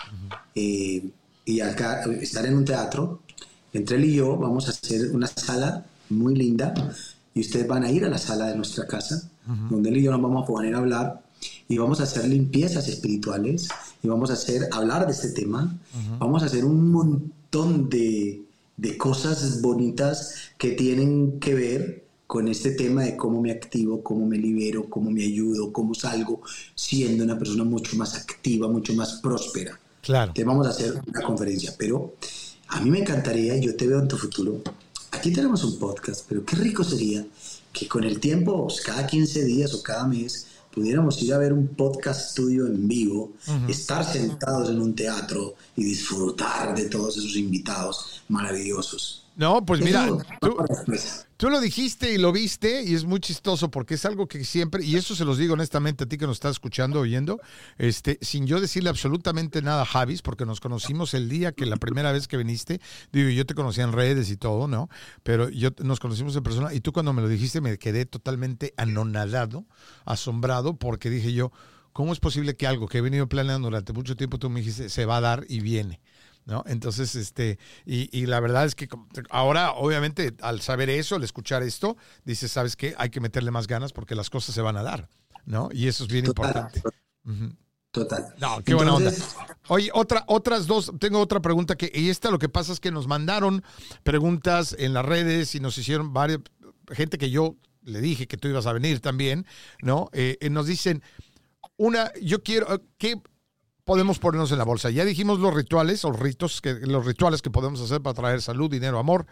eh, 0.55 1.09
y 1.45 1.61
acá 1.61 2.03
estar 2.21 2.47
en 2.47 2.57
un 2.57 2.65
teatro. 2.65 3.21
Entre 3.73 3.97
él 3.97 4.05
y 4.05 4.15
yo 4.15 4.37
vamos 4.37 4.67
a 4.69 4.71
hacer 4.71 5.11
una 5.13 5.27
sala 5.27 5.85
muy 6.11 6.35
linda 6.35 6.75
y 7.35 7.41
ustedes 7.41 7.67
van 7.69 7.85
a 7.85 7.91
ir 7.91 8.05
a 8.05 8.09
la 8.09 8.19
sala 8.19 8.47
de 8.49 8.57
nuestra 8.57 8.87
casa, 8.87 9.29
donde 9.69 9.89
él 9.91 9.97
y 9.99 10.03
yo 10.03 10.11
nos 10.13 10.21
vamos 10.23 10.45
a 10.45 10.47
poner 10.47 10.75
a 10.75 10.79
hablar 10.79 11.23
y 11.69 11.79
vamos 11.79 12.01
a 12.01 12.05
hacer 12.05 12.27
limpiezas 12.29 12.87
espirituales 12.89 13.69
y 14.03 14.09
vamos 14.09 14.31
a 14.31 14.35
hacer 14.35 14.69
hablar 14.73 15.07
de 15.07 15.13
este 15.13 15.31
tema. 15.31 15.77
Vamos 16.19 16.43
a 16.43 16.47
hacer 16.47 16.65
un 16.65 16.91
montón 16.91 17.89
de, 17.89 18.43
de 18.81 18.97
cosas 18.97 19.61
bonitas 19.61 20.35
que 20.57 20.71
tienen 20.71 21.39
que 21.39 21.55
ver 21.55 22.05
con 22.27 22.49
este 22.49 22.71
tema 22.71 23.03
de 23.03 23.17
cómo 23.17 23.43
me 23.43 23.51
activo, 23.51 24.03
cómo 24.03 24.25
me 24.25 24.39
libero, 24.39 24.89
cómo 24.89 25.11
me 25.11 25.25
ayudo, 25.25 25.71
cómo 25.71 25.95
salgo 25.95 26.41
siendo 26.75 27.25
una 27.25 27.39
persona 27.39 27.65
mucho 27.65 27.97
más 27.97 28.15
activa, 28.15 28.69
mucho 28.69 28.95
más 28.95 29.21
próspera. 29.21 29.79
Claro. 30.01 30.33
Te 30.33 30.45
vamos 30.45 30.67
a 30.67 30.71
hacer 30.71 30.95
una 31.07 31.21
conferencia, 31.21 31.75
pero 31.77 32.15
a 32.69 32.81
mí 32.81 32.91
me 32.91 33.01
encantaría, 33.01 33.57
yo 33.59 33.77
te 33.77 33.87
veo 33.87 33.99
en 33.99 34.09
tu 34.09 34.17
futuro. 34.17 34.63
Aquí 35.11 35.31
tenemos 35.31 35.63
un 35.63 35.79
podcast, 35.79 36.25
pero 36.27 36.43
qué 36.45 36.57
rico 36.57 36.83
sería 36.83 37.27
que 37.73 37.87
con 37.87 38.05
el 38.05 38.19
tiempo, 38.19 38.67
cada 38.87 39.07
15 39.07 39.45
días 39.45 39.75
o 39.75 39.83
cada 39.83 40.07
mes, 40.07 40.47
pudiéramos 40.73 41.21
ir 41.23 41.33
a 41.35 41.39
ver 41.39 41.53
un 41.53 41.69
podcast 41.69 42.29
estudio 42.29 42.67
en 42.67 42.87
vivo, 42.87 43.33
estar 43.69 44.05
sentados 44.05 44.71
en 44.71 44.81
un 44.81 44.95
teatro 44.95 45.55
y 45.77 45.85
disfrutar 45.85 46.75
de 46.75 46.89
todos 46.89 47.17
esos 47.17 47.37
invitados 47.37 48.23
maravillosos. 48.29 49.25
No, 49.41 49.65
pues 49.65 49.81
mira, 49.81 50.07
tú, 51.39 51.49
lo 51.49 51.63
dijiste 51.63 52.13
y 52.13 52.19
lo 52.19 52.31
viste 52.31 52.83
y 52.83 52.95
es 52.95 53.07
muy 53.07 53.21
chistoso 53.21 53.71
porque 53.71 53.95
es 53.95 54.05
algo 54.05 54.29
que 54.29 54.45
siempre, 54.45 54.85
y 54.85 54.97
eso 54.97 55.17
se 55.17 55.25
los 55.25 55.39
digo 55.39 55.55
honestamente 55.55 56.05
a 56.05 56.07
ti 56.07 56.19
que 56.19 56.27
nos 56.27 56.37
estás 56.37 56.51
escuchando, 56.51 57.01
oyendo, 57.01 57.41
este, 57.79 58.19
sin 58.21 58.47
yo 58.47 58.61
decirle 58.61 58.91
absolutamente 58.91 59.63
nada 59.63 59.81
a 59.81 59.87
Javis, 59.87 60.21
porque 60.21 60.45
nos 60.45 60.61
conocimos 60.61 61.15
el 61.15 61.31
día 61.31 61.53
que 61.53 61.65
la 61.65 61.77
primera 61.77 62.13
vez 62.13 62.29
que 62.29 62.37
viniste, 62.37 62.83
digo, 63.13 63.31
yo 63.31 63.47
te 63.47 63.55
conocía 63.55 63.85
en 63.85 63.93
redes 63.93 64.29
y 64.29 64.37
todo, 64.37 64.69
¿no? 64.69 64.91
Pero 65.23 65.49
yo 65.49 65.71
nos 65.79 66.01
conocimos 66.01 66.37
en 66.37 66.43
persona 66.43 66.75
y 66.75 66.81
tú 66.81 66.93
cuando 66.93 67.15
me 67.15 67.23
lo 67.23 67.29
dijiste 67.29 67.63
me 67.63 67.79
quedé 67.79 68.05
totalmente 68.05 68.75
anonadado, 68.77 69.65
asombrado, 70.05 70.77
porque 70.77 71.09
dije 71.09 71.33
yo, 71.33 71.51
¿cómo 71.95 72.13
es 72.13 72.21
posible 72.21 72.57
que 72.57 72.67
algo 72.67 72.89
que 72.89 72.99
he 72.99 73.01
venido 73.01 73.27
planeando 73.27 73.69
durante 73.69 73.95
mucho 73.95 74.17
tiempo 74.17 74.39
tú 74.39 74.51
me 74.51 74.61
dijiste 74.61 74.91
se 74.91 75.07
va 75.07 75.17
a 75.17 75.23
dar 75.23 75.47
y 75.49 75.61
viene? 75.61 75.99
¿No? 76.45 76.65
Entonces, 76.67 77.15
este, 77.15 77.59
y, 77.85 78.27
la 78.27 78.41
verdad 78.41 78.65
es 78.65 78.75
que 78.75 78.89
ahora, 79.31 79.73
obviamente, 79.73 80.35
al 80.43 80.61
saber 80.61 80.91
eso, 80.91 81.17
al 81.17 81.25
escuchar 81.25 81.63
esto, 81.63 81.97
dices, 82.25 82.53
¿sabes 82.53 82.77
qué? 82.77 82.95
Hay 82.99 83.11
que 83.11 83.21
meterle 83.21 83.51
más 83.51 83.67
ganas 83.67 83.93
porque 83.93 84.15
las 84.15 84.31
cosas 84.31 84.55
se 84.55 84.63
van 84.63 84.77
a 84.77 84.83
dar, 84.83 85.09
¿no? 85.45 85.69
Y 85.73 85.89
eso 85.89 86.05
es 86.05 86.11
bien 86.11 86.27
importante. 86.27 86.83
Total. 87.93 88.35
No, 88.41 88.63
qué 88.63 88.75
buena 88.75 88.95
onda. 88.95 89.13
Oye, 89.69 89.91
otra, 89.93 90.25
otras 90.29 90.67
dos, 90.67 90.93
tengo 91.01 91.21
otra 91.21 91.41
pregunta 91.41 91.77
que, 91.77 91.91
y 91.93 92.09
esta 92.09 92.31
lo 92.31 92.39
que 92.39 92.49
pasa 92.49 92.73
es 92.73 92.79
que 92.79 92.93
nos 92.93 93.09
mandaron 93.09 93.65
preguntas 94.05 94.77
en 94.79 94.95
las 94.95 95.05
redes 95.05 95.55
y 95.57 95.61
nos 95.61 95.77
hicieron 95.77 96.13
varias, 96.13 96.41
gente 96.93 97.19
que 97.19 97.31
yo 97.31 97.57
le 97.83 98.01
dije 98.01 98.29
que 98.29 98.37
tú 98.37 98.49
ibas 98.49 98.67
a 98.67 98.73
venir 98.73 99.01
también, 99.01 99.47
¿no? 99.83 100.09
Eh, 100.13 100.39
eh, 100.41 100.51
nos 100.51 100.67
dicen, 100.67 101.03
una, 101.77 102.13
yo 102.23 102.43
quiero, 102.43 102.83
¿qué, 102.99 103.21
podemos 103.91 104.21
ponernos 104.21 104.53
en 104.53 104.59
la 104.59 104.65
bolsa. 104.65 104.89
Ya 104.91 105.05
dijimos 105.05 105.41
los 105.41 105.53
rituales 105.53 106.05
o 106.05 106.13
ritos 106.13 106.61
que 106.61 106.75
los 106.75 107.05
rituales 107.05 107.43
que 107.43 107.51
podemos 107.51 107.81
hacer 107.81 108.01
para 108.01 108.15
traer 108.15 108.41
salud, 108.41 108.71
dinero, 108.71 109.01
amor, 109.01 109.27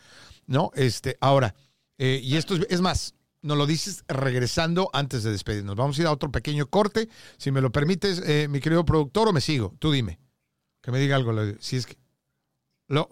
¿no? 0.48 0.72
Este, 0.74 1.16
ahora, 1.20 1.54
eh, 1.96 2.18
y 2.20 2.36
esto 2.36 2.56
es, 2.68 2.80
más, 2.80 3.14
nos 3.40 3.56
lo 3.56 3.66
dices 3.66 4.02
regresando 4.08 4.90
antes 4.92 5.22
de 5.22 5.30
despedirnos. 5.30 5.76
Vamos 5.76 5.96
a 5.96 6.00
ir 6.00 6.06
a 6.08 6.10
otro 6.10 6.32
pequeño 6.32 6.66
corte. 6.66 7.08
Si 7.36 7.52
me 7.52 7.60
lo 7.60 7.70
permites, 7.70 8.20
eh, 8.26 8.48
mi 8.50 8.58
querido 8.58 8.84
productor, 8.84 9.28
o 9.28 9.32
me 9.32 9.40
sigo. 9.40 9.76
Tú 9.78 9.92
dime. 9.92 10.18
Que 10.82 10.90
me 10.90 10.98
diga 10.98 11.14
algo. 11.14 11.32
Si 11.60 11.76
es 11.76 11.86
que. 11.86 11.96
Lo, 12.88 13.08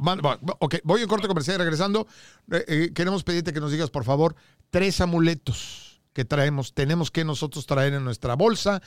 ok, 0.59 0.75
voy 0.83 1.03
en 1.03 1.07
corte 1.07 1.29
comercial 1.29 1.59
regresando. 1.59 2.09
Eh, 2.51 2.91
queremos 2.93 3.23
pedirte 3.23 3.53
que 3.53 3.61
nos 3.61 3.71
digas, 3.71 3.91
por 3.91 4.03
favor, 4.03 4.35
tres 4.71 5.01
amuletos 5.01 5.86
que 6.17 6.25
traemos, 6.25 6.73
tenemos 6.73 7.11
que 7.11 7.27
nosotros 7.27 7.67
traer 7.67 7.93
en 7.93 8.03
nuestra 8.03 8.37
bolsa, 8.37 8.81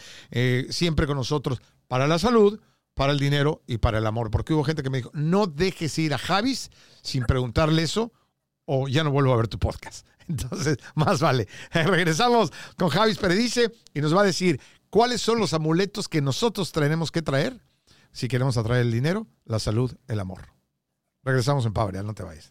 siempre 0.70 1.06
con 1.06 1.16
nosotros 1.16 1.62
para 1.88 2.08
la 2.08 2.18
salud, 2.18 2.60
para 2.96 3.14
el 3.14 3.20
dinero 3.20 3.62
y 3.68 3.78
para 3.78 4.00
el 4.00 4.08
amor. 4.08 4.32
Porque 4.32 4.52
hubo 4.56 4.64
gente 4.64 4.82
que 4.82 4.90
me 4.90 4.98
dijo, 4.98 5.12
no 5.14 5.46
dejes 5.46 6.00
ir 6.00 6.16
a 6.16 6.18
Javis 6.18 6.72
sin 7.04 7.26
preguntarle 7.26 7.84
eso 7.84 8.12
o 8.66 8.88
ya 8.88 9.04
no 9.04 9.12
vuelvo 9.12 9.32
a 9.32 9.38
ver 9.38 9.48
tu 9.48 9.60
podcast. 9.60 10.08
Entonces, 10.28 10.78
más 10.96 11.20
vale. 11.20 11.48
Regresamos 11.72 12.52
con 12.76 12.90
Javis 12.90 13.20
Peredice 13.20 13.72
y 13.94 14.02
nos 14.02 14.16
va 14.16 14.22
a 14.22 14.26
decir 14.26 14.60
cuáles 14.90 15.22
son 15.22 15.38
los 15.38 15.54
amuletos 15.54 16.10
que 16.10 16.20
nosotros 16.20 16.72
tenemos 16.72 17.12
que 17.12 17.22
traer 17.22 17.62
si 18.12 18.28
queremos 18.28 18.58
atraer 18.58 18.82
el 18.82 18.92
dinero, 18.92 19.28
la 19.46 19.60
salud, 19.60 19.96
el 20.08 20.20
amor. 20.20 20.48
Regresamos 21.24 21.64
en 21.68 21.74
Pabria, 21.74 22.02
no 22.02 22.16
te 22.16 22.24
vayas. 22.24 22.48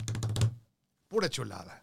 Pura 1.08 1.28
chulada. 1.28 1.82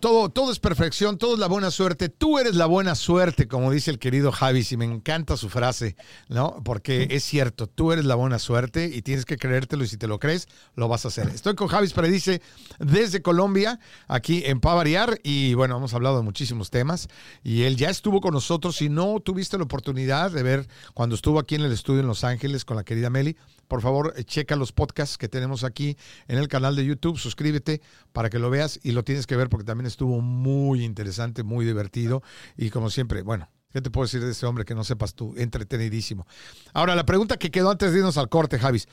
Todo, 0.00 0.28
todo 0.28 0.52
es 0.52 0.58
perfección, 0.58 1.16
todo 1.16 1.34
es 1.34 1.40
la 1.40 1.46
buena 1.46 1.70
suerte. 1.70 2.08
Tú 2.08 2.38
eres 2.38 2.54
la 2.54 2.66
buena 2.66 2.94
suerte, 2.94 3.48
como 3.48 3.70
dice 3.70 3.90
el 3.90 3.98
querido 3.98 4.30
Javi, 4.30 4.66
y 4.70 4.76
me 4.76 4.84
encanta 4.84 5.36
su 5.36 5.48
frase, 5.48 5.96
¿no? 6.28 6.60
Porque 6.64 7.08
es 7.10 7.24
cierto, 7.24 7.66
tú 7.66 7.92
eres 7.92 8.04
la 8.04 8.14
buena 8.14 8.38
suerte 8.38 8.90
y 8.92 9.02
tienes 9.02 9.24
que 9.24 9.36
creértelo 9.36 9.84
y 9.84 9.88
si 9.88 9.96
te 9.96 10.06
lo 10.06 10.18
crees, 10.18 10.48
lo 10.74 10.88
vas 10.88 11.04
a 11.04 11.08
hacer. 11.08 11.28
Estoy 11.28 11.54
con 11.54 11.68
Javis 11.68 11.92
Predice 11.92 12.42
desde 12.78 13.22
Colombia, 13.22 13.80
aquí 14.06 14.42
en 14.44 14.60
Pavariar, 14.60 15.18
y 15.22 15.54
bueno, 15.54 15.78
hemos 15.78 15.94
hablado 15.94 16.18
de 16.18 16.22
muchísimos 16.22 16.70
temas 16.70 17.08
y 17.42 17.62
él 17.62 17.76
ya 17.76 17.88
estuvo 17.88 18.20
con 18.20 18.34
nosotros. 18.34 18.76
Si 18.76 18.88
no 18.88 19.20
tuviste 19.20 19.56
la 19.56 19.64
oportunidad 19.64 20.30
de 20.30 20.42
ver 20.42 20.68
cuando 20.92 21.14
estuvo 21.14 21.38
aquí 21.38 21.54
en 21.54 21.62
el 21.62 21.72
estudio 21.72 22.00
en 22.00 22.06
Los 22.06 22.24
Ángeles 22.24 22.64
con 22.64 22.76
la 22.76 22.84
querida 22.84 23.08
Meli, 23.08 23.36
por 23.68 23.80
favor, 23.80 24.14
eh, 24.16 24.24
checa 24.24 24.56
los 24.56 24.72
podcasts 24.72 25.18
que 25.18 25.28
tenemos 25.28 25.64
aquí 25.64 25.96
en 26.28 26.38
el 26.38 26.48
canal 26.48 26.76
de 26.76 26.84
YouTube, 26.84 27.18
suscríbete 27.18 27.80
para 28.12 28.30
que 28.30 28.38
lo 28.38 28.50
veas 28.50 28.78
y 28.82 28.92
lo 28.92 29.04
tienes 29.04 29.26
que 29.26 29.36
ver 29.36 29.48
porque 29.54 29.66
también 29.66 29.86
estuvo 29.86 30.20
muy 30.20 30.84
interesante, 30.84 31.44
muy 31.44 31.64
divertido 31.64 32.24
y 32.56 32.70
como 32.70 32.90
siempre, 32.90 33.22
bueno, 33.22 33.48
¿qué 33.70 33.80
te 33.80 33.88
puedo 33.88 34.04
decir 34.04 34.20
de 34.20 34.32
este 34.32 34.46
hombre 34.46 34.64
que 34.64 34.74
no 34.74 34.82
sepas 34.82 35.14
tú? 35.14 35.32
Entretenidísimo. 35.36 36.26
Ahora, 36.72 36.96
la 36.96 37.06
pregunta 37.06 37.36
que 37.36 37.52
quedó 37.52 37.70
antes 37.70 37.92
de 37.92 37.98
irnos 37.98 38.18
al 38.18 38.28
corte, 38.28 38.58
Javis. 38.58 38.88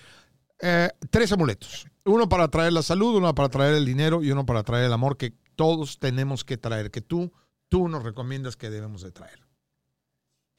Eh, 0.62 0.88
tres 1.10 1.32
amuletos. 1.32 1.88
Uno 2.06 2.30
para 2.30 2.48
traer 2.50 2.74
la 2.74 2.84
salud, 2.84 3.16
uno 3.16 3.34
para 3.34 3.50
traer 3.50 3.74
el 3.74 3.88
dinero 3.88 4.22
y 4.22 4.30
uno 4.30 4.46
para 4.46 4.62
traer 4.62 4.86
el 4.86 4.94
amor 4.94 5.18
que 5.18 5.34
todos 5.56 5.98
tenemos 5.98 6.44
que 6.44 6.58
traer, 6.58 6.92
que 6.92 7.02
tú, 7.02 7.34
tú 7.68 7.90
nos 7.90 8.04
recomiendas 8.04 8.56
que 8.56 8.70
debemos 8.70 9.02
de 9.02 9.12
traer. 9.12 9.40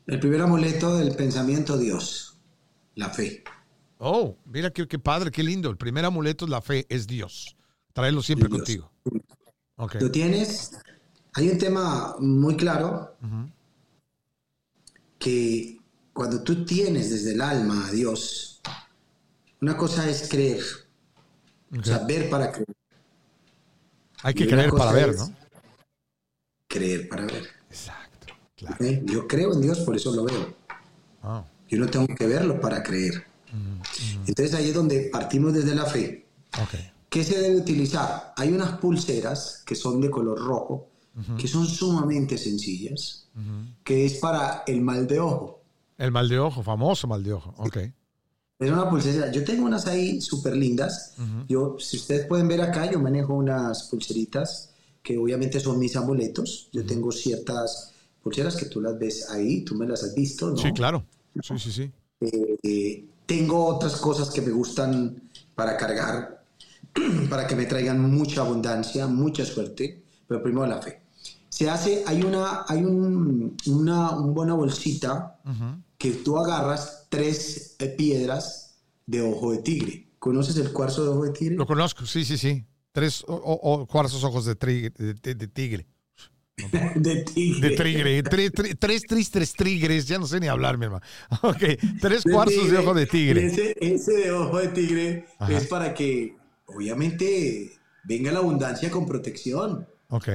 El 0.09 0.19
primer 0.19 0.43
amuleto 0.43 0.97
del 0.97 1.15
pensamiento 1.15 1.79
Dios, 1.79 2.41
la 2.97 3.09
fe. 3.09 3.45
Oh, 3.99 4.37
mira 4.47 4.73
qué, 4.73 4.99
padre, 4.99 5.31
qué 5.31 5.45
lindo. 5.45 5.71
El 5.71 5.77
primer 5.77 6.05
amuleto 6.05 6.47
es 6.47 6.51
la 6.51 6.61
fe, 6.61 6.87
es 6.89 7.07
Dios. 7.07 7.57
Tráelo 7.93 8.21
siempre 8.21 8.49
contigo. 8.49 8.92
Okay. 9.83 9.99
Tú 10.01 10.13
tienes, 10.13 10.79
hay 11.35 11.49
un 11.49 11.59
tema 11.59 12.15
muy 12.21 12.57
claro 12.57 13.17
que 15.19 15.81
cuando 16.13 16.41
tú 16.45 16.65
tienes 16.65 17.11
desde 17.11 17.33
el 17.33 17.41
alma 17.41 17.89
a 17.89 17.91
Dios, 17.91 18.61
una 19.61 19.77
cosa 19.77 20.09
es 20.09 20.29
creer, 20.29 20.63
o 21.77 21.83
sea, 21.83 21.99
ver 21.99 22.31
para 22.31 22.53
creer. 22.53 22.69
Hay 24.23 24.35
que 24.35 24.47
creer 24.47 24.71
para 24.71 24.93
ver, 24.93 25.17
¿no? 25.17 25.35
Creer 26.69 27.09
para 27.09 27.27
ver. 27.27 27.49
Exacto, 27.69 28.29
claro. 28.55 28.77
Yo 29.07 29.27
creo 29.27 29.53
en 29.53 29.63
Dios, 29.63 29.81
por 29.81 29.97
eso 29.97 30.15
lo 30.15 30.23
veo. 30.27 30.55
Ah. 31.25 31.45
Yo 31.69 31.79
no 31.79 31.89
tengo 31.89 32.07
que 32.07 32.27
verlo 32.29 32.61
para 32.61 32.85
creer. 32.85 33.27
Entonces 34.29 34.55
ahí 34.55 34.69
es 34.69 34.75
donde 34.75 35.11
partimos 35.13 35.53
desde 35.53 35.75
la 35.75 35.87
fe. 35.87 36.25
¿Qué 37.13 37.23
se 37.23 37.39
debe 37.39 37.57
utilizar? 37.57 38.33
Hay 38.39 38.49
unas 38.49 38.79
pulseras 38.79 39.63
que 39.67 39.75
son 39.75 40.01
de 40.01 40.09
color 40.09 40.39
rojo, 40.39 40.89
que 41.37 41.47
son 41.47 41.67
sumamente 41.67 42.39
sencillas, 42.39 43.29
que 43.85 44.07
es 44.07 44.15
para 44.15 44.65
el 44.67 44.81
mal 44.81 45.07
de 45.07 45.21
ojo. 45.21 45.61
El 45.99 46.11
mal 46.11 46.27
de 46.27 46.39
ojo, 46.39 46.63
famoso 46.63 47.07
mal 47.07 47.23
de 47.23 47.35
ojo, 47.35 47.53
ok. 47.59 47.77
Es 48.59 48.71
una 48.71 48.89
pulsera. 48.89 49.31
Yo 49.31 49.45
tengo 49.45 49.67
unas 49.67 49.87
ahí 49.87 50.23
súper 50.23 50.57
lindas. 50.57 51.15
Yo, 51.51 51.77
si 51.79 51.99
ustedes 51.99 52.27
pueden 52.27 52.49
ver 52.49 52.63
acá, 52.63 52.91
yo 52.91 52.99
manejo 52.99 53.35
unas 53.35 53.83
pulseritas 53.91 54.71
que 55.03 55.19
obviamente 55.19 55.61
son 55.61 55.79
mis 55.79 55.95
amuletos. 55.97 56.71
Yo 56.73 56.87
tengo 56.87 57.13
ciertas 57.13 57.93
pulseras 58.23 58.57
que 58.57 58.65
tú 58.65 58.81
las 58.81 58.99
ves 58.99 59.29
ahí, 59.29 59.67
tú 59.67 59.75
me 59.75 59.87
las 59.87 60.03
has 60.03 60.15
visto, 60.15 60.49
¿no? 60.49 60.57
Sí, 60.57 60.73
claro. 60.73 61.05
Sí, 61.43 61.59
sí, 61.59 61.73
sí. 61.73 61.93
Eh, 62.63 63.05
tengo 63.27 63.67
otras 63.67 63.97
cosas 63.97 64.31
que 64.31 64.41
me 64.41 64.51
gustan 64.51 65.29
para 65.55 65.77
cargar, 65.77 66.42
para 67.31 67.47
que 67.47 67.57
me 67.57 67.67
traigan 67.67 68.01
mucha 68.11 68.43
abundancia, 68.43 69.07
mucha 69.07 69.45
suerte, 69.45 70.05
pero 70.27 70.43
primero 70.43 70.67
la 70.67 70.81
fe. 70.81 71.03
Se 71.49 71.69
hace, 71.69 72.03
hay 72.07 72.23
una, 72.23 72.65
hay 72.67 72.83
un, 72.83 73.57
una, 73.67 74.13
buena 74.13 74.55
bolsita 74.55 75.39
que 75.99 76.13
tú 76.13 76.39
agarras 76.39 77.07
tres 77.11 77.77
eh, 77.79 77.89
piedras 77.89 78.79
de 79.07 79.21
ojo 79.21 79.53
de 79.53 79.59
tigre. 79.59 80.09
¿Conoces 80.19 80.57
el 80.57 80.73
cuarzo 80.73 81.05
de 81.05 81.11
ojo 81.11 81.25
de 81.25 81.33
tigre? 81.33 81.57
Lo 81.57 81.67
conozco, 81.67 82.07
sí, 82.07 82.25
sí, 82.25 82.39
sí. 82.39 82.65
Tres 82.93 83.25
o, 83.27 83.87
cuarzos 83.87 84.25
ojos 84.25 84.45
de, 84.47 84.55
tigre. 84.55 84.91
De, 84.91 85.15
tigre. 85.15 85.87
de 86.97 87.25
tigre. 87.25 87.69
De 87.69 87.77
tigre. 87.77 88.23
Tres, 88.79 89.03
tristes 89.03 89.53
tigres, 89.53 90.07
ya 90.07 90.19
no 90.19 90.27
sé 90.27 90.41
ni 90.41 90.49
hablar, 90.49 90.79
mi 90.79 90.87
hermano. 90.87 91.05
Ok, 91.43 91.63
tres 92.01 92.23
cuarzos 92.23 92.71
de 92.71 92.79
ojo 92.79 92.95
de 92.95 93.07
tigre. 93.07 93.47
Ese, 93.47 93.77
ese, 93.81 94.13
de 94.13 94.33
ojo 94.33 94.59
de 94.59 94.69
tigre 94.69 95.27
es 95.49 95.67
para 95.67 95.93
que, 95.93 96.37
obviamente, 96.75 97.79
venga 98.05 98.33
la 98.33 98.41
abundancia 98.41 98.91
con 98.91 99.07
protección. 99.07 99.87
Ok. 100.09 100.31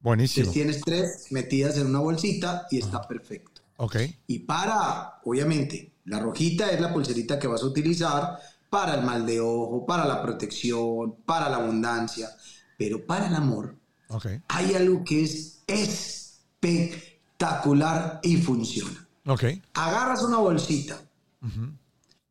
Buenísimo. 0.00 0.52
tienes 0.52 0.82
tres 0.82 1.26
metidas 1.30 1.78
en 1.78 1.86
una 1.88 2.00
bolsita 2.00 2.66
y 2.70 2.78
está 2.78 3.08
perfecto. 3.08 3.62
Ok. 3.78 3.96
Y 4.26 4.40
para, 4.40 5.20
obviamente, 5.24 5.94
la 6.04 6.20
rojita 6.20 6.70
es 6.70 6.78
la 6.80 6.92
pulserita 6.92 7.38
que 7.38 7.48
vas 7.48 7.62
a 7.62 7.66
utilizar 7.66 8.38
para 8.70 8.94
el 8.94 9.02
mal 9.02 9.26
de 9.26 9.40
ojo, 9.40 9.84
para 9.86 10.06
la 10.06 10.22
protección, 10.22 11.16
para 11.24 11.48
la 11.48 11.56
abundancia, 11.56 12.28
pero 12.76 13.04
para 13.04 13.26
el 13.28 13.34
amor 13.34 13.74
okay. 14.08 14.40
hay 14.48 14.74
algo 14.74 15.02
que 15.04 15.24
es 15.24 15.62
espectacular 15.66 18.20
y 18.22 18.36
funciona. 18.36 19.08
Okay. 19.26 19.60
Agarras 19.74 20.22
una 20.22 20.38
bolsita 20.38 21.00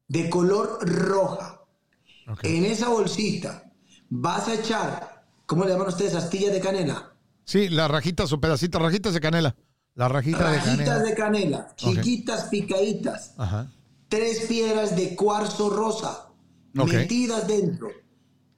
de 0.08 0.30
color 0.30 0.80
roja. 0.82 1.55
En 2.44 2.66
esa 2.66 2.90
bolsita 2.90 3.72
vas 4.10 4.48
a 4.48 4.56
echar, 4.56 5.26
¿cómo 5.46 5.66
le 5.66 5.72
llaman 5.72 5.88
ustedes? 5.88 6.16
Astillas 6.16 6.54
de 6.54 6.60
canela. 6.60 7.14
Sí, 7.44 7.70
las 7.70 7.90
rajitas 7.90 8.32
o 8.34 8.40
pedacitos, 8.40 8.82
rajitas 8.82 9.14
de 9.14 9.20
canela. 9.20 9.56
Las 9.94 10.12
rajitas, 10.12 10.52
de 10.52 10.58
canela. 10.58 10.74
Rajitas 10.74 11.04
de 11.04 11.16
canela, 11.16 11.74
chiquitas 11.76 12.44
picaditas. 12.46 13.34
Ajá. 13.38 13.72
Tres 14.10 14.46
piedras 14.48 14.96
de 14.96 15.16
cuarzo 15.16 15.70
rosa 15.70 16.30
metidas 16.74 17.48
dentro. 17.48 17.90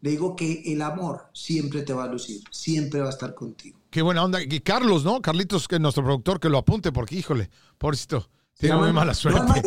Le 0.01 0.11
digo 0.11 0.35
que 0.35 0.61
el 0.65 0.81
amor 0.81 1.29
siempre 1.33 1.81
te 1.81 1.93
va 1.93 2.05
a 2.05 2.07
lucir, 2.07 2.41
siempre 2.51 3.01
va 3.01 3.07
a 3.07 3.09
estar 3.09 3.33
contigo. 3.33 3.79
Qué 3.89 4.01
buena 4.01 4.23
onda. 4.23 4.41
Y 4.41 4.59
Carlos, 4.61 5.03
¿no? 5.03 5.21
Carlitos, 5.21 5.67
que 5.67 5.75
es 5.75 5.81
nuestro 5.81 6.03
productor, 6.03 6.39
que 6.39 6.49
lo 6.49 6.59
apunte, 6.59 6.91
porque 6.91 7.15
híjole, 7.15 7.49
pobrecito, 7.77 8.29
tiene 8.57 8.75
muy 8.75 8.93
mala 8.93 9.13
suerte. 9.13 9.61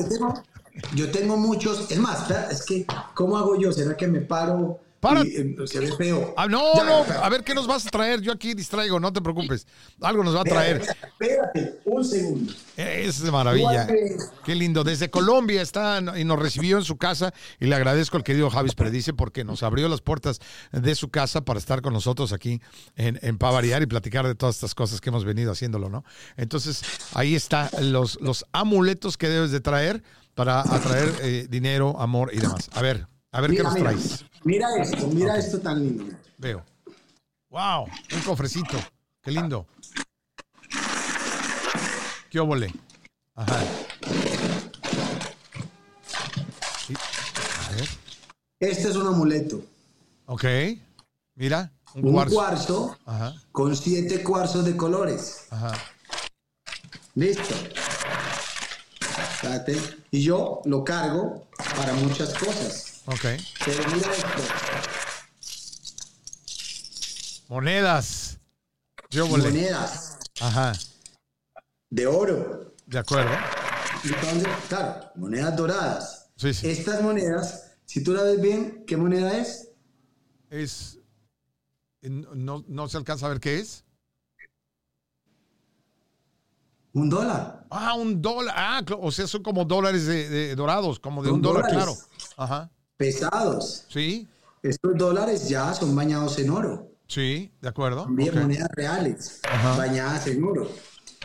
Yo 0.95 1.11
tengo 1.11 1.37
muchos, 1.37 1.91
es 1.91 1.99
más, 1.99 2.31
es 2.51 2.65
que, 2.65 2.87
¿cómo 3.15 3.37
hago 3.37 3.59
yo? 3.59 3.73
¿Será 3.73 3.97
que 3.97 4.07
me 4.07 4.21
paro? 4.21 4.81
Para. 5.01 5.23
Eh, 5.23 5.57
se 5.65 5.81
ve 5.81 5.93
feo. 5.97 6.35
Ah, 6.37 6.47
no, 6.47 6.75
no, 6.85 7.05
a 7.23 7.29
ver 7.31 7.43
qué 7.43 7.55
nos 7.55 7.67
vas 7.67 7.87
a 7.87 7.91
traer. 7.91 8.21
Yo 8.21 8.33
aquí 8.33 8.53
distraigo, 8.53 9.01
no 9.01 9.11
te 9.11 9.23
preocupes. 9.23 9.67
Algo 10.03 10.23
nos 10.23 10.37
va 10.37 10.43
a 10.43 10.45
traer. 10.45 10.83
Espérate, 10.83 11.81
un 11.87 12.05
segundo. 12.05 12.53
Es 12.77 13.23
de 13.23 13.31
maravilla. 13.31 13.89
Qué 14.45 14.55
lindo. 14.55 14.85
Desde 14.85 15.09
Colombia 15.09 15.63
está 15.63 16.03
y 16.19 16.25
nos 16.25 16.39
recibió 16.39 16.77
en 16.77 16.85
su 16.85 16.99
casa 16.99 17.33
y 17.59 17.65
le 17.65 17.75
agradezco 17.77 18.19
al 18.19 18.25
querido 18.25 18.51
Javis 18.51 18.75
Predice 18.75 19.15
porque 19.15 19.43
nos 19.43 19.63
abrió 19.63 19.89
las 19.89 20.03
puertas 20.03 20.39
de 20.71 20.95
su 20.95 21.09
casa 21.09 21.47
para 21.47 21.59
estar 21.59 21.81
con 21.81 21.95
nosotros 21.95 22.35
aquí 22.35 22.61
en, 22.97 23.19
en 23.23 23.39
Pavariar 23.39 23.81
y 23.81 23.87
platicar 23.87 24.27
de 24.27 24.35
todas 24.35 24.57
estas 24.57 24.75
cosas 24.75 25.01
que 25.01 25.09
hemos 25.09 25.25
venido 25.25 25.51
haciéndolo, 25.51 25.89
¿no? 25.89 26.05
Entonces, 26.37 26.83
ahí 27.15 27.35
está 27.35 27.71
los, 27.81 28.21
los 28.21 28.45
amuletos 28.53 29.17
que 29.17 29.31
debes 29.31 29.51
de 29.51 29.61
traer 29.61 30.03
para 30.41 30.63
atraer 30.63 31.15
eh, 31.21 31.47
dinero, 31.51 32.01
amor 32.01 32.31
y 32.33 32.39
demás. 32.39 32.71
A 32.73 32.81
ver, 32.81 33.07
a 33.31 33.43
ver 33.43 33.51
qué 33.51 33.63
nos 33.63 33.75
traes. 33.75 34.25
Mira 34.43 34.69
esto, 34.81 35.07
mira 35.09 35.37
esto 35.37 35.61
tan 35.61 35.79
lindo. 35.79 36.17
Veo. 36.39 36.65
Wow, 37.51 37.85
un 37.85 38.21
cofrecito. 38.25 38.79
Qué 39.21 39.33
lindo. 39.33 39.67
¿Qué 42.31 42.41
óvole? 42.41 42.73
Ajá. 43.35 43.61
A 47.69 47.73
ver. 47.73 47.89
Este 48.61 48.89
es 48.89 48.97
un 48.97 49.09
amuleto. 49.09 49.63
Ok. 50.25 50.45
Mira. 51.35 51.71
Un, 51.97 52.25
cuarzo, 52.31 52.97
con 53.53 53.77
siete 53.77 54.23
cuarzos 54.23 54.65
de 54.65 54.75
colores. 54.75 55.49
Ajá. 55.51 55.75
Listo. 57.15 57.55
Y 60.11 60.23
yo 60.23 60.61
lo 60.65 60.85
cargo 60.85 61.49
para 61.77 61.93
muchas 61.95 62.35
cosas. 62.35 63.03
Ok. 63.07 63.25
Pero 63.65 63.89
mira 63.95 64.13
esto. 64.13 64.43
Monedas. 67.49 68.39
Yo 69.11 69.27
Monedas. 69.27 70.19
Ajá. 70.41 70.73
De 71.89 72.07
oro. 72.07 72.75
De 72.87 72.99
acuerdo. 72.99 73.31
Entonces, 74.05 74.49
claro, 74.69 75.11
monedas 75.17 75.57
doradas. 75.57 76.31
Sí, 76.37 76.55
sí. 76.55 76.71
Estas 76.71 77.03
monedas, 77.03 77.73
si 77.85 78.03
tú 78.03 78.15
la 78.15 78.23
ves 78.23 78.41
bien, 78.41 78.85
¿qué 78.87 78.97
moneda 78.97 79.37
es? 79.37 79.69
Es. 80.49 80.99
No, 82.03 82.65
no 82.67 82.89
se 82.89 82.97
alcanza 82.97 83.27
a 83.27 83.31
ver 83.31 83.41
qué 83.41 83.59
es. 83.59 83.85
Un 86.93 87.09
dólar. 87.09 87.67
Ah, 87.71 87.95
un 87.95 88.21
dólar. 88.21 88.55
Ah, 88.57 88.83
o 89.01 89.13
sea, 89.13 89.27
son 89.27 89.43
como 89.43 89.65
dólares 89.65 90.07
de, 90.07 90.55
dorados, 90.57 90.99
como 90.99 91.23
de 91.23 91.31
un 91.31 91.41
dólar, 91.41 91.71
claro. 91.71 91.97
Ajá. 92.37 92.71
Pesados. 92.97 93.85
Sí. 93.89 94.29
Estos 94.63 94.97
dólares 94.97 95.49
ya 95.49 95.73
son 95.73 95.95
bañados 95.95 96.39
en 96.39 96.51
oro. 96.51 96.91
Sí, 97.07 97.53
de 97.61 97.69
acuerdo. 97.69 98.05
También 98.05 98.39
monedas 98.39 98.69
reales, 98.73 99.41
bañadas 99.77 100.27
en 100.27 100.45
oro. 100.45 100.71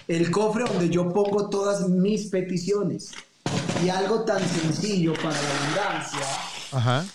El 0.07 0.31
cofre 0.31 0.65
donde 0.65 0.89
yo 0.89 1.11
pongo 1.11 1.49
todas 1.49 1.87
mis 1.89 2.27
peticiones. 2.27 3.11
Y 3.83 3.89
algo 3.89 4.23
tan 4.23 4.39
sencillo 4.39 5.13
para 5.13 5.31
la 5.31 5.59
abundancia. 5.59 6.19
Ajá. 6.71 7.05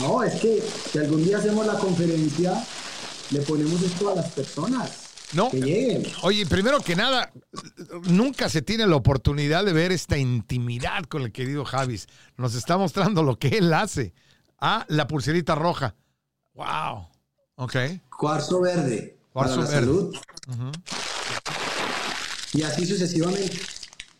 No, 0.00 0.22
es 0.22 0.40
que 0.40 0.62
si 0.90 0.98
algún 0.98 1.22
día 1.22 1.38
hacemos 1.38 1.66
la 1.66 1.78
conferencia, 1.78 2.64
le 3.32 3.40
ponemos 3.40 3.82
esto 3.82 4.10
a 4.10 4.16
las 4.16 4.30
personas. 4.30 5.08
No, 5.32 5.50
que 5.50 5.60
lleguen. 5.60 6.06
oye, 6.22 6.44
primero 6.44 6.80
que 6.80 6.94
nada, 6.94 7.32
nunca 8.04 8.50
se 8.50 8.60
tiene 8.60 8.86
la 8.86 8.96
oportunidad 8.96 9.64
de 9.64 9.72
ver 9.72 9.90
esta 9.90 10.18
intimidad 10.18 11.04
con 11.04 11.22
el 11.22 11.32
querido 11.32 11.64
Javis. 11.64 12.06
Nos 12.36 12.54
está 12.54 12.76
mostrando 12.76 13.22
lo 13.22 13.38
que 13.38 13.48
él 13.48 13.72
hace. 13.72 14.12
Ah, 14.60 14.84
la 14.88 15.06
pulserita 15.06 15.54
roja. 15.54 15.94
Wow. 16.54 17.08
Ok. 17.56 17.76
Cuarzo 18.16 18.60
verde. 18.60 19.16
Cuarzo 19.32 19.56
para 19.56 19.68
la 19.68 19.74
salud. 19.74 20.14
Y 22.52 22.62
así 22.62 22.86
sucesivamente. 22.86 23.58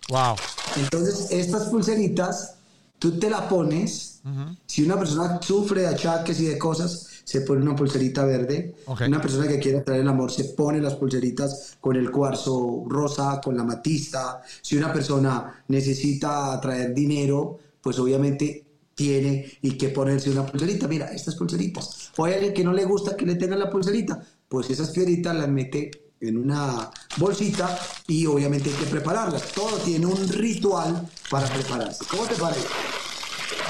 Wow. 0.08 0.36
Entonces, 0.76 1.30
estas 1.30 1.68
pulseritas, 1.68 2.54
tú 2.98 3.18
te 3.18 3.28
la 3.28 3.48
pones. 3.48 4.22
Si 4.66 4.82
una 4.82 4.98
persona 4.98 5.40
sufre 5.42 5.82
de 5.82 5.88
achaques 5.88 6.40
y 6.40 6.46
de 6.46 6.56
cosas, 6.56 7.08
se 7.24 7.42
pone 7.42 7.62
una 7.62 7.76
pulserita 7.76 8.24
verde. 8.24 8.74
Una 8.86 9.20
persona 9.20 9.48
que 9.48 9.58
quiere 9.58 9.80
traer 9.80 10.02
el 10.02 10.08
amor 10.08 10.30
se 10.30 10.44
pone 10.44 10.80
las 10.80 10.94
pulseritas 10.94 11.76
con 11.80 11.96
el 11.96 12.10
cuarzo 12.10 12.84
rosa, 12.88 13.40
con 13.42 13.56
la 13.56 13.64
matista. 13.64 14.42
Si 14.60 14.76
una 14.76 14.92
persona 14.92 15.64
necesita 15.68 16.60
traer 16.60 16.94
dinero, 16.94 17.58
pues 17.80 17.98
obviamente 17.98 18.64
tiene 18.94 19.58
y 19.62 19.76
que 19.76 19.88
ponerse 19.88 20.30
una 20.30 20.46
pulserita. 20.46 20.88
Mira, 20.88 21.06
estas 21.06 21.34
pulseritas. 21.34 22.12
O 22.16 22.24
hay 22.24 22.34
alguien 22.34 22.54
que 22.54 22.64
no 22.64 22.72
le 22.72 22.84
gusta 22.84 23.16
que 23.16 23.26
le 23.26 23.36
tengan 23.36 23.58
la 23.58 23.70
pulserita, 23.70 24.22
pues 24.48 24.70
esas 24.70 24.90
piedritas 24.90 25.34
las 25.34 25.48
mete 25.48 25.90
en 26.20 26.36
una 26.36 26.90
bolsita 27.16 27.78
y 28.06 28.26
obviamente 28.26 28.70
hay 28.70 28.76
que 28.76 28.86
prepararlas. 28.86 29.52
Todo 29.52 29.76
tiene 29.78 30.06
un 30.06 30.28
ritual 30.28 31.08
para 31.30 31.48
prepararse. 31.48 32.04
¿Cómo 32.08 32.24
te 32.24 32.36
parece? 32.36 32.68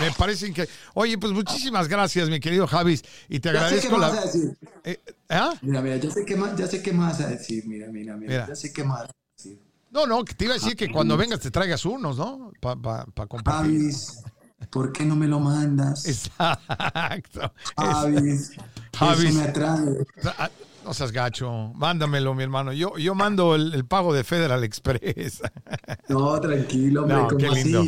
Me 0.02 0.12
parece 0.12 0.52
que. 0.52 0.68
Oye, 0.94 1.18
pues 1.18 1.32
muchísimas 1.32 1.88
gracias, 1.88 2.28
mi 2.28 2.40
querido 2.40 2.66
Javis. 2.66 3.02
Y 3.28 3.40
te 3.40 3.50
agradezco 3.50 3.94
qué 3.94 4.00
la. 4.00 4.08
Vas 4.08 4.18
a 4.18 4.22
decir. 4.22 4.58
Eh, 4.84 5.00
¿ah? 5.30 5.54
Mira, 5.62 5.80
mira, 5.80 5.96
ya 5.96 6.10
sé 6.10 6.24
qué 6.24 6.36
más, 6.36 6.56
ya 6.56 6.66
sé 6.66 6.82
qué 6.82 6.92
más 6.92 7.20
a 7.20 7.28
decir. 7.28 7.64
Mira, 7.66 7.88
mira, 7.88 8.16
mira, 8.16 8.48
Ya 8.48 8.56
sé 8.56 8.72
qué 8.72 8.84
más 8.84 9.02
vas 9.02 9.10
a 9.10 9.36
decir. 9.36 9.60
No, 9.90 10.06
no, 10.06 10.24
te 10.24 10.44
iba 10.44 10.54
a 10.54 10.58
decir 10.58 10.74
que 10.74 10.90
cuando 10.90 11.16
vengas 11.16 11.40
te 11.40 11.50
traigas 11.50 11.84
unos, 11.84 12.16
¿no? 12.16 12.50
Para 12.60 12.80
pa, 12.80 13.06
pa 13.14 13.26
compartir. 13.26 13.80
Javis, 13.80 14.22
¿por 14.70 14.92
qué 14.92 15.04
no 15.04 15.16
me 15.16 15.28
lo 15.28 15.38
mandas? 15.38 16.06
Exacto. 16.06 17.52
Javis. 17.76 18.52
Javis. 18.96 19.24
Eso 19.24 19.38
me 19.38 19.44
atrae. 19.44 20.06
No 20.84 20.92
seas 20.92 21.12
gacho, 21.12 21.72
mándamelo, 21.74 22.34
mi 22.34 22.42
hermano. 22.42 22.72
Yo, 22.72 22.96
yo 22.98 23.14
mando 23.14 23.54
el, 23.54 23.84
pago 23.84 24.12
de 24.12 24.24
Federal 24.24 24.64
Express. 24.64 25.42
No, 26.08 26.40
tranquilo, 26.40 27.02
hombre, 27.02 27.16
no, 27.16 27.28
qué 27.28 27.48
lindo. 27.50 27.84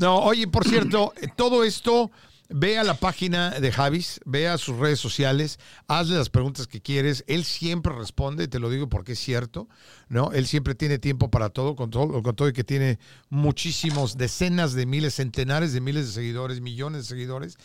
No, 0.00 0.18
oye, 0.20 0.48
por 0.48 0.66
cierto, 0.66 1.12
todo 1.36 1.64
esto 1.64 2.10
Ve 2.52 2.78
a 2.78 2.84
la 2.84 2.94
página 2.94 3.50
de 3.50 3.70
Javis, 3.70 4.20
ve 4.24 4.48
a 4.48 4.58
sus 4.58 4.76
redes 4.76 4.98
sociales, 4.98 5.60
hazle 5.86 6.16
las 6.16 6.30
preguntas 6.30 6.66
que 6.66 6.80
quieres. 6.80 7.22
Él 7.28 7.44
siempre 7.44 7.94
responde, 7.94 8.48
te 8.48 8.58
lo 8.58 8.70
digo 8.70 8.88
porque 8.88 9.12
es 9.12 9.20
cierto, 9.20 9.68
¿no? 10.08 10.32
Él 10.32 10.48
siempre 10.48 10.74
tiene 10.74 10.98
tiempo 10.98 11.30
para 11.30 11.50
todo, 11.50 11.76
con 11.76 11.90
todo, 11.90 12.20
con 12.24 12.34
todo 12.34 12.48
y 12.48 12.52
que 12.52 12.64
tiene 12.64 12.98
muchísimos, 13.28 14.18
decenas 14.18 14.72
de 14.72 14.84
miles, 14.84 15.14
centenares 15.14 15.72
de 15.72 15.80
miles 15.80 16.08
de 16.08 16.12
seguidores, 16.12 16.60
millones 16.60 17.02
de 17.02 17.08
seguidores. 17.08 17.56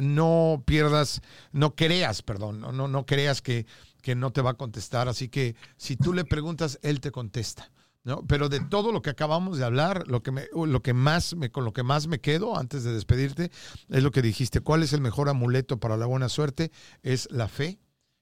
no 0.00 0.62
pierdas, 0.64 1.20
no 1.50 1.74
creas, 1.74 2.22
perdón, 2.22 2.60
no, 2.60 2.86
no, 2.86 3.04
creas 3.04 3.42
que, 3.42 3.66
que 4.00 4.14
no 4.14 4.30
te 4.30 4.42
va 4.42 4.50
a 4.50 4.54
contestar. 4.54 5.08
Así 5.08 5.28
que 5.28 5.56
si 5.76 5.96
tú 5.96 6.12
le 6.12 6.24
preguntas, 6.24 6.78
él 6.82 7.00
te 7.00 7.10
contesta. 7.10 7.68
¿No? 8.08 8.24
Pero 8.26 8.48
de 8.48 8.60
todo 8.60 8.90
lo 8.90 9.02
que 9.02 9.10
acabamos 9.10 9.58
de 9.58 9.66
hablar, 9.66 10.08
lo 10.08 10.22
que, 10.22 10.30
me, 10.30 10.46
lo 10.54 10.80
que 10.80 10.94
más 10.94 11.36
me, 11.36 11.50
con 11.50 11.66
lo 11.66 11.74
que 11.74 11.82
más 11.82 12.06
me 12.06 12.20
quedo 12.20 12.56
antes 12.56 12.82
de 12.82 12.94
despedirte 12.94 13.52
es 13.90 14.02
lo 14.02 14.10
que 14.10 14.22
dijiste. 14.22 14.60
¿Cuál 14.62 14.82
es 14.82 14.94
el 14.94 15.02
mejor 15.02 15.28
amuleto 15.28 15.78
para 15.78 15.98
la 15.98 16.06
buena 16.06 16.30
suerte? 16.30 16.72
Es 17.02 17.28
la 17.30 17.48
fe 17.48 17.78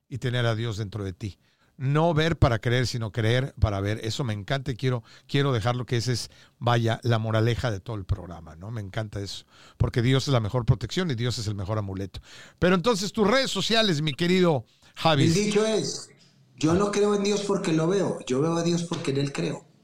y 0.09 0.19
tener 0.19 0.45
a 0.45 0.57
Dios 0.57 0.77
dentro 0.77 1.05
de 1.05 1.13
ti. 1.13 1.39
No 1.77 2.15
ver 2.15 2.37
para 2.37 2.59
creer, 2.59 2.89
sino 2.89 3.13
creer 3.13 3.55
para 3.61 3.81
ver. 3.81 4.01
Eso 4.03 4.25
me 4.25 4.33
encanta 4.33 4.73
y 4.73 4.77
quiero, 4.77 5.05
quiero 5.29 5.53
dejarlo 5.53 5.87
que 5.87 5.99
ese 5.99 6.15
es, 6.15 6.31
vaya, 6.59 6.99
la 7.05 7.21
moraleja 7.21 7.71
de 7.71 7.79
todo 7.79 7.95
el 7.95 8.05
programa, 8.05 8.57
¿no? 8.57 8.73
Me 8.73 8.81
encanta 8.81 9.21
eso. 9.21 9.45
Porque 9.77 10.03
Dios 10.03 10.27
es 10.27 10.33
la 10.33 10.41
mejor 10.41 10.67
protección 10.67 11.13
y 11.13 11.15
Dios 11.15 11.39
es 11.39 11.47
el 11.47 11.55
mejor 11.55 11.79
amuleto. 11.79 12.19
Pero 12.59 12.75
entonces 12.75 13.13
tus 13.13 13.31
redes 13.31 13.53
sociales, 13.53 14.03
mi 14.03 14.15
querido 14.15 14.65
Javi. 14.97 15.25
El 15.25 15.35
dicho 15.35 15.65
es, 15.65 16.11
yo 16.57 16.75
no 16.75 16.91
creo 16.91 17.15
en 17.15 17.23
Dios 17.23 17.43
porque 17.43 17.73
lo 17.73 17.87
veo, 17.87 18.19
yo 18.27 18.41
veo 18.41 18.57
a 18.57 18.65
Dios 18.65 18.83
porque 18.83 19.13
en 19.13 19.19
Él 19.19 19.33
creo. 19.33 19.76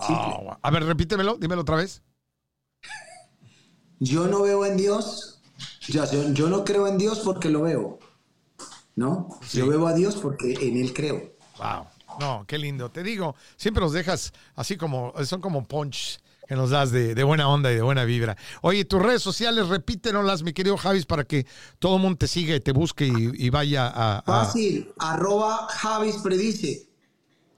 Ah, 0.00 0.58
a 0.62 0.70
ver, 0.70 0.84
repítemelo, 0.84 1.36
dímelo 1.36 1.62
otra 1.62 1.76
vez. 1.76 2.02
Yo 3.98 4.26
no 4.26 4.42
veo 4.42 4.64
en 4.64 4.76
Dios, 4.76 5.42
yo, 5.88 6.04
yo 6.32 6.48
no 6.48 6.64
creo 6.64 6.86
en 6.86 6.96
Dios 6.96 7.20
porque 7.20 7.50
lo 7.50 7.62
veo, 7.62 7.98
¿no? 8.96 9.28
Yo 9.52 9.66
veo 9.66 9.86
a 9.86 9.92
Dios 9.92 10.16
porque 10.16 10.54
en 10.54 10.78
Él 10.78 10.94
creo. 10.94 11.34
Wow. 11.58 11.86
No, 12.18 12.44
qué 12.46 12.58
lindo. 12.58 12.90
Te 12.90 13.02
digo, 13.02 13.36
siempre 13.56 13.82
los 13.82 13.92
dejas 13.92 14.32
así 14.54 14.76
como, 14.76 15.12
son 15.24 15.40
como 15.40 15.64
punch 15.66 16.18
que 16.50 16.56
nos 16.56 16.70
das 16.70 16.90
de, 16.90 17.22
buena 17.22 17.48
onda 17.48 17.70
y 17.70 17.76
de 17.76 17.82
buena 17.82 18.04
vibra. 18.04 18.36
Oye, 18.62 18.84
tus 18.84 19.00
redes 19.00 19.22
sociales, 19.22 19.68
repítenoslas, 19.68 20.42
mi 20.42 20.52
querido 20.52 20.76
Javis, 20.76 21.06
para 21.06 21.22
que 21.22 21.46
todo 21.78 21.94
el 21.94 22.02
mundo 22.02 22.18
te 22.18 22.26
siga 22.26 22.56
y 22.56 22.60
te 22.60 22.72
busque 22.72 23.06
y, 23.06 23.50
vaya 23.50 23.86
a, 23.86 24.20
Fácil, 24.26 24.92
arroba 24.98 25.68
Javis 25.68 26.16
Predice. 26.16 26.89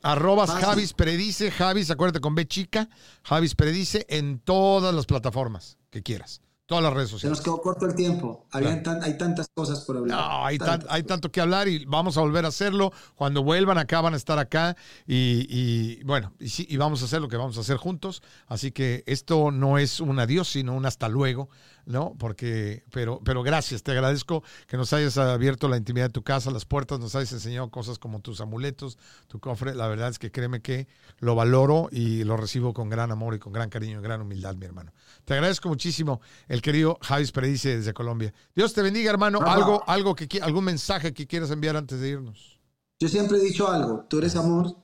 Arroba 0.02 0.46
Javis 0.46 0.92
Predice, 0.92 1.50
Javis, 1.50 1.90
acuérdate 1.90 2.20
con 2.20 2.34
B 2.34 2.46
chica, 2.46 2.88
Javis 3.22 3.54
Predice 3.54 4.04
en 4.08 4.40
todas 4.40 4.94
las 4.94 5.06
plataformas 5.06 5.78
que 5.90 6.02
quieras. 6.02 6.40
Todas 6.66 6.84
las 6.84 6.94
redes 6.94 7.10
sociales. 7.10 7.38
Se 7.38 7.40
nos 7.40 7.44
quedó 7.44 7.60
corto 7.60 7.86
el 7.86 7.94
tiempo. 7.94 8.46
hay 8.50 9.18
tantas 9.18 9.46
cosas 9.52 9.80
por 9.80 9.98
hablar. 9.98 10.18
No, 10.18 10.46
hay, 10.46 10.58
hay 10.88 11.02
tanto 11.02 11.30
que 11.30 11.40
hablar 11.40 11.68
y 11.68 11.84
vamos 11.84 12.16
a 12.16 12.20
volver 12.20 12.44
a 12.44 12.48
hacerlo. 12.48 12.92
Cuando 13.14 13.42
vuelvan 13.42 13.78
acá 13.78 14.00
van 14.00 14.14
a 14.14 14.16
estar 14.16 14.38
acá 14.38 14.76
y, 15.06 16.02
bueno, 16.04 16.32
y, 16.38 16.72
y 16.72 16.76
vamos 16.78 17.02
a 17.02 17.04
hacer 17.04 17.20
lo 17.20 17.28
que 17.28 17.36
vamos 17.36 17.58
a 17.58 17.60
hacer 17.60 17.76
juntos. 17.76 18.22
Así 18.46 18.72
que 18.72 19.02
esto 19.06 19.50
no 19.50 19.76
es 19.76 20.00
un 20.00 20.18
adiós, 20.18 20.48
sino 20.48 20.74
un 20.74 20.86
hasta 20.86 21.08
luego. 21.08 21.50
¿No? 21.86 22.14
Porque, 22.18 22.84
pero, 22.90 23.20
pero 23.24 23.42
gracias, 23.42 23.82
te 23.82 23.92
agradezco 23.92 24.42
que 24.66 24.76
nos 24.76 24.92
hayas 24.92 25.18
abierto 25.18 25.68
la 25.68 25.76
intimidad 25.76 26.06
de 26.06 26.12
tu 26.12 26.22
casa, 26.22 26.50
las 26.50 26.64
puertas, 26.64 27.00
nos 27.00 27.14
hayas 27.14 27.32
enseñado 27.32 27.70
cosas 27.70 27.98
como 27.98 28.20
tus 28.20 28.40
amuletos, 28.40 28.98
tu 29.28 29.40
cofre. 29.40 29.74
La 29.74 29.88
verdad 29.88 30.08
es 30.08 30.18
que 30.18 30.30
créeme 30.30 30.60
que 30.60 30.86
lo 31.18 31.34
valoro 31.34 31.88
y 31.90 32.24
lo 32.24 32.36
recibo 32.36 32.72
con 32.72 32.88
gran 32.88 33.10
amor 33.10 33.34
y 33.34 33.38
con 33.38 33.52
gran 33.52 33.70
cariño 33.70 33.98
y 33.98 34.02
gran 34.02 34.20
humildad, 34.20 34.54
mi 34.54 34.66
hermano. 34.66 34.92
Te 35.24 35.34
agradezco 35.34 35.68
muchísimo, 35.68 36.20
el 36.48 36.62
querido 36.62 36.98
Javis 37.02 37.32
Predice 37.32 37.76
desde 37.76 37.92
Colombia. 37.92 38.32
Dios 38.54 38.72
te 38.72 38.82
bendiga, 38.82 39.10
hermano. 39.10 39.40
Algo, 39.42 39.82
algo 39.86 40.14
que, 40.14 40.40
algún 40.40 40.64
mensaje 40.64 41.12
que 41.12 41.26
quieras 41.26 41.50
enviar 41.50 41.76
antes 41.76 42.00
de 42.00 42.08
irnos. 42.08 42.60
Yo 43.00 43.08
siempre 43.08 43.38
he 43.38 43.40
dicho 43.40 43.68
algo, 43.68 44.06
tú 44.08 44.18
eres 44.18 44.36
amor, 44.36 44.76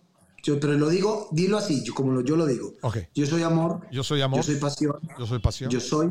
yo, 0.42 0.59
pero 0.61 0.74
lo 0.74 0.88
digo, 0.88 1.28
dilo 1.32 1.59
así, 1.59 1.84
yo, 1.84 1.94
como 1.94 2.20
yo 2.22 2.36
lo 2.36 2.46
digo. 2.46 2.74
Yo 3.14 3.26
soy 3.26 3.42
amor. 3.42 3.86
Yo 3.90 4.03
soy 4.03 4.22
amor. 4.22 4.38
Yo 4.38 4.44
soy 4.44 4.57
pasión. 4.57 4.96
Yo 5.18 5.26
soy 5.26 5.38
pasión. 5.40 5.70
Yo 5.70 5.80
soy 5.80 6.11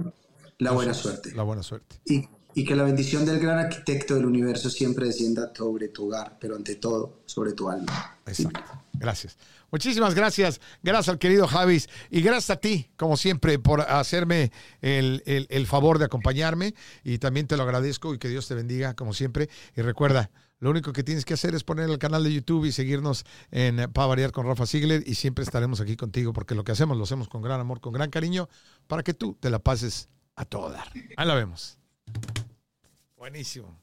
la 0.59 0.71
buena 0.71 0.93
suerte. 0.93 1.33
La 1.33 1.43
buena 1.43 1.63
suerte. 1.63 1.99
Y, 2.05 2.27
y, 2.53 2.65
que 2.65 2.75
la 2.75 2.83
bendición 2.83 3.25
del 3.25 3.39
gran 3.39 3.59
arquitecto 3.59 4.15
del 4.15 4.25
universo 4.25 4.69
siempre 4.69 5.05
descienda 5.05 5.51
sobre 5.55 5.89
tu 5.89 6.07
hogar, 6.07 6.37
pero 6.39 6.55
ante 6.55 6.75
todo 6.75 7.21
sobre 7.25 7.53
tu 7.53 7.69
alma. 7.69 8.19
Exacto. 8.25 8.61
Gracias. 8.93 9.37
Muchísimas 9.71 10.15
gracias. 10.15 10.61
Gracias 10.81 11.09
al 11.09 11.19
querido 11.19 11.45
Javis. 11.47 11.89
Y 12.09 12.21
gracias 12.21 12.49
a 12.49 12.59
ti, 12.59 12.89
como 12.95 13.17
siempre, 13.17 13.59
por 13.59 13.81
hacerme 13.81 14.51
el, 14.81 15.21
el, 15.25 15.45
el, 15.49 15.67
favor 15.67 15.99
de 15.99 16.05
acompañarme. 16.05 16.73
Y 17.03 17.19
también 17.19 17.47
te 17.47 17.57
lo 17.57 17.63
agradezco 17.63 18.13
y 18.13 18.17
que 18.17 18.29
Dios 18.29 18.47
te 18.47 18.55
bendiga, 18.55 18.95
como 18.95 19.13
siempre. 19.13 19.49
Y 19.75 19.81
recuerda, 19.81 20.31
lo 20.59 20.71
único 20.71 20.93
que 20.93 21.03
tienes 21.03 21.25
que 21.25 21.35
hacer 21.35 21.53
es 21.53 21.63
poner 21.63 21.89
el 21.89 21.99
canal 21.99 22.23
de 22.23 22.33
YouTube 22.33 22.65
y 22.65 22.71
seguirnos 22.71 23.25
en 23.51 23.91
Para 23.91 24.07
Variar 24.07 24.31
con 24.31 24.47
Rafa 24.47 24.65
Sigler. 24.65 25.03
Y 25.05 25.15
siempre 25.15 25.43
estaremos 25.43 25.81
aquí 25.81 25.95
contigo 25.95 26.33
porque 26.33 26.55
lo 26.55 26.63
que 26.63 26.71
hacemos 26.71 26.97
lo 26.97 27.03
hacemos 27.03 27.27
con 27.27 27.41
gran 27.41 27.59
amor, 27.59 27.81
con 27.81 27.93
gran 27.93 28.09
cariño, 28.09 28.49
para 28.87 29.03
que 29.03 29.13
tú 29.13 29.37
te 29.39 29.49
la 29.49 29.59
pases 29.59 30.09
a 30.37 30.45
todo 30.45 30.69
dar. 30.69 30.87
Ahí 31.17 31.27
la 31.27 31.35
vemos. 31.35 31.77
Buenísimo. 33.17 33.77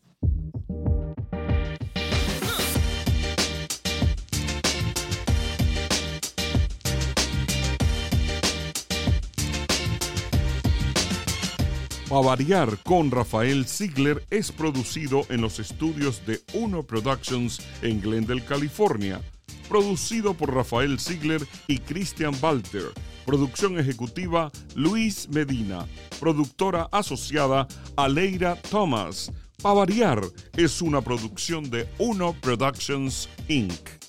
A 12.11 12.21
variar 12.21 12.79
con 12.85 13.11
Rafael 13.11 13.67
Ziegler 13.67 14.25
es 14.31 14.53
producido 14.53 15.27
en 15.31 15.41
los 15.41 15.59
estudios 15.59 16.25
de 16.25 16.41
Uno 16.53 16.85
Productions 16.85 17.61
en 17.83 18.01
Glendale, 18.01 18.45
California. 18.45 19.21
Producido 19.69 20.35
por 20.35 20.55
Rafael 20.55 21.01
Ziegler 21.01 21.45
y 21.67 21.79
Christian 21.79 22.33
Walter 22.41 22.93
Producción 23.25 23.79
ejecutiva 23.79 24.51
Luis 24.75 25.29
Medina. 25.31 25.87
Productora 26.21 26.89
asociada 26.93 27.67
Aleira 27.97 28.57
Thomas. 28.71 29.33
Pavariar 29.63 30.21
es 30.57 30.83
una 30.83 31.01
producción 31.01 31.71
de 31.71 31.89
Uno 31.99 32.35
Productions 32.43 33.29
Inc. 33.49 34.04